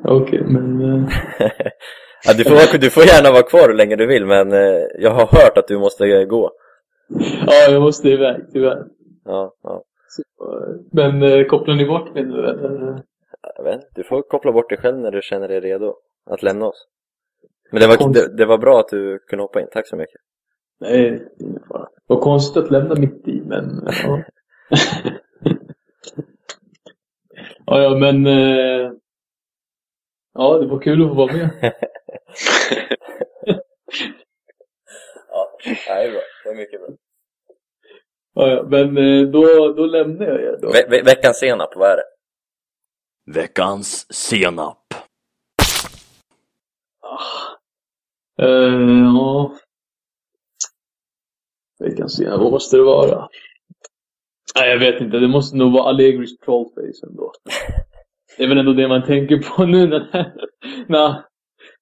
Okej, 0.03 0.43
men... 0.47 0.81
eh, 0.81 1.09
ja, 2.27 2.33
du, 2.37 2.43
får, 2.43 2.77
du 2.79 2.89
får 2.89 3.03
gärna 3.03 3.31
vara 3.31 3.43
kvar 3.43 3.67
hur 3.67 3.75
länge 3.77 3.95
du 3.95 4.07
vill, 4.07 4.25
men 4.25 4.51
eh, 4.51 4.81
jag 4.99 5.11
har 5.11 5.27
hört 5.43 5.57
att 5.57 5.67
du 5.67 5.79
måste 5.79 6.05
eh, 6.05 6.23
gå. 6.25 6.51
Ja, 7.47 7.71
jag 7.71 7.81
måste 7.81 8.09
iväg 8.09 8.41
tyvärr. 8.53 8.85
Ja, 9.25 9.53
ja. 9.63 9.83
Så, 10.07 10.23
men 10.91 11.45
kopplar 11.45 11.75
ni 11.75 11.85
bort 11.85 12.13
mig 12.13 12.23
nu 12.23 12.45
eller? 12.45 13.03
Jag 13.57 13.63
vet 13.63 13.73
inte. 13.75 13.87
Du 13.95 14.03
får 14.03 14.21
koppla 14.21 14.51
bort 14.51 14.69
dig 14.69 14.77
själv 14.77 14.97
när 14.97 15.11
du 15.11 15.21
känner 15.21 15.47
dig 15.47 15.59
redo 15.59 15.95
att 16.25 16.43
lämna 16.43 16.65
oss. 16.65 16.87
Men 17.71 17.81
det 17.81 17.87
var, 17.87 18.13
det, 18.13 18.37
det 18.37 18.45
var 18.45 18.57
bra 18.57 18.79
att 18.79 18.89
du 18.89 19.19
kunde 19.19 19.43
hoppa 19.43 19.61
in. 19.61 19.67
Tack 19.71 19.87
så 19.87 19.95
mycket. 19.95 20.21
Nej, 20.79 21.11
det 21.11 21.45
ingen 21.45 21.63
fara. 21.67 21.87
Vad 22.07 22.21
konstigt 22.21 22.63
att 22.63 22.71
lämna 22.71 22.95
mitt 22.95 23.27
i, 23.27 23.41
men... 23.45 23.87
Ja, 24.03 24.23
ja, 27.65 27.81
ja 27.81 27.95
men... 27.95 28.27
Eh... 28.27 28.91
Ja, 30.33 30.57
det 30.57 30.67
var 30.67 30.79
kul 30.79 31.01
att 31.01 31.07
få 31.07 31.15
vara 31.15 31.33
med. 31.33 31.73
Ja, 35.29 35.57
det 35.63 35.89
är 35.89 36.11
bra. 36.11 36.21
Det 36.43 36.49
är 36.49 36.55
mycket 36.55 36.81
bra. 36.81 36.89
Ja, 38.33 38.47
ja, 38.47 38.63
men 38.63 38.97
eh, 38.97 39.27
då, 39.27 39.73
då 39.73 39.85
lämnar 39.85 40.25
jag 40.25 40.41
er 40.41 40.57
då. 40.61 40.71
Ve 40.71 40.85
ve 40.89 41.01
veckans 41.01 41.37
senap, 41.37 41.75
vad 41.75 41.91
är 41.91 41.97
det? 41.97 42.03
Veckans 43.39 44.13
senap. 44.13 44.93
Eh, 48.41 49.03
ja. 49.03 49.55
Vi 51.79 51.95
kan 51.95 52.09
se, 52.09 52.29
vad 52.29 52.51
måste 52.51 52.77
det 52.77 52.83
vara? 52.83 53.27
Nej, 54.55 54.69
jag 54.69 54.79
vet 54.79 55.01
inte. 55.01 55.19
Det 55.19 55.27
måste 55.27 55.57
nog 55.57 55.73
vara 55.73 55.89
Allegris 55.89 56.37
trollface 56.37 57.07
ändå. 57.07 57.31
Det 58.37 58.43
är 58.43 58.47
väl 58.47 58.57
ändå 58.57 58.73
det 58.73 58.87
man 58.87 59.05
tänker 59.05 59.37
på 59.37 59.65
nu 59.65 59.87
när, 59.87 60.33
när, 60.87 61.23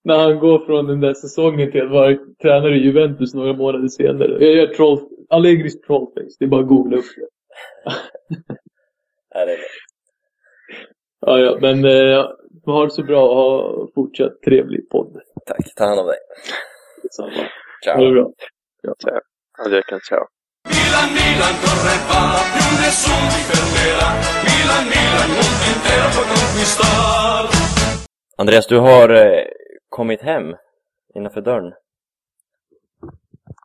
när 0.04 0.20
han 0.20 0.40
går 0.40 0.66
från 0.66 0.88
den 0.88 1.00
där 1.00 1.14
säsongen 1.14 1.72
till 1.72 1.82
att 1.82 1.92
vara 1.92 2.18
tränare 2.42 2.78
i 2.78 2.84
Juventus 2.84 3.34
några 3.34 3.54
månader 3.54 3.88
senare. 3.88 4.46
Jag 4.46 4.56
gör 4.56 4.68
troll, 4.68 5.00
Allegris 5.30 5.82
trollface. 5.82 6.36
Det 6.40 6.46
är 6.46 6.50
bara 6.50 6.62
att 6.62 6.68
googla 6.68 6.98
upp 6.98 7.06
det. 7.16 7.28
Är. 9.40 9.58
Ja, 11.22 11.40
ja, 11.40 11.58
men 11.62 11.86
eh, 11.86 12.26
ha 12.72 12.84
det 12.84 12.92
så 12.92 13.04
bra 13.04 13.22
och 13.30 13.36
ha 13.36 13.88
fortsatt 13.96 14.42
trevlig 14.46 14.90
podd. 14.90 15.22
Tack, 15.46 15.76
ta 15.76 15.86
hand 15.86 16.00
om 16.00 16.08
dig. 16.08 16.20
Detsamma. 17.04 17.50
Ciao. 17.84 17.96
Ha 17.96 18.04
det 18.04 18.12
bra. 18.12 18.26
Adjö, 19.66 19.82
ciao. 20.10 20.26
Milan, 20.76 21.10
Milan, 21.18 21.54
corre 21.64 21.96
va, 22.10 22.22
più 22.54 22.68
nessuno 22.84 23.28
ti 23.34 23.42
fermerà. 23.50 24.10
Milan, 24.48 24.84
Milan, 24.94 25.30
mondo 25.38 25.66
intero 25.74 26.08
puoi 26.16 26.28
conquistar. 26.34 27.44
Andreas, 28.42 28.68
du 28.68 28.78
har 28.80 29.10
eh, 29.10 29.46
kommit 29.90 30.22
hem 30.22 30.56
innanför 31.16 31.42
dörren. 31.42 31.74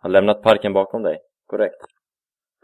Har 0.02 0.10
lämnat 0.10 0.42
parken 0.42 0.72
bakom 0.72 1.02
dig, 1.02 1.18
korrekt? 1.46 1.80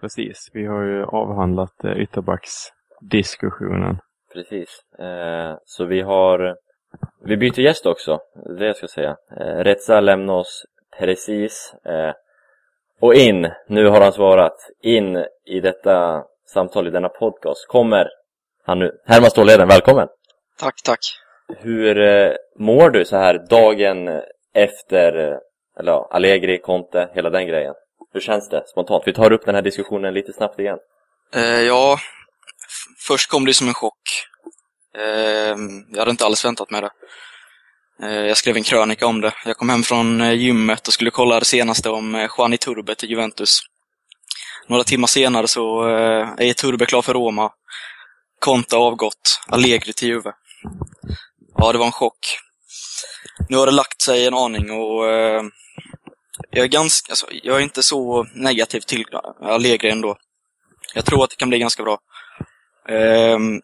Precis, 0.01 0.51
vi 0.53 0.67
har 0.67 0.83
ju 0.83 1.05
avhandlat 1.05 1.85
eh, 1.85 2.03
ytterbacksdiskussionen. 2.03 3.99
Precis. 4.33 4.69
Eh, 4.99 5.57
så 5.65 5.85
vi 5.85 6.01
har... 6.01 6.57
Vi 7.25 7.37
byter 7.37 7.61
gäst 7.61 7.87
också, 7.87 8.19
det 8.59 8.67
jag 8.67 8.77
ska 8.77 8.89
säga. 8.89 9.17
Eh, 9.41 9.57
Reza 9.65 10.01
lämnar 10.01 10.35
oss 10.35 10.65
precis. 10.99 11.75
Eh, 11.85 12.13
och 13.01 13.15
in, 13.15 13.51
nu 13.69 13.87
har 13.87 14.01
han 14.01 14.13
svarat, 14.13 14.57
in 14.83 15.25
i 15.47 15.61
detta 15.61 16.25
samtal, 16.47 16.87
i 16.87 16.91
denna 16.91 17.09
podcast, 17.09 17.67
kommer 17.69 18.09
han 18.65 18.79
nu. 18.79 18.93
Herman 19.07 19.31
Stålheden, 19.31 19.69
välkommen! 19.69 20.09
Tack, 20.59 20.83
tack. 20.85 21.01
Hur 21.59 22.01
eh, 22.01 22.33
mår 22.59 22.91
du 22.91 23.05
så 23.05 23.17
här 23.17 23.47
dagen 23.51 24.21
efter, 24.55 25.17
eh, 25.17 25.39
eller 25.79 25.93
ja, 25.93 26.09
Allegri, 26.11 26.59
Conte, 26.59 27.09
hela 27.15 27.31
den 27.31 27.47
grejen? 27.47 27.75
Hur 28.13 28.21
känns 28.21 28.49
det 28.49 28.69
spontant? 28.69 29.03
Vi 29.07 29.13
tar 29.13 29.33
upp 29.33 29.45
den 29.47 29.55
här 29.55 29.63
diskussionen 29.63 30.15
lite 30.15 30.33
snabbt 30.33 30.59
igen. 30.59 30.79
Eh, 31.35 31.61
ja, 31.61 31.99
först 33.07 33.31
kom 33.31 33.45
det 33.45 33.55
som 33.55 33.69
en 33.69 33.75
chock. 33.75 34.00
Ehm, 34.99 35.85
jag 35.91 35.99
hade 35.99 36.11
inte 36.11 36.25
alls 36.25 36.45
väntat 36.45 36.71
mig 36.71 36.81
det. 36.81 36.91
Eh, 38.03 38.27
jag 38.27 38.37
skrev 38.37 38.57
en 38.57 38.63
krönika 38.63 39.07
om 39.07 39.21
det. 39.21 39.35
Jag 39.45 39.57
kom 39.57 39.69
hem 39.69 39.83
från 39.83 40.21
eh, 40.21 40.33
gymmet 40.33 40.89
och 40.89 40.95
skulle 40.95 41.11
kolla 41.11 41.39
det 41.39 41.45
senaste 41.45 41.91
om 41.91 42.15
eh, 42.15 42.31
Juan 42.39 42.53
Iturbe 42.53 42.95
till 42.95 43.11
Juventus. 43.11 43.61
Några 44.69 44.85
timmar 44.85 45.07
senare 45.07 45.49
så 45.49 45.89
eh, 45.89 46.29
är 46.39 46.45
Iturbe 46.45 46.87
klar 46.87 47.03
för 47.03 47.15
Roma. 47.15 47.53
Conte 48.41 48.77
avgått. 48.77 49.41
Allegri 49.49 49.93
till 49.93 50.09
Juve. 50.09 50.33
Ja, 51.57 51.73
det 51.73 51.79
var 51.79 51.87
en 51.87 51.93
chock. 51.93 52.39
Nu 53.49 53.57
har 53.57 53.67
det 53.67 53.73
lagt 53.73 54.03
sig 54.03 54.27
en 54.27 54.35
aning 54.35 54.71
och 54.71 55.05
jag 56.51 56.65
är 56.65 56.69
ganska, 56.69 57.13
alltså, 57.13 57.27
jag 57.31 57.57
är 57.57 57.61
inte 57.61 57.83
så 57.83 58.27
negativ 58.35 58.81
till 58.81 59.05
Allegri 59.43 59.91
ändå. 59.91 60.17
Jag 60.95 61.05
tror 61.05 61.25
att 61.25 61.31
det 61.31 61.37
kan 61.37 61.49
bli 61.49 61.59
ganska 61.59 61.83
bra. 61.83 61.99
Ehm, 62.89 63.61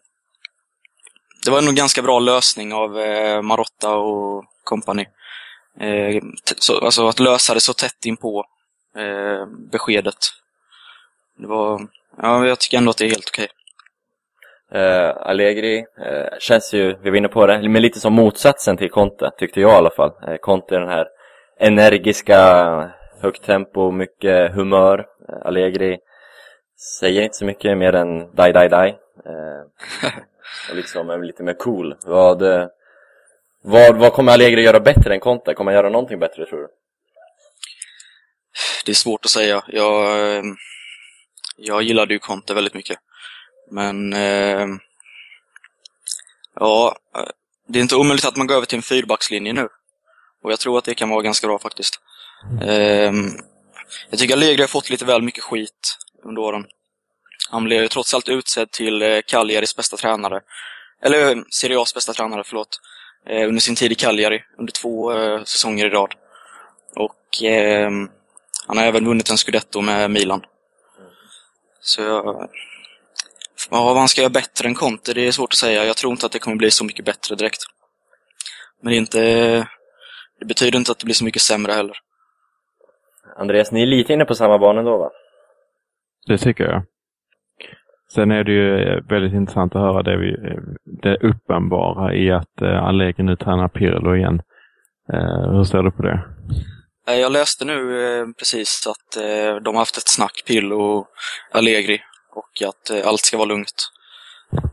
det 1.47 1.51
var 1.51 1.61
nog 1.61 1.75
ganska 1.75 2.01
bra 2.01 2.19
lösning 2.19 2.73
av 2.73 2.99
eh, 2.99 3.41
Marotta 3.41 3.95
och 3.95 4.45
company. 4.63 5.05
Eh, 5.79 6.23
så, 6.57 6.79
alltså 6.79 7.07
att 7.07 7.19
lösa 7.19 7.53
det 7.53 7.59
så 7.59 7.73
tätt 7.73 8.05
in 8.05 8.17
på 8.17 8.45
eh, 8.97 9.45
beskedet. 9.71 10.17
Det 11.37 11.47
var, 11.47 11.87
ja, 12.21 12.45
jag 12.45 12.59
tycker 12.59 12.77
ändå 12.77 12.89
att 12.89 12.97
det 12.97 13.05
är 13.05 13.09
helt 13.09 13.29
okej. 13.29 13.47
Eh, 14.73 15.17
Allegri 15.17 15.77
eh, 15.77 16.37
känns 16.39 16.73
ju, 16.73 16.95
vi 17.03 17.09
var 17.09 17.17
inne 17.17 17.27
på 17.27 17.47
det, 17.47 17.69
men 17.69 17.81
lite 17.81 17.99
som 17.99 18.13
motsatsen 18.13 18.77
till 18.77 18.89
Conte, 18.89 19.31
tyckte 19.37 19.61
jag 19.61 19.71
i 19.71 19.75
alla 19.75 19.91
fall. 19.91 20.11
Eh, 20.27 20.35
Conte 20.35 20.75
är 20.75 20.79
den 20.79 20.89
här 20.89 21.07
energiska, 21.59 22.39
högt 23.21 23.43
tempo, 23.43 23.91
mycket 23.91 24.53
humör. 24.55 24.99
Eh, 25.29 25.45
Allegri 25.45 25.97
säger 26.99 27.21
inte 27.21 27.37
så 27.37 27.45
mycket 27.45 27.77
mer 27.77 27.95
än 27.95 28.35
die, 28.35 28.51
die, 28.51 28.67
die. 28.67 28.95
Och 30.69 30.75
liksom 30.75 31.09
är 31.09 31.23
lite 31.23 31.43
mer 31.43 31.53
cool. 31.53 31.95
Vad, 32.05 32.41
eh, 32.41 32.67
vad, 33.63 33.97
vad 33.97 34.13
kommer 34.13 34.31
Allegri 34.31 34.61
göra 34.61 34.79
bättre 34.79 35.13
än 35.13 35.19
Conte? 35.19 35.53
Kommer 35.53 35.71
han 35.71 35.77
göra 35.77 35.89
någonting 35.89 36.19
bättre 36.19 36.45
tror 36.45 36.59
du? 36.59 36.67
Det 38.85 38.91
är 38.91 38.95
svårt 38.95 39.25
att 39.25 39.31
säga. 39.31 39.63
Jag, 39.67 40.19
eh, 40.35 40.43
jag 41.57 41.83
gillade 41.83 42.13
ju 42.13 42.19
Conte 42.19 42.53
väldigt 42.53 42.73
mycket. 42.73 42.99
Men 43.71 44.13
eh, 44.13 44.67
ja, 46.55 46.97
det 47.67 47.79
är 47.79 47.83
inte 47.83 47.95
omöjligt 47.95 48.25
att 48.25 48.37
man 48.37 48.47
går 48.47 48.55
över 48.55 48.65
till 48.65 48.77
en 48.77 48.81
fyrbackslinje 48.81 49.53
nu. 49.53 49.67
Och 50.43 50.51
jag 50.51 50.59
tror 50.59 50.77
att 50.77 50.85
det 50.85 50.95
kan 50.95 51.09
vara 51.09 51.21
ganska 51.21 51.47
bra 51.47 51.59
faktiskt. 51.59 51.99
Eh, 52.61 53.13
jag 54.09 54.19
tycker 54.19 54.33
Allegri 54.33 54.61
har 54.61 54.67
fått 54.67 54.89
lite 54.89 55.05
väl 55.05 55.21
mycket 55.21 55.43
skit 55.43 55.97
under 56.23 56.41
åren. 56.41 56.65
Han 57.49 57.63
blev 57.63 57.81
ju 57.81 57.87
trots 57.87 58.13
allt 58.13 58.29
utsedd 58.29 58.71
till 58.71 59.01
eh, 59.01 59.19
Cagliaris 59.27 59.75
bästa 59.75 59.97
tränare. 59.97 60.41
Eller 61.01 61.31
eh, 61.31 61.41
Serie 61.51 61.77
A's 61.77 61.93
bästa 61.93 62.13
tränare, 62.13 62.43
förlåt. 62.45 62.79
Eh, 63.29 63.47
under 63.47 63.61
sin 63.61 63.75
tid 63.75 63.91
i 63.91 63.95
Cagliari, 63.95 64.43
under 64.57 64.73
två 64.73 65.11
säsonger 65.45 65.85
i 65.85 65.89
rad. 65.89 66.13
Och 66.95 67.43
eh, 67.43 67.91
han 68.67 68.77
har 68.77 68.85
även 68.85 69.05
vunnit 69.05 69.29
en 69.29 69.37
scudetto 69.37 69.81
med 69.81 70.11
Milan. 70.11 70.41
Så 71.81 72.01
jag... 72.01 72.49
Ja, 73.71 73.83
vad 73.83 73.97
han 73.97 74.07
ska 74.07 74.21
göra 74.21 74.29
bättre 74.29 74.67
än 74.67 74.75
Conte, 74.75 75.13
det 75.13 75.27
är 75.27 75.31
svårt 75.31 75.53
att 75.53 75.57
säga. 75.57 75.85
Jag 75.85 75.97
tror 75.97 76.11
inte 76.11 76.25
att 76.25 76.31
det 76.31 76.39
kommer 76.39 76.57
bli 76.57 76.71
så 76.71 76.85
mycket 76.85 77.05
bättre 77.05 77.35
direkt. 77.35 77.61
Men 78.81 78.91
det, 78.91 78.97
inte, 78.97 79.19
det 80.39 80.45
betyder 80.45 80.79
inte 80.79 80.91
att 80.91 80.99
det 80.99 81.05
blir 81.05 81.15
så 81.15 81.25
mycket 81.25 81.41
sämre 81.41 81.73
heller. 81.73 81.97
Andreas, 83.37 83.71
ni 83.71 83.81
är 83.81 83.85
lite 83.85 84.13
inne 84.13 84.25
på 84.25 84.35
samma 84.35 84.57
bana 84.57 84.83
då 84.83 84.97
va? 84.97 85.09
Det 86.27 86.37
tycker 86.37 86.63
jag. 86.63 86.85
Sen 88.13 88.31
är 88.31 88.43
det 88.43 88.51
ju 88.51 88.79
eh, 88.79 89.03
väldigt 89.09 89.33
intressant 89.33 89.75
att 89.75 89.81
höra 89.81 90.03
det, 90.03 90.17
vi, 90.17 90.29
eh, 90.29 90.61
det 91.01 91.17
uppenbara 91.17 92.13
i 92.13 92.31
att 92.31 92.61
eh, 92.61 92.83
Allegri 92.83 93.23
nu 93.23 93.35
tränar 93.35 93.67
Pirlo 93.67 94.15
igen. 94.15 94.41
Hur 95.51 95.63
ser 95.63 95.83
du 95.83 95.91
på 95.91 96.01
det? 96.01 96.21
Jag 97.05 97.31
läste 97.31 97.65
nu 97.65 98.33
precis 98.39 98.87
att 98.87 99.23
de 99.63 99.75
har 99.75 99.81
haft 99.81 99.97
ett 99.97 100.07
snack, 100.07 100.43
Pirlo 100.47 100.75
och 100.75 101.07
Allegri, 101.51 102.01
och 102.35 102.67
att 102.67 103.05
allt 103.05 103.19
ska 103.19 103.37
vara 103.37 103.47
lugnt. 103.47 103.91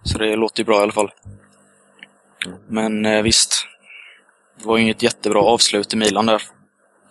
Så 0.02 0.18
det 0.18 0.36
låter 0.36 0.60
ju 0.60 0.64
bra 0.64 0.78
i 0.80 0.82
alla 0.82 0.92
fall. 0.92 1.10
Men 2.68 3.22
visst, 3.22 3.66
det 4.58 4.66
var 4.66 4.76
ju 4.76 4.82
inget 4.82 5.02
jättebra 5.02 5.40
avslut 5.40 5.94
i 5.94 5.96
Milan 5.96 6.26
där 6.26 6.42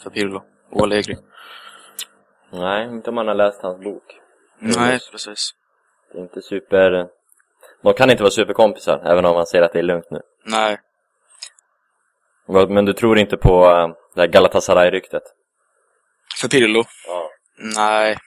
för 0.04 0.10
Pirlo 0.10 0.44
och 0.72 0.84
Allegri. 0.84 1.18
Nej, 2.52 2.88
inte 2.88 3.10
om 3.10 3.16
man 3.16 3.28
har 3.28 3.36
läst 3.36 3.62
hans 3.62 3.84
bok. 3.84 4.04
Nej, 4.60 5.00
precis. 5.12 5.54
Inte 6.14 6.42
super... 6.42 7.08
De 7.84 7.94
kan 7.94 8.10
inte 8.10 8.24
vara 8.24 8.32
superkompisar, 8.32 9.02
även 9.06 9.26
om 9.26 9.36
man 9.36 9.46
säger 9.46 9.64
att 9.64 9.74
det 9.74 9.80
är 9.80 9.84
lugnt 9.84 10.12
nu. 10.12 10.22
Nej, 10.46 10.78
Men 12.48 12.86
du 12.86 12.94
tror 12.94 13.18
inte 13.18 13.38
på 13.38 13.66
äh, 13.66 13.88
det 14.16 14.22
här 14.22 14.28
Galatasaray-ryktet? 14.28 15.24
för 16.42 16.48
Pirlo? 16.48 16.84
Ja. 17.08 17.30
Nej, 17.76 18.18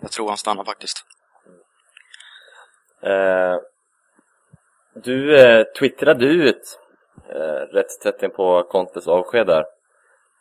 jag 0.00 0.10
tror 0.10 0.28
han 0.28 0.36
stannar 0.36 0.64
faktiskt. 0.64 1.04
Eh, 3.02 3.56
du 4.94 5.40
eh, 5.40 5.64
twittrade 5.78 6.24
ut 6.24 6.78
eh, 7.28 7.74
rätt 7.74 8.00
tätt 8.02 8.22
in 8.22 8.30
på 8.30 8.62
Contes 8.62 9.08
avsked 9.08 9.46
där. 9.46 9.64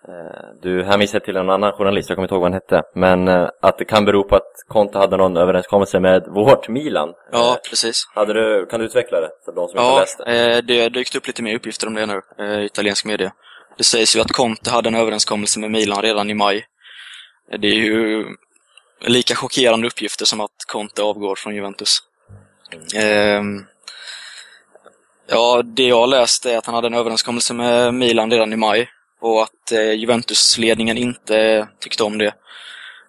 Eh, 0.08 0.50
du 0.62 0.84
hänvisade 0.84 1.26
till 1.26 1.36
en 1.38 1.50
annan 1.50 1.72
journalist, 1.72 2.10
jag 2.10 2.16
kommer 2.16 2.24
inte 2.26 2.34
ihåg 2.36 2.42
vad 2.42 2.52
han 2.52 2.62
hette, 2.62 2.84
men 2.96 3.28
eh, 3.28 3.50
att 3.62 3.78
det 3.78 3.86
kan 3.86 4.06
bero 4.06 4.24
på 4.24 4.36
att 4.36 4.52
Conte 4.68 4.98
hade 4.98 5.18
någon 5.18 5.38
överenskommelse 5.38 6.00
med 6.00 6.24
vårt 6.28 6.68
Milan. 6.70 7.10
Ja, 7.32 7.52
Eh, 7.52 7.70
precis. 7.70 8.04
hade 8.16 8.34
du, 8.34 8.66
kan 8.66 8.80
du 8.80 8.86
utveckla 8.86 9.20
det 9.22 9.30
för 9.46 9.52
de 9.52 9.68
som 9.68 9.80
inte 9.80 9.92
Ja, 9.92 10.00
läste? 10.00 10.24
eh, 10.24 10.58
det 10.64 10.82
har 10.82 10.90
dykt 10.90 11.16
upp 11.16 11.28
lite 11.28 11.44
mer 11.44 11.56
uppgifter 11.56 11.88
om 11.88 11.94
det 11.94 12.06
nu 12.06 12.22
i 12.62 12.66
italiensk 12.66 13.06
media. 13.06 13.32
Det 13.78 13.84
sägs 13.84 14.16
ju 14.16 14.20
att 14.22 14.32
Conte 14.32 14.72
hade 14.72 14.90
en 14.90 14.96
överenskommelse 14.96 15.60
med 15.60 15.72
Milan 15.72 16.02
redan 16.02 16.30
i 16.30 16.34
maj. 16.34 16.66
Det 17.60 17.68
är 17.68 17.74
ju 17.76 18.26
lika 19.06 19.36
chockerande 19.36 19.88
uppgifter 19.88 20.26
som 20.26 20.42
att 20.42 20.52
Conte 20.68 21.04
avgår 21.04 21.36
från 21.36 21.56
Juventus. 21.56 21.98
Ehm, 22.96 23.66
ja, 25.28 25.62
det 25.66 25.84
jag 25.84 26.00
har 26.00 26.08
läst 26.08 26.46
är 26.46 26.58
att 26.58 26.66
han 26.66 26.76
hade 26.76 26.88
en 26.88 26.94
överenskommelse 26.94 27.54
med 27.54 27.94
Milan 27.94 28.32
redan 28.32 28.54
i 28.54 28.56
maj 28.56 28.90
och 29.22 29.42
att 29.42 29.72
eh, 29.72 29.92
Juventus-ledningen 29.94 30.98
inte 30.98 31.68
tyckte 31.80 32.04
om 32.04 32.18
det. 32.18 32.34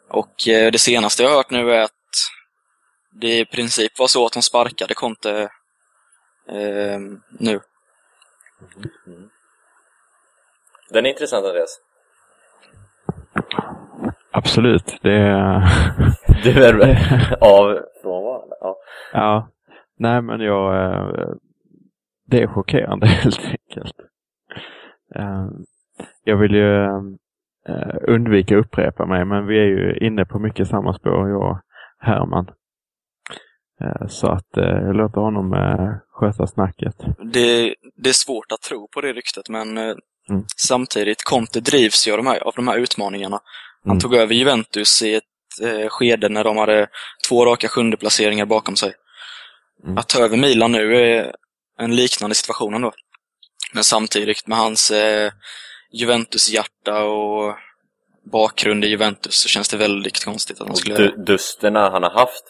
Och 0.08 0.48
eh, 0.48 0.70
det 0.72 0.78
senaste 0.78 1.22
jag 1.22 1.30
har 1.30 1.36
hört 1.36 1.50
nu 1.50 1.72
är 1.72 1.80
att 1.82 1.90
det 3.20 3.38
i 3.38 3.44
princip 3.44 3.98
var 3.98 4.06
så 4.06 4.26
att 4.26 4.32
de 4.32 4.42
sparkade 4.42 4.94
Conte 4.94 5.40
eh, 6.48 7.00
nu. 7.40 7.60
Den 10.90 11.06
är 11.06 11.10
intressant 11.10 11.46
Andreas. 11.46 11.80
Absolut, 14.30 14.98
det 15.02 15.12
är... 15.12 15.62
Du 16.44 16.64
är 16.64 16.74
av 17.44 17.80
frånvarande? 18.02 18.56
Ja. 18.60 18.76
ja, 19.12 19.48
nej 19.98 20.22
men 20.22 20.40
jag... 20.40 20.74
eh, 20.84 21.28
Det 22.26 22.42
är 22.42 22.46
chockerande 22.46 23.06
helt 23.22 23.40
enkelt. 23.40 23.96
Jag 26.24 26.36
vill 26.36 26.54
ju 26.54 26.84
eh, 27.68 27.96
undvika 28.08 28.58
att 28.58 28.66
upprepa 28.66 29.06
mig, 29.06 29.24
men 29.24 29.46
vi 29.46 29.58
är 29.58 29.64
ju 29.66 29.98
inne 30.06 30.24
på 30.24 30.38
mycket 30.38 30.68
samma 30.68 30.94
spår, 30.94 31.28
jag 31.28 31.50
och 31.50 31.58
Herman. 31.98 32.46
Eh, 33.80 34.06
Så 34.08 34.26
att 34.26 34.56
eh, 34.56 34.64
jag 34.64 34.96
låter 34.96 35.20
honom 35.20 35.52
eh, 35.54 35.90
sköta 36.12 36.46
snacket. 36.46 36.96
Det, 37.32 37.74
det 38.02 38.08
är 38.08 38.24
svårt 38.26 38.52
att 38.52 38.62
tro 38.62 38.88
på 38.88 39.00
det 39.00 39.12
ryktet, 39.12 39.48
men 39.48 39.78
Mm. 40.30 40.44
samtidigt, 40.56 41.24
Conte 41.24 41.60
drivs 41.60 42.08
ju 42.08 42.12
av 42.12 42.16
de 42.16 42.26
här, 42.26 42.38
av 42.40 42.52
de 42.56 42.68
här 42.68 42.78
utmaningarna. 42.78 43.40
Han 43.84 43.90
Mm. 43.90 44.00
tog 44.00 44.14
över 44.14 44.34
Juventus 44.34 45.02
i 45.02 45.14
ett 45.14 45.24
skede 45.88 46.28
när 46.28 46.44
de 46.44 46.56
hade 46.56 46.86
två 47.28 47.46
raka 47.46 47.68
sjunde 47.68 47.96
placeringar 47.96 48.46
bakom 48.46 48.76
sig. 48.76 48.92
Mm. 49.84 49.98
Att 49.98 50.08
ta 50.08 50.20
över 50.22 50.36
Milan 50.36 50.72
nu 50.72 50.96
är 50.96 51.34
en 51.78 51.96
liknande 51.96 52.34
situation 52.34 52.74
ändå. 52.74 52.92
Men 53.74 53.84
samtidigt 53.84 54.46
med 54.46 54.58
hans 54.58 54.92
eh, 55.92 56.00
Juventus-hjärta 56.00 57.04
och 57.04 57.54
bakgrund 58.32 58.84
i 58.84 58.88
Juventus 58.88 59.34
så 59.34 59.48
känns 59.48 59.68
det 59.68 59.76
väldigt 59.76 60.24
konstigt 60.24 60.60
att 60.60 60.66
han 60.66 60.76
skulle... 60.76 60.96
du, 60.96 61.16
dusterna 61.16 61.90
han 61.90 62.02
har 62.02 62.10
haft 62.10 62.44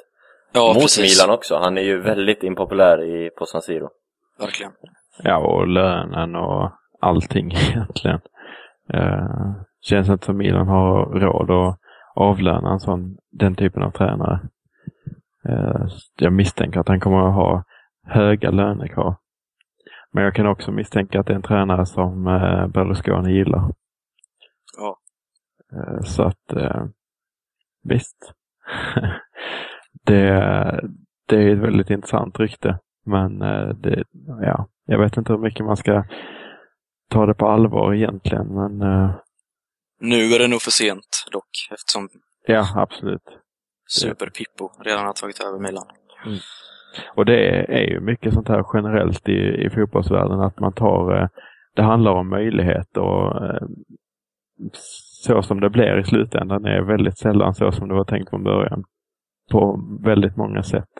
ja, 0.52 0.72
mot 0.74 0.82
precis. 0.82 1.20
Milan 1.20 1.34
också. 1.34 1.56
Han 1.56 1.78
är 1.78 1.82
ju 1.82 2.00
väldigt 2.00 2.42
impopulär 2.42 3.02
i, 3.02 3.30
på 3.30 3.46
San 3.46 3.62
Siro. 3.62 3.88
Verkligen. 4.38 4.72
Ja, 5.22 5.38
och 5.38 5.68
lönen 5.68 6.36
och 6.36 6.72
allting 7.00 7.52
egentligen. 7.70 8.20
Eh, 8.92 9.54
känns 9.80 10.08
inte 10.08 10.26
som 10.26 10.36
Milan 10.36 10.68
har 10.68 11.20
råd 11.20 11.50
att 11.50 11.78
avlöna 12.14 12.72
en 12.72 12.80
sån, 12.80 13.16
den 13.30 13.54
typen 13.54 13.82
av 13.82 13.90
tränare. 13.90 14.40
Eh, 15.48 15.86
jag 16.18 16.32
misstänker 16.32 16.80
att 16.80 16.88
han 16.88 17.00
kommer 17.00 17.28
att 17.28 17.34
ha 17.34 17.64
höga 18.06 18.50
lönekrav. 18.50 19.14
Men 20.12 20.24
jag 20.24 20.34
kan 20.34 20.46
också 20.46 20.70
misstänka 20.70 21.20
att 21.20 21.26
det 21.26 21.32
är 21.32 21.36
en 21.36 21.42
tränare 21.42 21.86
som 21.86 22.26
eh, 22.26 22.66
Berlusconi 22.66 23.32
gillar. 23.32 23.74
Ja. 24.76 24.98
Eh, 25.72 26.02
så 26.02 26.22
att, 26.22 26.52
eh, 26.52 26.84
visst. 27.82 28.32
det, 30.04 30.30
det 31.26 31.36
är 31.36 31.52
ett 31.52 31.58
väldigt 31.58 31.90
intressant 31.90 32.40
rykte. 32.40 32.78
Men 33.04 33.42
eh, 33.42 33.68
det, 33.68 34.04
ja, 34.42 34.68
jag 34.86 34.98
vet 34.98 35.16
inte 35.16 35.32
hur 35.32 35.40
mycket 35.40 35.66
man 35.66 35.76
ska 35.76 36.04
ta 37.10 37.26
det 37.26 37.34
på 37.34 37.48
allvar 37.48 37.94
egentligen. 37.94 38.46
Men 38.46 38.82
eh, 38.82 39.14
Nu 40.00 40.32
är 40.34 40.38
det 40.38 40.48
nog 40.48 40.62
för 40.62 40.70
sent 40.70 41.26
dock, 41.32 41.68
eftersom 41.70 42.08
ja, 42.46 42.68
absolut. 42.76 43.22
Super 43.88 44.26
Pippo 44.26 44.68
redan 44.84 45.06
har 45.06 45.12
tagit 45.12 45.40
över 45.40 45.58
Milan. 45.58 45.86
Och 47.14 47.24
det 47.24 47.48
är, 47.74 47.90
ju 47.90 48.00
mycket 48.00 48.34
sånt 48.34 48.48
här 48.48 48.64
generellt 48.74 49.28
i, 49.28 49.64
i 49.66 49.70
fotbollsvärlden 49.70 50.40
att 50.40 50.60
man 50.60 50.72
tar, 50.72 51.16
eh, 51.16 51.28
det 51.76 51.82
handlar 51.82 52.12
om 52.12 52.28
möjligheter 52.28 53.00
och 53.00 53.44
eh, 53.44 53.66
så 55.24 55.42
som 55.42 55.60
det 55.60 55.70
blir 55.70 56.00
i 56.00 56.04
slutändan 56.04 56.64
är 56.64 56.80
väldigt 56.82 57.18
sällan 57.18 57.54
så 57.54 57.72
som 57.72 57.88
det 57.88 57.94
var 57.94 58.04
tänkt 58.04 58.30
från 58.30 58.44
början. 58.44 58.84
På 59.50 59.80
väldigt 60.04 60.36
många 60.36 60.62
sätt. 60.62 60.90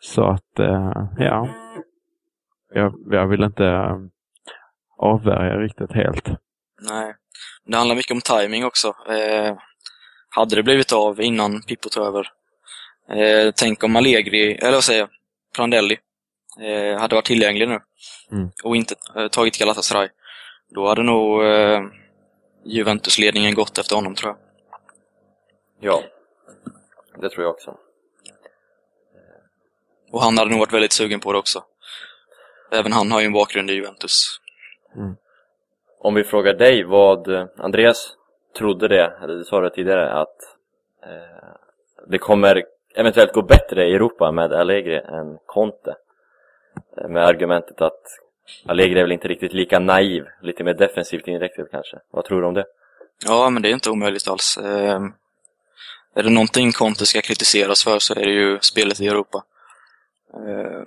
Så 0.00 0.24
att, 0.24 0.58
eh, 0.58 1.08
ja. 1.18 1.48
Jag, 2.74 2.94
jag 3.10 3.26
vill 3.26 3.42
inte 3.42 3.98
avvärja 4.98 5.58
riktigt 5.58 5.92
helt. 5.92 6.28
Nej. 6.88 7.14
Det 7.66 7.76
handlar 7.76 7.96
mycket 7.96 8.12
om 8.12 8.20
timing 8.20 8.64
också. 8.64 8.88
Eh, 8.88 9.56
hade 10.28 10.56
det 10.56 10.62
blivit 10.62 10.92
av 10.92 11.20
innan 11.20 11.62
Pippo 11.68 11.88
tog 11.88 12.06
över? 12.06 12.28
Eh, 13.08 13.52
tänk 13.56 13.84
om 13.84 13.96
Allegri, 13.96 14.54
eller 14.54 14.72
vad 14.72 14.84
säger 14.84 15.00
jag, 15.00 15.08
Prandelli, 15.56 15.98
eh, 16.60 16.98
hade 17.00 17.14
varit 17.14 17.24
tillgänglig 17.26 17.68
nu 17.68 17.80
Mm. 18.32 18.50
och 18.64 18.76
inte 18.76 18.94
eh, 19.16 19.28
tagit 19.28 19.58
Galatasaray. 19.58 20.08
Då 20.68 20.88
hade 20.88 21.02
nog 21.02 21.44
eh, 21.44 21.80
Juventus-ledningen 22.64 23.54
gått 23.54 23.78
efter 23.78 23.96
honom, 23.96 24.14
tror 24.14 24.30
jag. 24.30 24.38
Ja, 25.80 26.02
det 27.20 27.30
tror 27.30 27.44
jag 27.44 27.50
också. 27.50 27.76
Och 30.10 30.22
han 30.22 30.38
hade 30.38 30.50
nog 30.50 30.60
varit 30.60 30.72
väldigt 30.72 30.92
sugen 30.92 31.20
på 31.20 31.32
det 31.32 31.38
också. 31.38 31.64
Även 32.72 32.92
han 32.92 33.10
har 33.12 33.20
ju 33.20 33.26
en 33.26 33.32
bakgrund 33.32 33.70
i 33.70 33.74
Juventus. 33.74 34.40
Om 36.00 36.14
vi 36.14 36.24
frågar 36.24 36.54
dig 36.54 36.84
vad 36.84 37.28
eh, 37.28 37.46
Andreas 37.58 38.16
trodde 38.58 38.88
det, 38.88 39.18
eller 39.22 39.34
du 39.34 39.44
sa 39.44 39.60
det 39.60 39.70
tidigare, 39.70 40.12
att 40.12 40.36
eh, 41.02 41.48
det 42.08 42.18
kommer 42.18 42.64
eventuellt 42.94 43.32
gå 43.32 43.42
bättre 43.42 43.86
i 43.86 43.94
Europa 43.94 44.32
med 44.32 44.52
Allegri 44.52 44.96
än 44.96 45.38
Conte. 45.46 45.94
Eh, 46.96 47.08
med 47.08 47.24
argumentet 47.24 47.80
att 47.80 48.02
Allegri 48.66 48.98
är 48.98 49.04
väl 49.04 49.12
inte 49.12 49.28
riktigt 49.28 49.52
lika 49.52 49.78
naiv, 49.78 50.24
lite 50.42 50.64
mer 50.64 50.74
defensivt 50.74 51.28
inriktad 51.28 51.64
kanske. 51.70 51.98
Vad 52.10 52.24
tror 52.24 52.40
du 52.40 52.46
om 52.46 52.54
det? 52.54 52.64
Ja, 53.26 53.50
men 53.50 53.62
det 53.62 53.68
är 53.68 53.72
inte 53.72 53.90
omöjligt 53.90 54.28
alls. 54.28 54.56
Eh, 54.56 55.00
är 56.14 56.22
det 56.22 56.30
någonting 56.30 56.72
Conte 56.72 57.06
ska 57.06 57.20
kritiseras 57.20 57.84
för 57.84 57.98
så 57.98 58.14
är 58.14 58.26
det 58.26 58.32
ju 58.32 58.58
spelet 58.60 59.00
i 59.00 59.08
Europa. 59.08 59.44
Eh, 60.34 60.82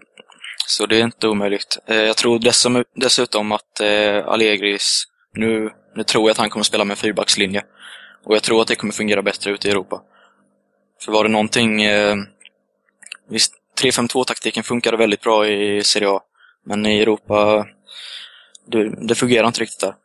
så 0.68 0.86
det 0.86 0.99
är 0.99 1.03
inte 1.03 1.28
omöjligt. 1.28 1.78
Eh, 1.86 1.95
jag 2.01 2.18
tror 2.18 2.39
dessum, 2.39 2.84
dessutom 2.93 3.51
att 3.51 3.80
eh, 3.82 4.28
Allegris, 4.28 5.03
nu, 5.34 5.70
nu 5.95 6.03
tror 6.03 6.24
jag 6.24 6.32
att 6.32 6.38
han 6.38 6.49
kommer 6.49 6.64
spela 6.64 6.86
med 6.86 6.97
fyrbackslinje. 6.97 7.64
Och 8.24 8.36
jag 8.36 8.43
tror 8.43 8.62
att 8.62 8.68
det 8.68 8.76
kommer 8.76 8.93
fungera 8.93 9.22
bättre 9.22 9.51
ute 9.51 9.68
i 9.68 9.72
Europa. 9.72 10.01
För 11.06 11.12
var 11.12 11.24
det 11.24 11.30
någonting, 11.30 11.84
eh, 11.84 12.16
visst, 13.30 13.53
3-5-2-taktiken 13.82 14.64
funkade 14.64 14.97
väldigt 14.97 15.22
bra 15.22 15.47
i 15.47 15.84
Serie 15.84 16.10
A. 16.10 16.22
Men 16.64 16.86
i 16.86 17.01
Europa, 17.01 17.68
det, 18.66 19.08
det 19.08 19.16
fungerar 19.16 19.47
inte 19.47 19.62
riktigt 19.62 19.82
där. 19.82 19.95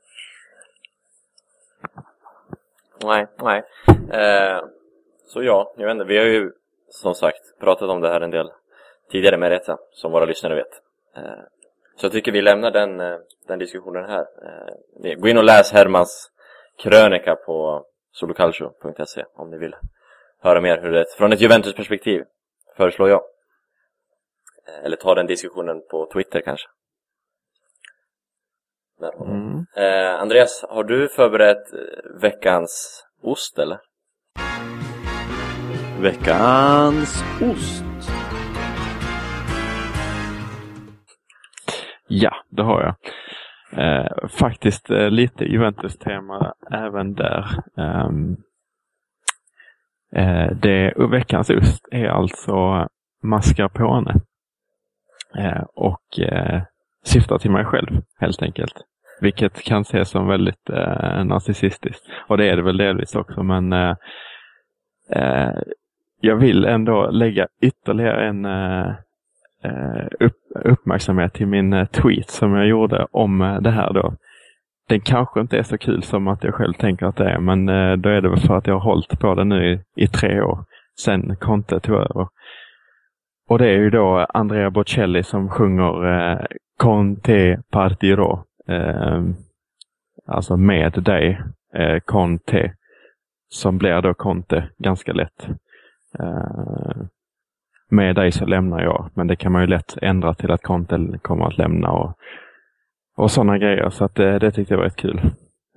Nej, 3.05 3.27
nej. 3.43 3.63
Eh, 4.13 4.61
så 5.27 5.43
ja, 5.43 5.75
jag 5.77 5.87
vet 5.87 5.95
inte, 5.95 6.05
vi 6.05 6.19
har 6.19 6.25
ju 6.25 6.53
som 6.89 7.15
sagt 7.15 7.59
pratat 7.61 7.89
om 7.89 8.01
det 8.01 8.09
här 8.09 8.21
en 8.21 8.31
del 8.31 8.51
tidigare 9.11 9.37
med 9.37 9.51
Reta, 9.51 9.79
som 9.93 10.13
våra 10.13 10.25
lyssnare 10.25 10.55
vet. 10.55 10.73
Eh, 11.17 11.43
Så 11.97 12.07
jag 12.07 12.13
tycker 12.13 12.33
vi 12.33 12.43
lämnar 12.43 12.71
den, 12.71 13.01
eh, 13.01 13.19
den 13.49 13.59
diskussionen 13.59 14.05
här. 14.11 14.27
Eh, 15.05 15.15
Gå 15.15 15.29
in 15.29 15.39
och 15.39 15.45
läs 15.45 15.73
Hermans 15.73 16.31
krönika 16.79 17.37
på 17.37 17.85
solocalcio.se 18.13 19.25
om 19.35 19.51
ni 19.51 19.59
vill 19.59 19.75
höra 20.43 20.61
mer 20.61 20.83
hur 20.83 20.91
det 20.91 21.01
är 21.01 21.07
från 21.19 21.33
ett 21.33 21.41
Juventus-perspektiv, 21.41 22.25
föreslår 22.77 23.09
jag. 23.09 23.23
Eller 24.85 24.97
ta 24.97 25.15
den 25.15 25.27
diskussionen 25.27 25.83
på 25.91 26.11
Twitter 26.13 26.41
kanske. 26.41 26.69
Mm. 29.21 29.67
Eh, 29.77 30.21
Andreas, 30.21 30.65
har 30.69 30.85
du 30.85 31.09
förberett 31.09 31.73
eh, 31.73 32.21
veckans 32.21 33.05
ost 33.23 33.59
eller? 33.59 33.79
Veckans 36.01 37.25
ost. 37.43 37.85
Ja, 42.07 42.35
det 42.49 42.63
har 42.63 42.83
jag. 42.83 42.95
Eh, 43.73 44.29
faktiskt 44.29 44.91
eh, 44.91 45.11
lite 45.11 45.45
Juventus-tema 45.45 46.55
även 46.71 47.15
där. 47.15 47.47
Ehm, 47.77 48.37
eh, 50.17 50.51
det, 50.63 50.95
veckans 51.11 51.51
ost 51.51 51.89
är 51.91 52.09
alltså 52.09 52.89
mascarpone. 53.23 54.15
Eh, 55.39 55.63
och 55.75 56.21
eh, 56.21 56.63
syftar 57.05 57.39
till 57.39 57.51
mig 57.51 57.65
själv 57.65 58.03
helt 58.21 58.43
enkelt. 58.43 58.75
Vilket 59.21 59.63
kan 59.63 59.81
ses 59.81 60.11
som 60.11 60.27
väldigt 60.27 60.71
eh, 60.71 61.25
narcissistiskt. 61.25 62.03
Och 62.27 62.39
det 62.39 62.49
är 62.49 62.57
det 62.57 62.63
väl 62.63 62.77
delvis 62.77 63.15
också 63.15 63.43
men 63.43 63.73
eh, 63.73 63.97
eh, 65.13 65.55
jag 66.21 66.37
vill 66.37 66.65
ändå 66.65 67.11
lägga 67.11 67.47
ytterligare 67.61 68.29
en 68.29 68.45
eh, 68.45 68.89
eh 69.65 70.07
upp, 70.21 70.37
uppmärksamhet 70.65 71.33
till 71.33 71.47
min 71.47 71.73
eh, 71.73 71.87
tweet 71.87 72.31
som 72.31 72.55
jag 72.55 72.67
gjorde 72.67 73.07
om 73.11 73.43
eh, 73.43 73.61
det 73.61 73.71
här 73.71 73.93
då. 73.93 74.15
Den 74.91 75.01
kanske 75.01 75.41
inte 75.41 75.59
är 75.59 75.63
så 75.63 75.79
kul 75.79 76.03
som 76.03 76.29
att 76.29 76.45
jag 76.45 76.55
själv 76.55 76.73
tänker 76.73 77.07
att 77.07 77.17
det 77.17 77.31
är, 77.31 77.39
men 77.39 77.69
eh, 77.69 77.97
då 77.97 78.09
är 78.09 78.21
det 78.21 78.29
väl 78.29 78.41
för 78.41 78.57
att 78.57 78.67
jag 78.67 78.75
har 78.75 78.81
hållit 78.81 79.21
på 79.21 79.35
det 79.35 79.45
nu 79.45 79.73
i, 79.73 80.03
i 80.05 80.07
tre 80.07 80.41
år 80.41 80.65
sen 81.01 81.37
Conte 81.37 81.81
tog 81.81 81.97
över. 81.97 82.29
Och 83.49 83.59
det 83.59 83.67
är 83.67 83.79
ju 83.79 83.91
då 83.91 84.27
Andrea 84.35 84.71
Bocelli 84.71 85.23
som 85.23 85.49
sjunger 85.49 86.07
eh, 86.07 86.47
Conte 86.77 87.63
Partiro. 87.73 88.45
Eh, 88.69 89.23
alltså 90.27 90.57
med 90.57 90.93
dig, 90.93 91.41
eh, 91.75 91.99
Conte. 92.01 92.73
Som 93.49 93.79
blir 93.79 94.01
då 94.01 94.15
Conte 94.15 94.69
ganska 94.79 95.13
lätt. 95.13 95.49
Eh, 96.19 97.07
med 97.91 98.17
dig 98.17 98.33
så 98.33 98.47
lämnar 98.47 98.83
jag, 98.83 99.11
men 99.15 99.27
det 99.27 99.37
kan 99.37 99.53
man 99.53 99.63
ju 99.63 99.69
lätt 99.69 99.99
ändra 100.03 100.35
till 100.35 100.51
att 100.51 100.63
Conte 100.63 101.19
kommer 101.23 101.47
att 101.47 101.59
lämna 101.59 101.91
och, 101.91 102.17
och 103.21 103.31
sådana 103.31 103.59
grejer. 103.59 103.91
Så 103.91 104.05
att 104.05 104.15
det, 104.15 104.39
det 104.39 104.51
tyckte 104.51 104.75
jag 104.75 104.79
var 104.79 104.85
rätt 104.85 104.97
kul. 104.97 105.21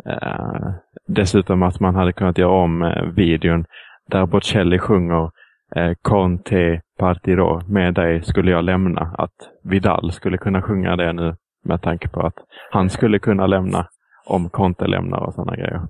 Eh, 0.05 0.73
dessutom 1.07 1.63
att 1.63 1.79
man 1.79 1.95
hade 1.95 2.13
kunnat 2.13 2.37
göra 2.37 2.63
om 2.63 2.81
eh, 2.81 3.03
videon 3.03 3.65
där 4.07 4.25
Bocelli 4.25 4.79
sjunger 4.79 5.31
eh, 5.75 5.93
Conte 6.01 6.81
Partiro, 6.99 7.61
med 7.67 7.93
dig 7.93 8.23
skulle 8.23 8.51
jag 8.51 8.63
lämna. 8.63 9.15
Att 9.17 9.49
Vidal 9.63 10.11
skulle 10.11 10.37
kunna 10.37 10.61
sjunga 10.61 10.95
det 10.95 11.13
nu 11.13 11.35
med 11.63 11.81
tanke 11.81 12.09
på 12.09 12.21
att 12.21 12.35
han 12.71 12.89
skulle 12.89 13.19
kunna 13.19 13.47
lämna 13.47 13.87
om 14.25 14.49
Conte 14.49 14.87
lämnar 14.87 15.19
och 15.19 15.33
sådana 15.33 15.55
grejer. 15.55 15.81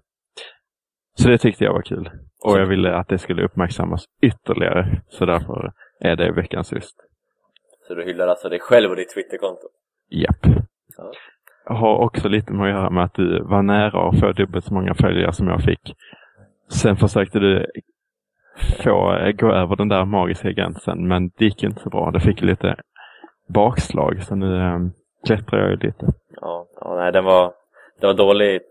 Så 1.16 1.30
det 1.30 1.38
tyckte 1.38 1.64
jag 1.64 1.74
var 1.74 1.82
kul. 1.82 2.10
Och 2.44 2.60
jag 2.60 2.66
ville 2.66 2.96
att 2.96 3.08
det 3.08 3.18
skulle 3.18 3.46
uppmärksammas 3.46 4.06
ytterligare. 4.22 5.02
Så 5.10 5.26
därför 5.26 5.72
är 6.00 6.16
det 6.16 6.32
veckans 6.32 6.72
just. 6.72 6.96
Så 7.88 7.94
du 7.94 8.04
hyllar 8.04 8.28
alltså 8.28 8.50
dig 8.50 8.60
själv 8.60 8.90
och 8.90 8.96
ditt 8.96 9.14
Twitterkonto? 9.14 9.68
Japp. 10.10 10.46
Ja. 10.98 11.12
Har 11.66 11.98
också 11.98 12.28
lite 12.30 12.54
med 12.54 12.66
att 12.66 12.82
göra 12.82 12.90
med 12.90 13.04
att 13.04 13.14
du 13.14 13.44
var 13.44 13.62
nära 13.62 14.10
att 14.10 14.20
få 14.20 14.32
dubbelt 14.32 14.66
så 14.66 14.74
många 14.74 14.94
följare 14.94 15.34
som 15.34 15.48
jag 15.48 15.62
fick. 15.62 15.96
Sen 16.70 16.98
försökte 16.98 17.40
du 17.40 17.66
få 18.84 19.18
gå 19.38 19.52
över 19.52 19.76
den 19.76 19.90
där 19.90 20.06
magiska 20.06 20.52
gränsen, 20.52 21.08
men 21.08 21.30
det 21.38 21.46
gick 21.46 21.64
inte 21.64 21.82
så 21.82 21.90
bra. 21.90 22.12
Det 22.12 22.20
fick 22.20 22.42
lite 22.42 22.76
bakslag, 23.48 24.24
så 24.24 24.36
nu 24.36 24.62
äm, 24.62 24.92
klättrar 25.26 25.60
jag 25.60 25.70
ju 25.70 25.78
lite. 25.78 26.06
Ja, 26.42 26.66
ja 26.82 26.96
nej, 26.96 27.12
den 27.12 27.26
var, 27.26 27.54
det 28.00 28.08
var 28.08 28.14
dåligt, 28.14 28.68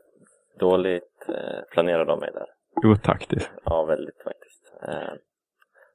dåligt 0.58 1.28
eh, 1.28 1.72
planerad 1.72 2.10
av 2.10 2.20
mig 2.20 2.30
där. 2.34 2.46
Otaktiskt. 2.90 3.52
Ja, 3.64 3.84
väldigt 3.84 4.22
faktiskt. 4.24 4.72
Eh, 4.88 5.14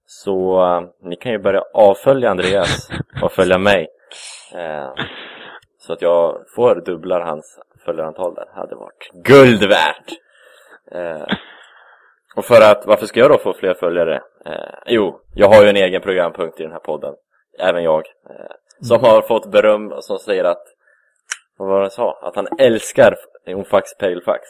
så 0.06 0.66
eh, 0.66 0.82
ni 1.02 1.16
kan 1.16 1.32
ju 1.32 1.38
börja 1.38 1.62
avfölja 1.74 2.30
Andreas 2.30 2.90
och 3.24 3.32
följa 3.32 3.58
mig. 3.58 3.88
Eh, 4.56 4.94
så 5.88 5.94
att 5.94 6.02
jag 6.02 6.44
får 6.56 6.76
dubblar 6.76 7.22
hans 7.22 7.60
följarantal 7.86 8.36
där. 8.36 8.50
Hade 8.54 8.76
varit 8.76 9.12
guld 9.14 9.70
värt! 9.70 10.12
Eh, 10.92 11.36
och 12.36 12.46
för 12.46 12.72
att, 12.72 12.86
varför 12.86 13.06
ska 13.06 13.20
jag 13.20 13.32
då 13.32 13.38
få 13.38 13.54
fler 13.54 13.74
följare? 13.74 14.22
Eh, 14.46 14.80
jo, 14.86 15.20
jag 15.36 15.48
har 15.48 15.64
ju 15.64 15.70
en 15.70 15.76
egen 15.76 16.02
programpunkt 16.02 16.60
i 16.60 16.64
den 16.64 16.72
här 16.72 16.80
podden. 16.80 17.16
Även 17.60 17.84
jag. 17.84 18.06
Eh, 18.30 18.86
som 18.88 19.04
har 19.04 19.22
fått 19.22 19.52
beröm 19.52 19.92
och 19.92 20.04
som 20.04 20.20
säger 20.20 20.44
att, 20.44 20.64
vad 21.58 21.70
var 21.70 21.76
det 21.76 21.84
han 21.84 21.92
sa? 21.92 22.20
Att 22.22 22.36
han 22.36 22.48
älskar 22.60 23.16
Onfax 23.46 23.98
Palefax. 23.98 24.42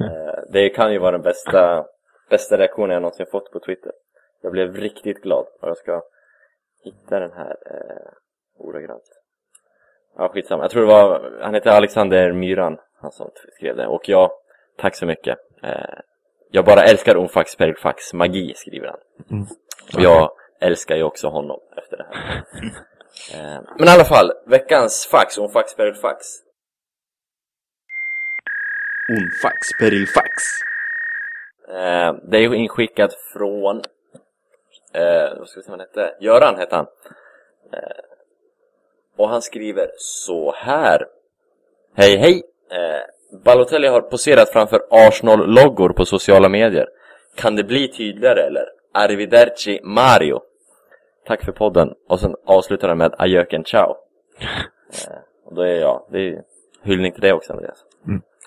Eh, 0.00 0.42
det 0.52 0.68
kan 0.68 0.92
ju 0.92 0.98
vara 0.98 1.12
den 1.12 1.22
bästa, 1.22 1.86
bästa 2.30 2.58
reaktionen 2.58 2.90
jag 2.90 3.02
någonsin 3.02 3.26
fått 3.30 3.52
på 3.52 3.60
Twitter. 3.60 3.92
Jag 4.42 4.52
blev 4.52 4.76
riktigt 4.76 5.22
glad 5.22 5.46
och 5.60 5.68
jag 5.68 5.76
ska 5.76 6.02
hitta 6.84 7.20
den 7.20 7.32
här 7.32 7.56
eh, 7.66 8.12
ordagrant. 8.58 9.23
Ja, 10.16 10.28
skitsamma. 10.28 10.64
Jag 10.64 10.70
tror 10.70 10.82
det 10.82 10.88
var, 10.88 11.38
han 11.42 11.54
heter 11.54 11.70
Alexander 11.70 12.32
Myran, 12.32 12.78
han 13.00 13.12
som 13.12 13.30
skrev 13.56 13.76
det. 13.76 13.86
Och 13.86 14.08
jag, 14.08 14.30
tack 14.78 14.96
så 14.96 15.06
mycket. 15.06 15.38
Eh, 15.62 15.98
jag 16.50 16.64
bara 16.64 16.82
älskar 16.82 17.16
Onfax 17.16 17.56
Perfax 17.56 18.12
magi, 18.12 18.54
skriver 18.56 18.86
han. 18.86 18.98
Mm. 19.30 19.46
Och 19.94 20.00
jag 20.00 20.30
älskar 20.60 20.96
ju 20.96 21.02
också 21.02 21.28
honom 21.28 21.60
efter 21.76 21.96
det 21.96 22.06
här. 22.10 22.36
eh, 23.34 23.62
men 23.78 23.88
i 23.88 23.90
alla 23.90 24.04
fall, 24.04 24.32
veckans 24.46 25.08
fax, 25.10 25.38
Onfax 25.38 25.76
Perfax. 25.76 26.26
Onfax 29.08 29.78
perilfax. 29.80 30.42
Eh, 31.68 32.14
det 32.30 32.38
är 32.38 32.54
inskickat 32.54 33.14
från, 33.32 33.76
eh, 34.94 35.38
vad 35.38 35.48
ska 35.48 35.60
vi 35.60 35.64
säga 35.64 35.76
vad 35.76 35.80
han 35.80 35.80
hette? 35.80 36.16
Göran 36.20 36.56
hette 36.56 36.76
han. 36.76 36.86
Eh, 37.72 38.13
och 39.16 39.28
han 39.28 39.42
skriver 39.42 39.90
så 39.96 40.52
här. 40.56 41.06
Hej 41.96 42.16
hej! 42.16 42.42
Eh, 42.70 43.40
Balotelli 43.44 43.88
har 43.88 44.00
poserat 44.00 44.52
framför 44.52 44.80
Arsenal-loggor 44.90 45.88
på 45.88 46.04
sociala 46.04 46.48
medier. 46.48 46.88
Kan 47.36 47.56
det 47.56 47.64
bli 47.64 47.88
tydligare 47.88 48.40
eller? 48.40 48.64
Arrivederci 48.92 49.80
Mario. 49.82 50.40
Tack 51.26 51.44
för 51.44 51.52
podden. 51.52 51.92
Och 52.08 52.20
sen 52.20 52.34
avslutar 52.46 52.88
han 52.88 52.98
med 52.98 53.14
ajöken 53.18 53.64
ciao. 53.64 53.96
Eh, 55.08 55.18
och 55.44 55.54
då 55.54 55.62
är 55.62 55.80
jag, 55.80 56.06
det 56.10 56.18
är 56.18 56.22
ju 56.22 56.42
hyllning 56.82 57.12
till 57.12 57.20
det 57.20 57.32
också 57.32 57.52
Andreas. 57.52 57.84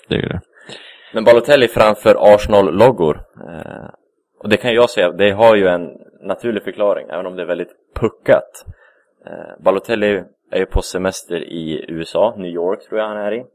Det 0.07 0.15
är 0.15 0.29
det. 0.29 0.41
Men 1.13 1.23
Balotelli 1.23 1.67
framför 1.67 2.33
Arsenal-loggor. 2.33 3.23
Eh, 3.47 3.89
och 4.39 4.49
det 4.49 4.57
kan 4.57 4.73
jag 4.73 4.89
säga, 4.89 5.11
det 5.11 5.31
har 5.31 5.55
ju 5.55 5.67
en 5.67 5.89
naturlig 6.21 6.63
förklaring, 6.63 7.07
även 7.09 7.25
om 7.25 7.35
det 7.35 7.41
är 7.41 7.45
väldigt 7.45 7.73
puckat. 7.95 8.65
Eh, 9.25 9.63
Balotelli 9.63 10.23
är 10.51 10.59
ju 10.59 10.65
på 10.65 10.81
semester 10.81 11.35
i 11.35 11.85
USA, 11.87 12.33
New 12.37 12.51
York 12.51 12.87
tror 12.87 12.99
jag 12.99 13.07
han 13.07 13.17
är 13.17 13.33
i. 13.33 13.45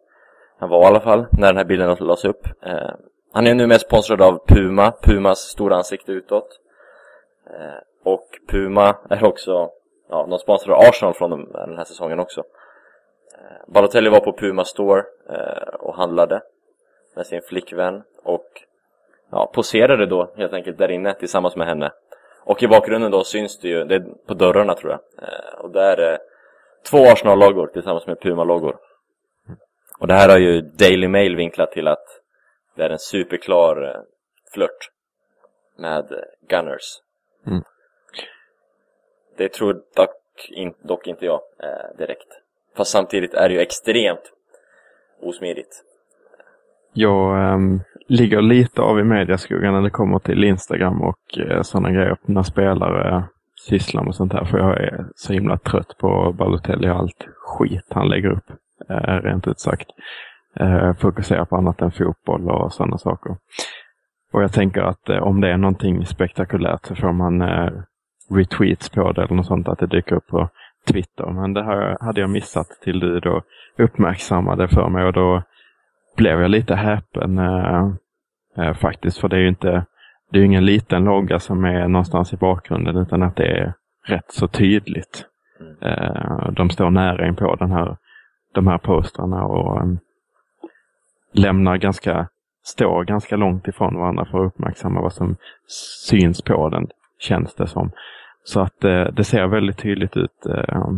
Han 0.58 0.68
var 0.68 0.82
i 0.82 0.86
alla 0.86 1.00
fall, 1.00 1.26
när 1.32 1.46
den 1.46 1.56
här 1.56 1.64
bilden 1.64 1.96
lades 2.00 2.24
upp. 2.24 2.46
Eh, 2.62 2.90
han 3.32 3.46
är 3.46 3.54
nu 3.54 3.66
mest 3.66 3.86
sponsrad 3.86 4.22
av 4.22 4.46
Puma, 4.46 4.92
Pumas 5.02 5.38
stora 5.38 5.76
ansikte 5.76 6.12
utåt. 6.12 6.60
Eh, 7.46 7.82
och 8.04 8.26
Puma 8.48 8.96
är 9.10 9.24
också, 9.24 9.70
ja, 10.08 10.26
de 10.30 10.38
sponsrar 10.38 10.88
Arsenal 10.88 11.14
från 11.14 11.30
dem 11.30 11.48
den 11.52 11.76
här 11.76 11.84
säsongen 11.84 12.20
också. 12.20 12.40
Eh, 13.34 13.72
Balotelli 13.72 14.10
var 14.10 14.20
på 14.20 14.32
Puma 14.32 14.64
Store 14.64 15.02
eh, 15.30 15.74
och 15.80 15.94
handlade 15.94 16.42
med 17.16 17.26
sin 17.26 17.42
flickvän 17.42 18.02
och 18.22 18.46
ja, 19.30 19.50
poserade 19.54 20.06
då 20.06 20.32
helt 20.36 20.52
enkelt 20.52 20.78
där 20.78 20.90
inne 20.90 21.14
tillsammans 21.14 21.56
med 21.56 21.66
henne. 21.66 21.92
Och 22.44 22.62
i 22.62 22.68
bakgrunden 22.68 23.10
då 23.10 23.24
syns 23.24 23.58
det 23.58 23.68
ju, 23.68 23.84
det 23.84 23.94
är 23.94 24.04
på 24.26 24.34
dörrarna 24.34 24.74
tror 24.74 24.92
jag, 24.92 25.28
eh, 25.28 25.60
och 25.60 25.70
där 25.70 25.96
är 25.96 26.18
två 26.90 26.98
Arsenal-loggor 26.98 27.66
tillsammans 27.66 28.06
med 28.06 28.20
Puma-loggor. 28.20 28.76
Och 29.98 30.06
det 30.06 30.14
här 30.14 30.28
har 30.28 30.38
ju 30.38 30.60
Daily 30.60 31.08
Mail 31.08 31.36
vinklat 31.36 31.72
till 31.72 31.88
att 31.88 32.04
det 32.76 32.82
är 32.82 32.90
en 32.90 32.98
superklar 32.98 33.82
eh, 33.88 34.00
flört 34.54 34.90
med 35.78 36.12
eh, 36.12 36.18
Gunners. 36.48 37.00
Mm. 37.46 37.62
Det 39.36 39.52
tror 39.52 39.82
dock, 39.96 40.50
in, 40.50 40.74
dock 40.82 41.06
inte 41.06 41.26
jag 41.26 41.40
eh, 41.62 41.96
direkt. 41.98 42.28
Fast 42.76 42.90
samtidigt 42.90 43.34
är 43.34 43.48
det 43.48 43.54
ju 43.54 43.60
extremt 43.60 44.32
osmidigt. 45.20 45.84
Jag 46.92 47.52
ehm, 47.52 47.80
ligger 48.08 48.42
lite 48.42 48.82
av 48.82 48.98
i 48.98 49.04
mediaskuggan 49.04 49.74
när 49.74 49.82
det 49.82 49.90
kommer 49.90 50.18
till 50.18 50.44
Instagram 50.44 51.02
och 51.02 51.38
uh, 51.38 51.62
sådana 51.62 51.90
grejer 51.90 52.16
när 52.22 52.42
spelare 52.42 53.24
syssla 53.68 54.02
med 54.02 54.14
sånt 54.14 54.32
här 54.32 54.44
för 54.44 54.58
jag 54.58 54.80
är 54.80 55.06
så 55.14 55.32
himla 55.32 55.58
trött 55.58 55.98
på 55.98 56.34
Balotelli 56.38 56.88
och 56.88 56.96
allt 56.96 57.28
skit 57.38 57.86
han 57.90 58.08
lägger 58.08 58.30
upp. 58.30 58.50
Eh, 58.88 59.14
rent 59.22 59.48
ut 59.48 59.60
sagt. 59.60 59.86
Eh, 60.56 60.94
fokusera 60.94 61.46
på 61.46 61.56
annat 61.56 61.82
än 61.82 61.92
fotboll 61.92 62.50
och 62.50 62.72
sådana 62.72 62.98
saker. 62.98 63.36
Och 64.32 64.42
jag 64.42 64.52
tänker 64.52 64.82
att 64.82 65.08
eh, 65.08 65.22
om 65.22 65.40
det 65.40 65.52
är 65.52 65.56
någonting 65.56 66.06
spektakulärt 66.06 66.86
så 66.86 66.94
får 66.94 67.12
man 67.12 67.42
eh, 67.42 67.70
retweets 68.30 68.88
på 68.88 69.12
det 69.12 69.22
eller 69.22 69.34
något 69.34 69.46
sånt, 69.46 69.68
att 69.68 69.78
det 69.78 69.86
dyker 69.86 70.16
upp 70.16 70.26
på 70.26 70.48
Twitter. 70.88 71.26
Men 71.26 71.54
det 71.54 71.64
här 71.64 71.96
hade 72.00 72.20
jag 72.20 72.30
missat 72.30 72.66
till 72.82 73.00
du 73.00 73.20
då 73.20 73.42
uppmärksammade 73.78 74.68
för 74.68 74.88
mig 74.88 75.04
och 75.04 75.12
då 75.12 75.42
blev 76.16 76.40
jag 76.40 76.50
lite 76.50 76.74
häpen 76.74 77.38
eh, 77.38 77.88
eh, 78.58 78.74
faktiskt. 78.74 79.18
För 79.18 79.28
det 79.28 79.36
är 79.36 79.40
ju 79.40 79.48
inte, 79.48 79.84
det 80.32 80.38
är 80.38 80.44
ingen 80.44 80.64
liten 80.64 81.04
logga 81.04 81.38
som 81.38 81.64
är 81.64 81.88
någonstans 81.88 82.32
i 82.32 82.36
bakgrunden 82.36 82.96
utan 82.96 83.22
att 83.22 83.36
det 83.36 83.46
är 83.46 83.74
rätt 84.06 84.32
så 84.32 84.48
tydligt. 84.48 85.26
Eh, 85.82 86.50
de 86.52 86.70
står 86.70 86.90
nära 86.90 87.26
in 87.26 87.36
på 87.36 87.54
den 87.54 87.72
här, 87.72 87.96
de 88.54 88.66
här 88.66 88.78
postrarna 88.78 89.44
och 89.44 89.80
ehm, 89.80 89.98
lämnar 91.32 91.76
ganska, 91.76 92.28
står 92.64 93.04
ganska 93.04 93.36
långt 93.36 93.68
ifrån 93.68 93.96
varandra 93.96 94.24
för 94.24 94.38
att 94.38 94.46
uppmärksamma 94.46 95.00
vad 95.00 95.12
som 95.12 95.36
syns 96.08 96.42
på 96.42 96.68
den, 96.68 96.88
känns 97.18 97.54
det 97.54 97.66
som. 97.66 97.90
Så 98.44 98.60
att 98.60 98.84
eh, 98.84 99.04
det 99.04 99.24
ser 99.24 99.46
väldigt 99.46 99.78
tydligt 99.78 100.16
ut. 100.16 100.46
Eh, 100.46 100.88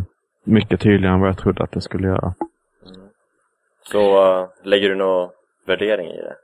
mycket 0.43 0.79
tydligare 0.79 1.13
än 1.13 1.21
vad 1.21 1.29
jag 1.29 1.37
trodde 1.37 1.63
att 1.63 1.71
det 1.71 1.81
skulle 1.81 2.07
göra. 2.07 2.33
Mm. 2.85 3.07
Så 3.91 4.49
lägger 4.63 4.89
du 4.89 4.95
någon 4.95 5.29
värdering 5.67 6.07
i 6.07 6.21
det? 6.21 6.35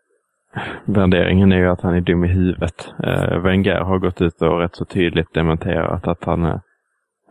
Värderingen 0.85 1.51
är 1.51 1.57
ju 1.57 1.69
att 1.69 1.81
han 1.81 1.95
är 1.95 2.01
dum 2.01 2.25
i 2.25 2.27
huvudet. 2.27 2.93
Eh, 3.03 3.37
Wenger 3.37 3.79
har 3.79 3.97
gått 3.97 4.21
ut 4.21 4.41
och 4.41 4.59
rätt 4.59 4.75
så 4.75 4.85
tydligt 4.85 5.33
dementerat 5.33 6.07
att 6.07 6.23
han 6.23 6.45
eh, 6.45 6.59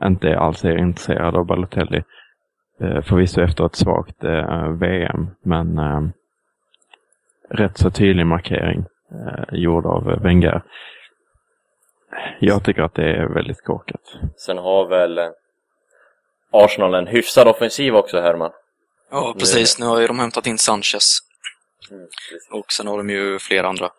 inte 0.05 0.39
alls 0.39 0.65
är 0.65 0.77
intresserad 0.77 1.37
av 1.37 1.47
Balotelli. 1.47 2.03
Eh, 2.81 3.03
förvisso 3.03 3.41
efter 3.41 3.67
ett 3.67 3.77
svagt 3.77 4.25
eh, 4.25 4.69
VM, 4.69 5.27
men 5.43 5.79
eh, 5.79 6.01
rätt 7.51 7.79
så 7.79 7.91
tydlig 7.91 8.27
markering 8.27 8.85
eh, 9.13 9.45
gjord 9.59 9.87
av 9.87 10.11
eh, 10.11 10.21
Wenger. 10.21 10.63
Jag 12.41 12.65
tycker 12.65 12.83
att 12.83 12.95
det 12.95 13.17
är 13.17 13.35
väldigt 13.35 13.65
korkat. 13.65 14.19
Sen 14.37 14.59
har 14.59 14.87
väl 14.89 15.19
eh, 15.19 15.29
Arsenal 16.53 16.95
en 16.95 17.07
hyfsad 17.07 17.49
offensiv 17.49 17.95
också, 17.95 18.21
Herman. 18.21 18.51
Ja, 19.11 19.35
precis. 19.39 19.79
Nu 19.79 19.87
har 19.87 20.01
ju 20.01 20.07
de 20.07 20.19
hämtat 20.19 20.47
in 20.47 20.59
Sanchez. 20.59 21.30
Mm. 21.91 22.07
Och 22.51 22.73
sen 22.73 22.87
har 22.87 22.97
de 22.97 23.11
ju 23.11 23.39
flera 23.39 23.69
andra. 23.69 23.91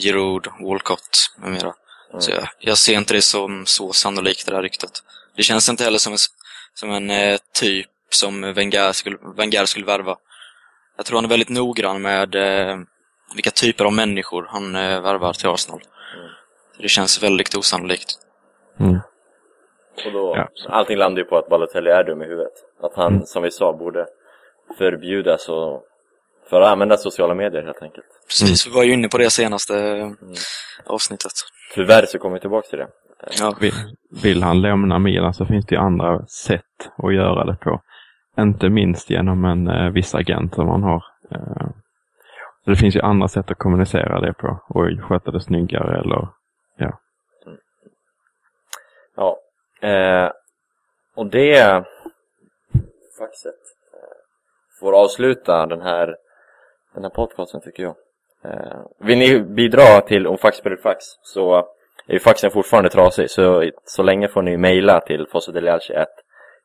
Giroud, 0.00 0.46
Walcott 0.60 1.34
med 1.38 1.50
mera. 1.50 1.74
Mm. 2.10 2.20
Så 2.20 2.30
jag, 2.30 2.48
jag 2.58 2.78
ser 2.78 2.94
inte 2.94 3.14
det 3.14 3.22
som 3.22 3.66
så 3.66 3.92
sannolikt 3.92 4.46
det 4.46 4.52
där 4.52 4.62
ryktet. 4.62 4.90
Det 5.36 5.42
känns 5.42 5.68
inte 5.68 5.84
heller 5.84 5.98
som 5.98 6.12
en, 6.12 6.18
som 6.74 6.90
en 6.90 7.10
eh, 7.10 7.38
typ 7.54 7.86
som 8.10 8.52
Wenger 8.54 8.92
skulle, 8.92 9.16
Wenger 9.36 9.64
skulle 9.64 9.86
värva. 9.86 10.16
Jag 10.96 11.06
tror 11.06 11.16
han 11.16 11.24
är 11.24 11.28
väldigt 11.28 11.48
noggrann 11.48 12.02
med 12.02 12.34
eh, 12.34 12.76
vilka 13.34 13.50
typer 13.50 13.84
av 13.84 13.92
människor 13.92 14.46
han 14.50 14.76
eh, 14.76 15.00
värvar 15.00 15.32
till 15.32 15.48
Arsenal. 15.48 15.80
Mm. 16.16 16.30
Det 16.78 16.88
känns 16.88 17.22
väldigt 17.22 17.54
osannolikt. 17.56 18.10
Mm. 18.80 18.98
Och 20.06 20.12
då, 20.12 20.34
Ja. 20.36 20.48
allting 20.68 20.96
landar 20.96 21.22
ju 21.22 21.28
på 21.28 21.36
att 21.38 21.48
Balotelli 21.48 21.90
är 21.90 22.04
dum 22.04 22.22
i 22.22 22.26
huvudet. 22.26 22.52
Att 22.82 22.94
han, 22.96 23.12
Mm. 23.14 23.26
som 23.26 23.42
vi 23.42 23.50
sa, 23.50 23.72
borde 23.72 24.06
förbjudas 24.78 25.48
och 25.48 25.82
för 26.50 26.60
att 26.60 26.68
använda 26.68 26.96
sociala 26.96 27.34
medier 27.34 27.62
helt 27.62 27.82
enkelt. 27.82 28.06
Precis, 28.28 28.66
vi 28.66 28.70
var 28.70 28.82
ju 28.84 28.92
inne 28.92 29.08
på 29.08 29.18
det 29.18 29.30
senaste 29.30 29.74
Mm. 29.76 30.16
avsnittet. 30.86 31.32
Tyvärr 31.74 32.06
så 32.06 32.18
kommer 32.18 32.34
vi 32.34 32.40
tillbaka 32.40 32.68
till 32.68 32.78
det. 32.78 32.88
Ja, 33.38 33.54
Vill, 33.60 33.72
vill 34.22 34.42
han 34.42 34.60
lämna 34.60 34.98
Milan 34.98 35.34
så 35.34 35.46
finns 35.46 35.66
det 35.66 35.74
ju 35.74 35.80
andra 35.80 36.26
sätt 36.26 36.90
att 36.96 37.14
göra 37.14 37.44
det 37.44 37.56
på. 37.56 37.80
Inte 38.38 38.68
minst 38.68 39.10
genom 39.10 39.44
en 39.44 39.68
eh, 39.68 39.90
viss 39.90 40.14
agent 40.14 40.54
som 40.54 40.66
man 40.66 40.82
har. 40.82 41.04
Eh, 41.30 41.68
så 42.64 42.70
det 42.70 42.76
finns 42.76 42.96
ju 42.96 43.00
andra 43.00 43.28
sätt 43.28 43.50
att 43.50 43.58
kommunicera 43.58 44.20
det 44.20 44.32
på 44.32 44.60
och 44.68 44.86
sköta 45.08 45.30
det 45.30 45.40
snyggare 45.40 46.00
eller 46.00 46.28
Ja. 46.76 46.98
Eh, 49.88 50.30
och 51.16 51.26
det 51.26 51.84
faxet 53.18 53.54
eh, 53.94 54.18
får 54.80 54.92
avsluta 55.04 55.66
den 55.66 55.80
här, 55.82 56.16
den 56.98 57.04
här 57.04 57.10
podcasten 57.10 57.60
tycker 57.60 57.82
jag. 57.82 57.94
Eh, 58.44 58.80
vill 59.00 59.18
ni 59.18 59.40
bidra 59.40 60.00
till 60.00 60.26
om 60.26 60.38
fax 60.38 60.56
spelar 60.56 60.76
fax 60.76 61.04
så 61.22 61.56
är 62.06 62.12
ju 62.12 62.18
faxen 62.18 62.50
fortfarande 62.50 62.90
trasig 62.90 63.30
så, 63.30 63.70
så 63.84 64.02
länge 64.02 64.28
får 64.28 64.42
ni 64.42 64.56
mejla 64.56 65.00
till 65.00 65.26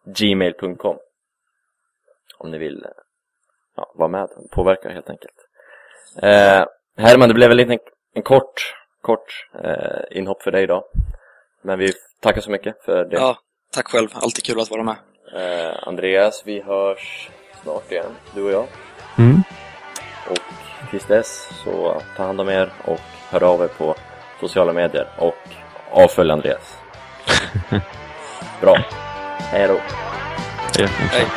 gmail.com 0.05 0.97
om 2.37 2.51
ni 2.51 2.57
vill 2.57 2.85
ja, 3.75 3.91
vara 3.95 4.09
med 4.09 4.23
och 4.23 4.51
påverka 4.51 4.89
helt 4.89 5.09
enkelt. 5.09 5.35
Eh, 6.21 6.65
Herman, 6.97 7.27
det 7.27 7.33
blev 7.33 7.51
en, 7.51 7.79
en 8.13 8.21
kort, 8.21 8.75
kort 9.01 9.47
eh, 9.63 10.17
inhopp 10.17 10.43
för 10.43 10.51
dig 10.51 10.63
idag. 10.63 10.83
Men 11.61 11.79
vi 11.79 11.93
tackar 12.21 12.41
så 12.41 12.51
mycket 12.51 12.83
för 12.85 13.05
det. 13.05 13.15
ja, 13.15 13.37
tack 13.71 13.87
själv. 13.87 14.07
Alltid 14.13 14.43
kul 14.43 14.59
att 14.59 14.71
vara 14.71 14.83
med. 14.83 14.95
Eh, 15.35 15.87
Andreas, 15.87 16.43
vi 16.45 16.61
hörs 16.61 17.29
snart 17.63 17.91
igen, 17.91 18.11
du 18.35 18.43
och 18.43 18.51
jag. 18.51 18.67
mm. 19.17 19.43
Och 20.29 20.39
tills 20.89 21.05
dess 21.05 21.49
så 21.63 22.01
ta 22.17 22.23
hand 22.23 22.41
om 22.41 22.49
er 22.49 22.69
och 22.85 22.99
hör 23.29 23.43
av 23.43 23.61
er 23.61 23.67
på 23.67 23.95
sociala 24.39 24.73
medier 24.73 25.07
och 25.17 25.37
avfölj 25.91 26.31
Andreas. 26.31 26.77
Bra. 28.61 28.77
Hej 29.39 29.67
då. 29.67 29.77
Hej. 31.11 31.27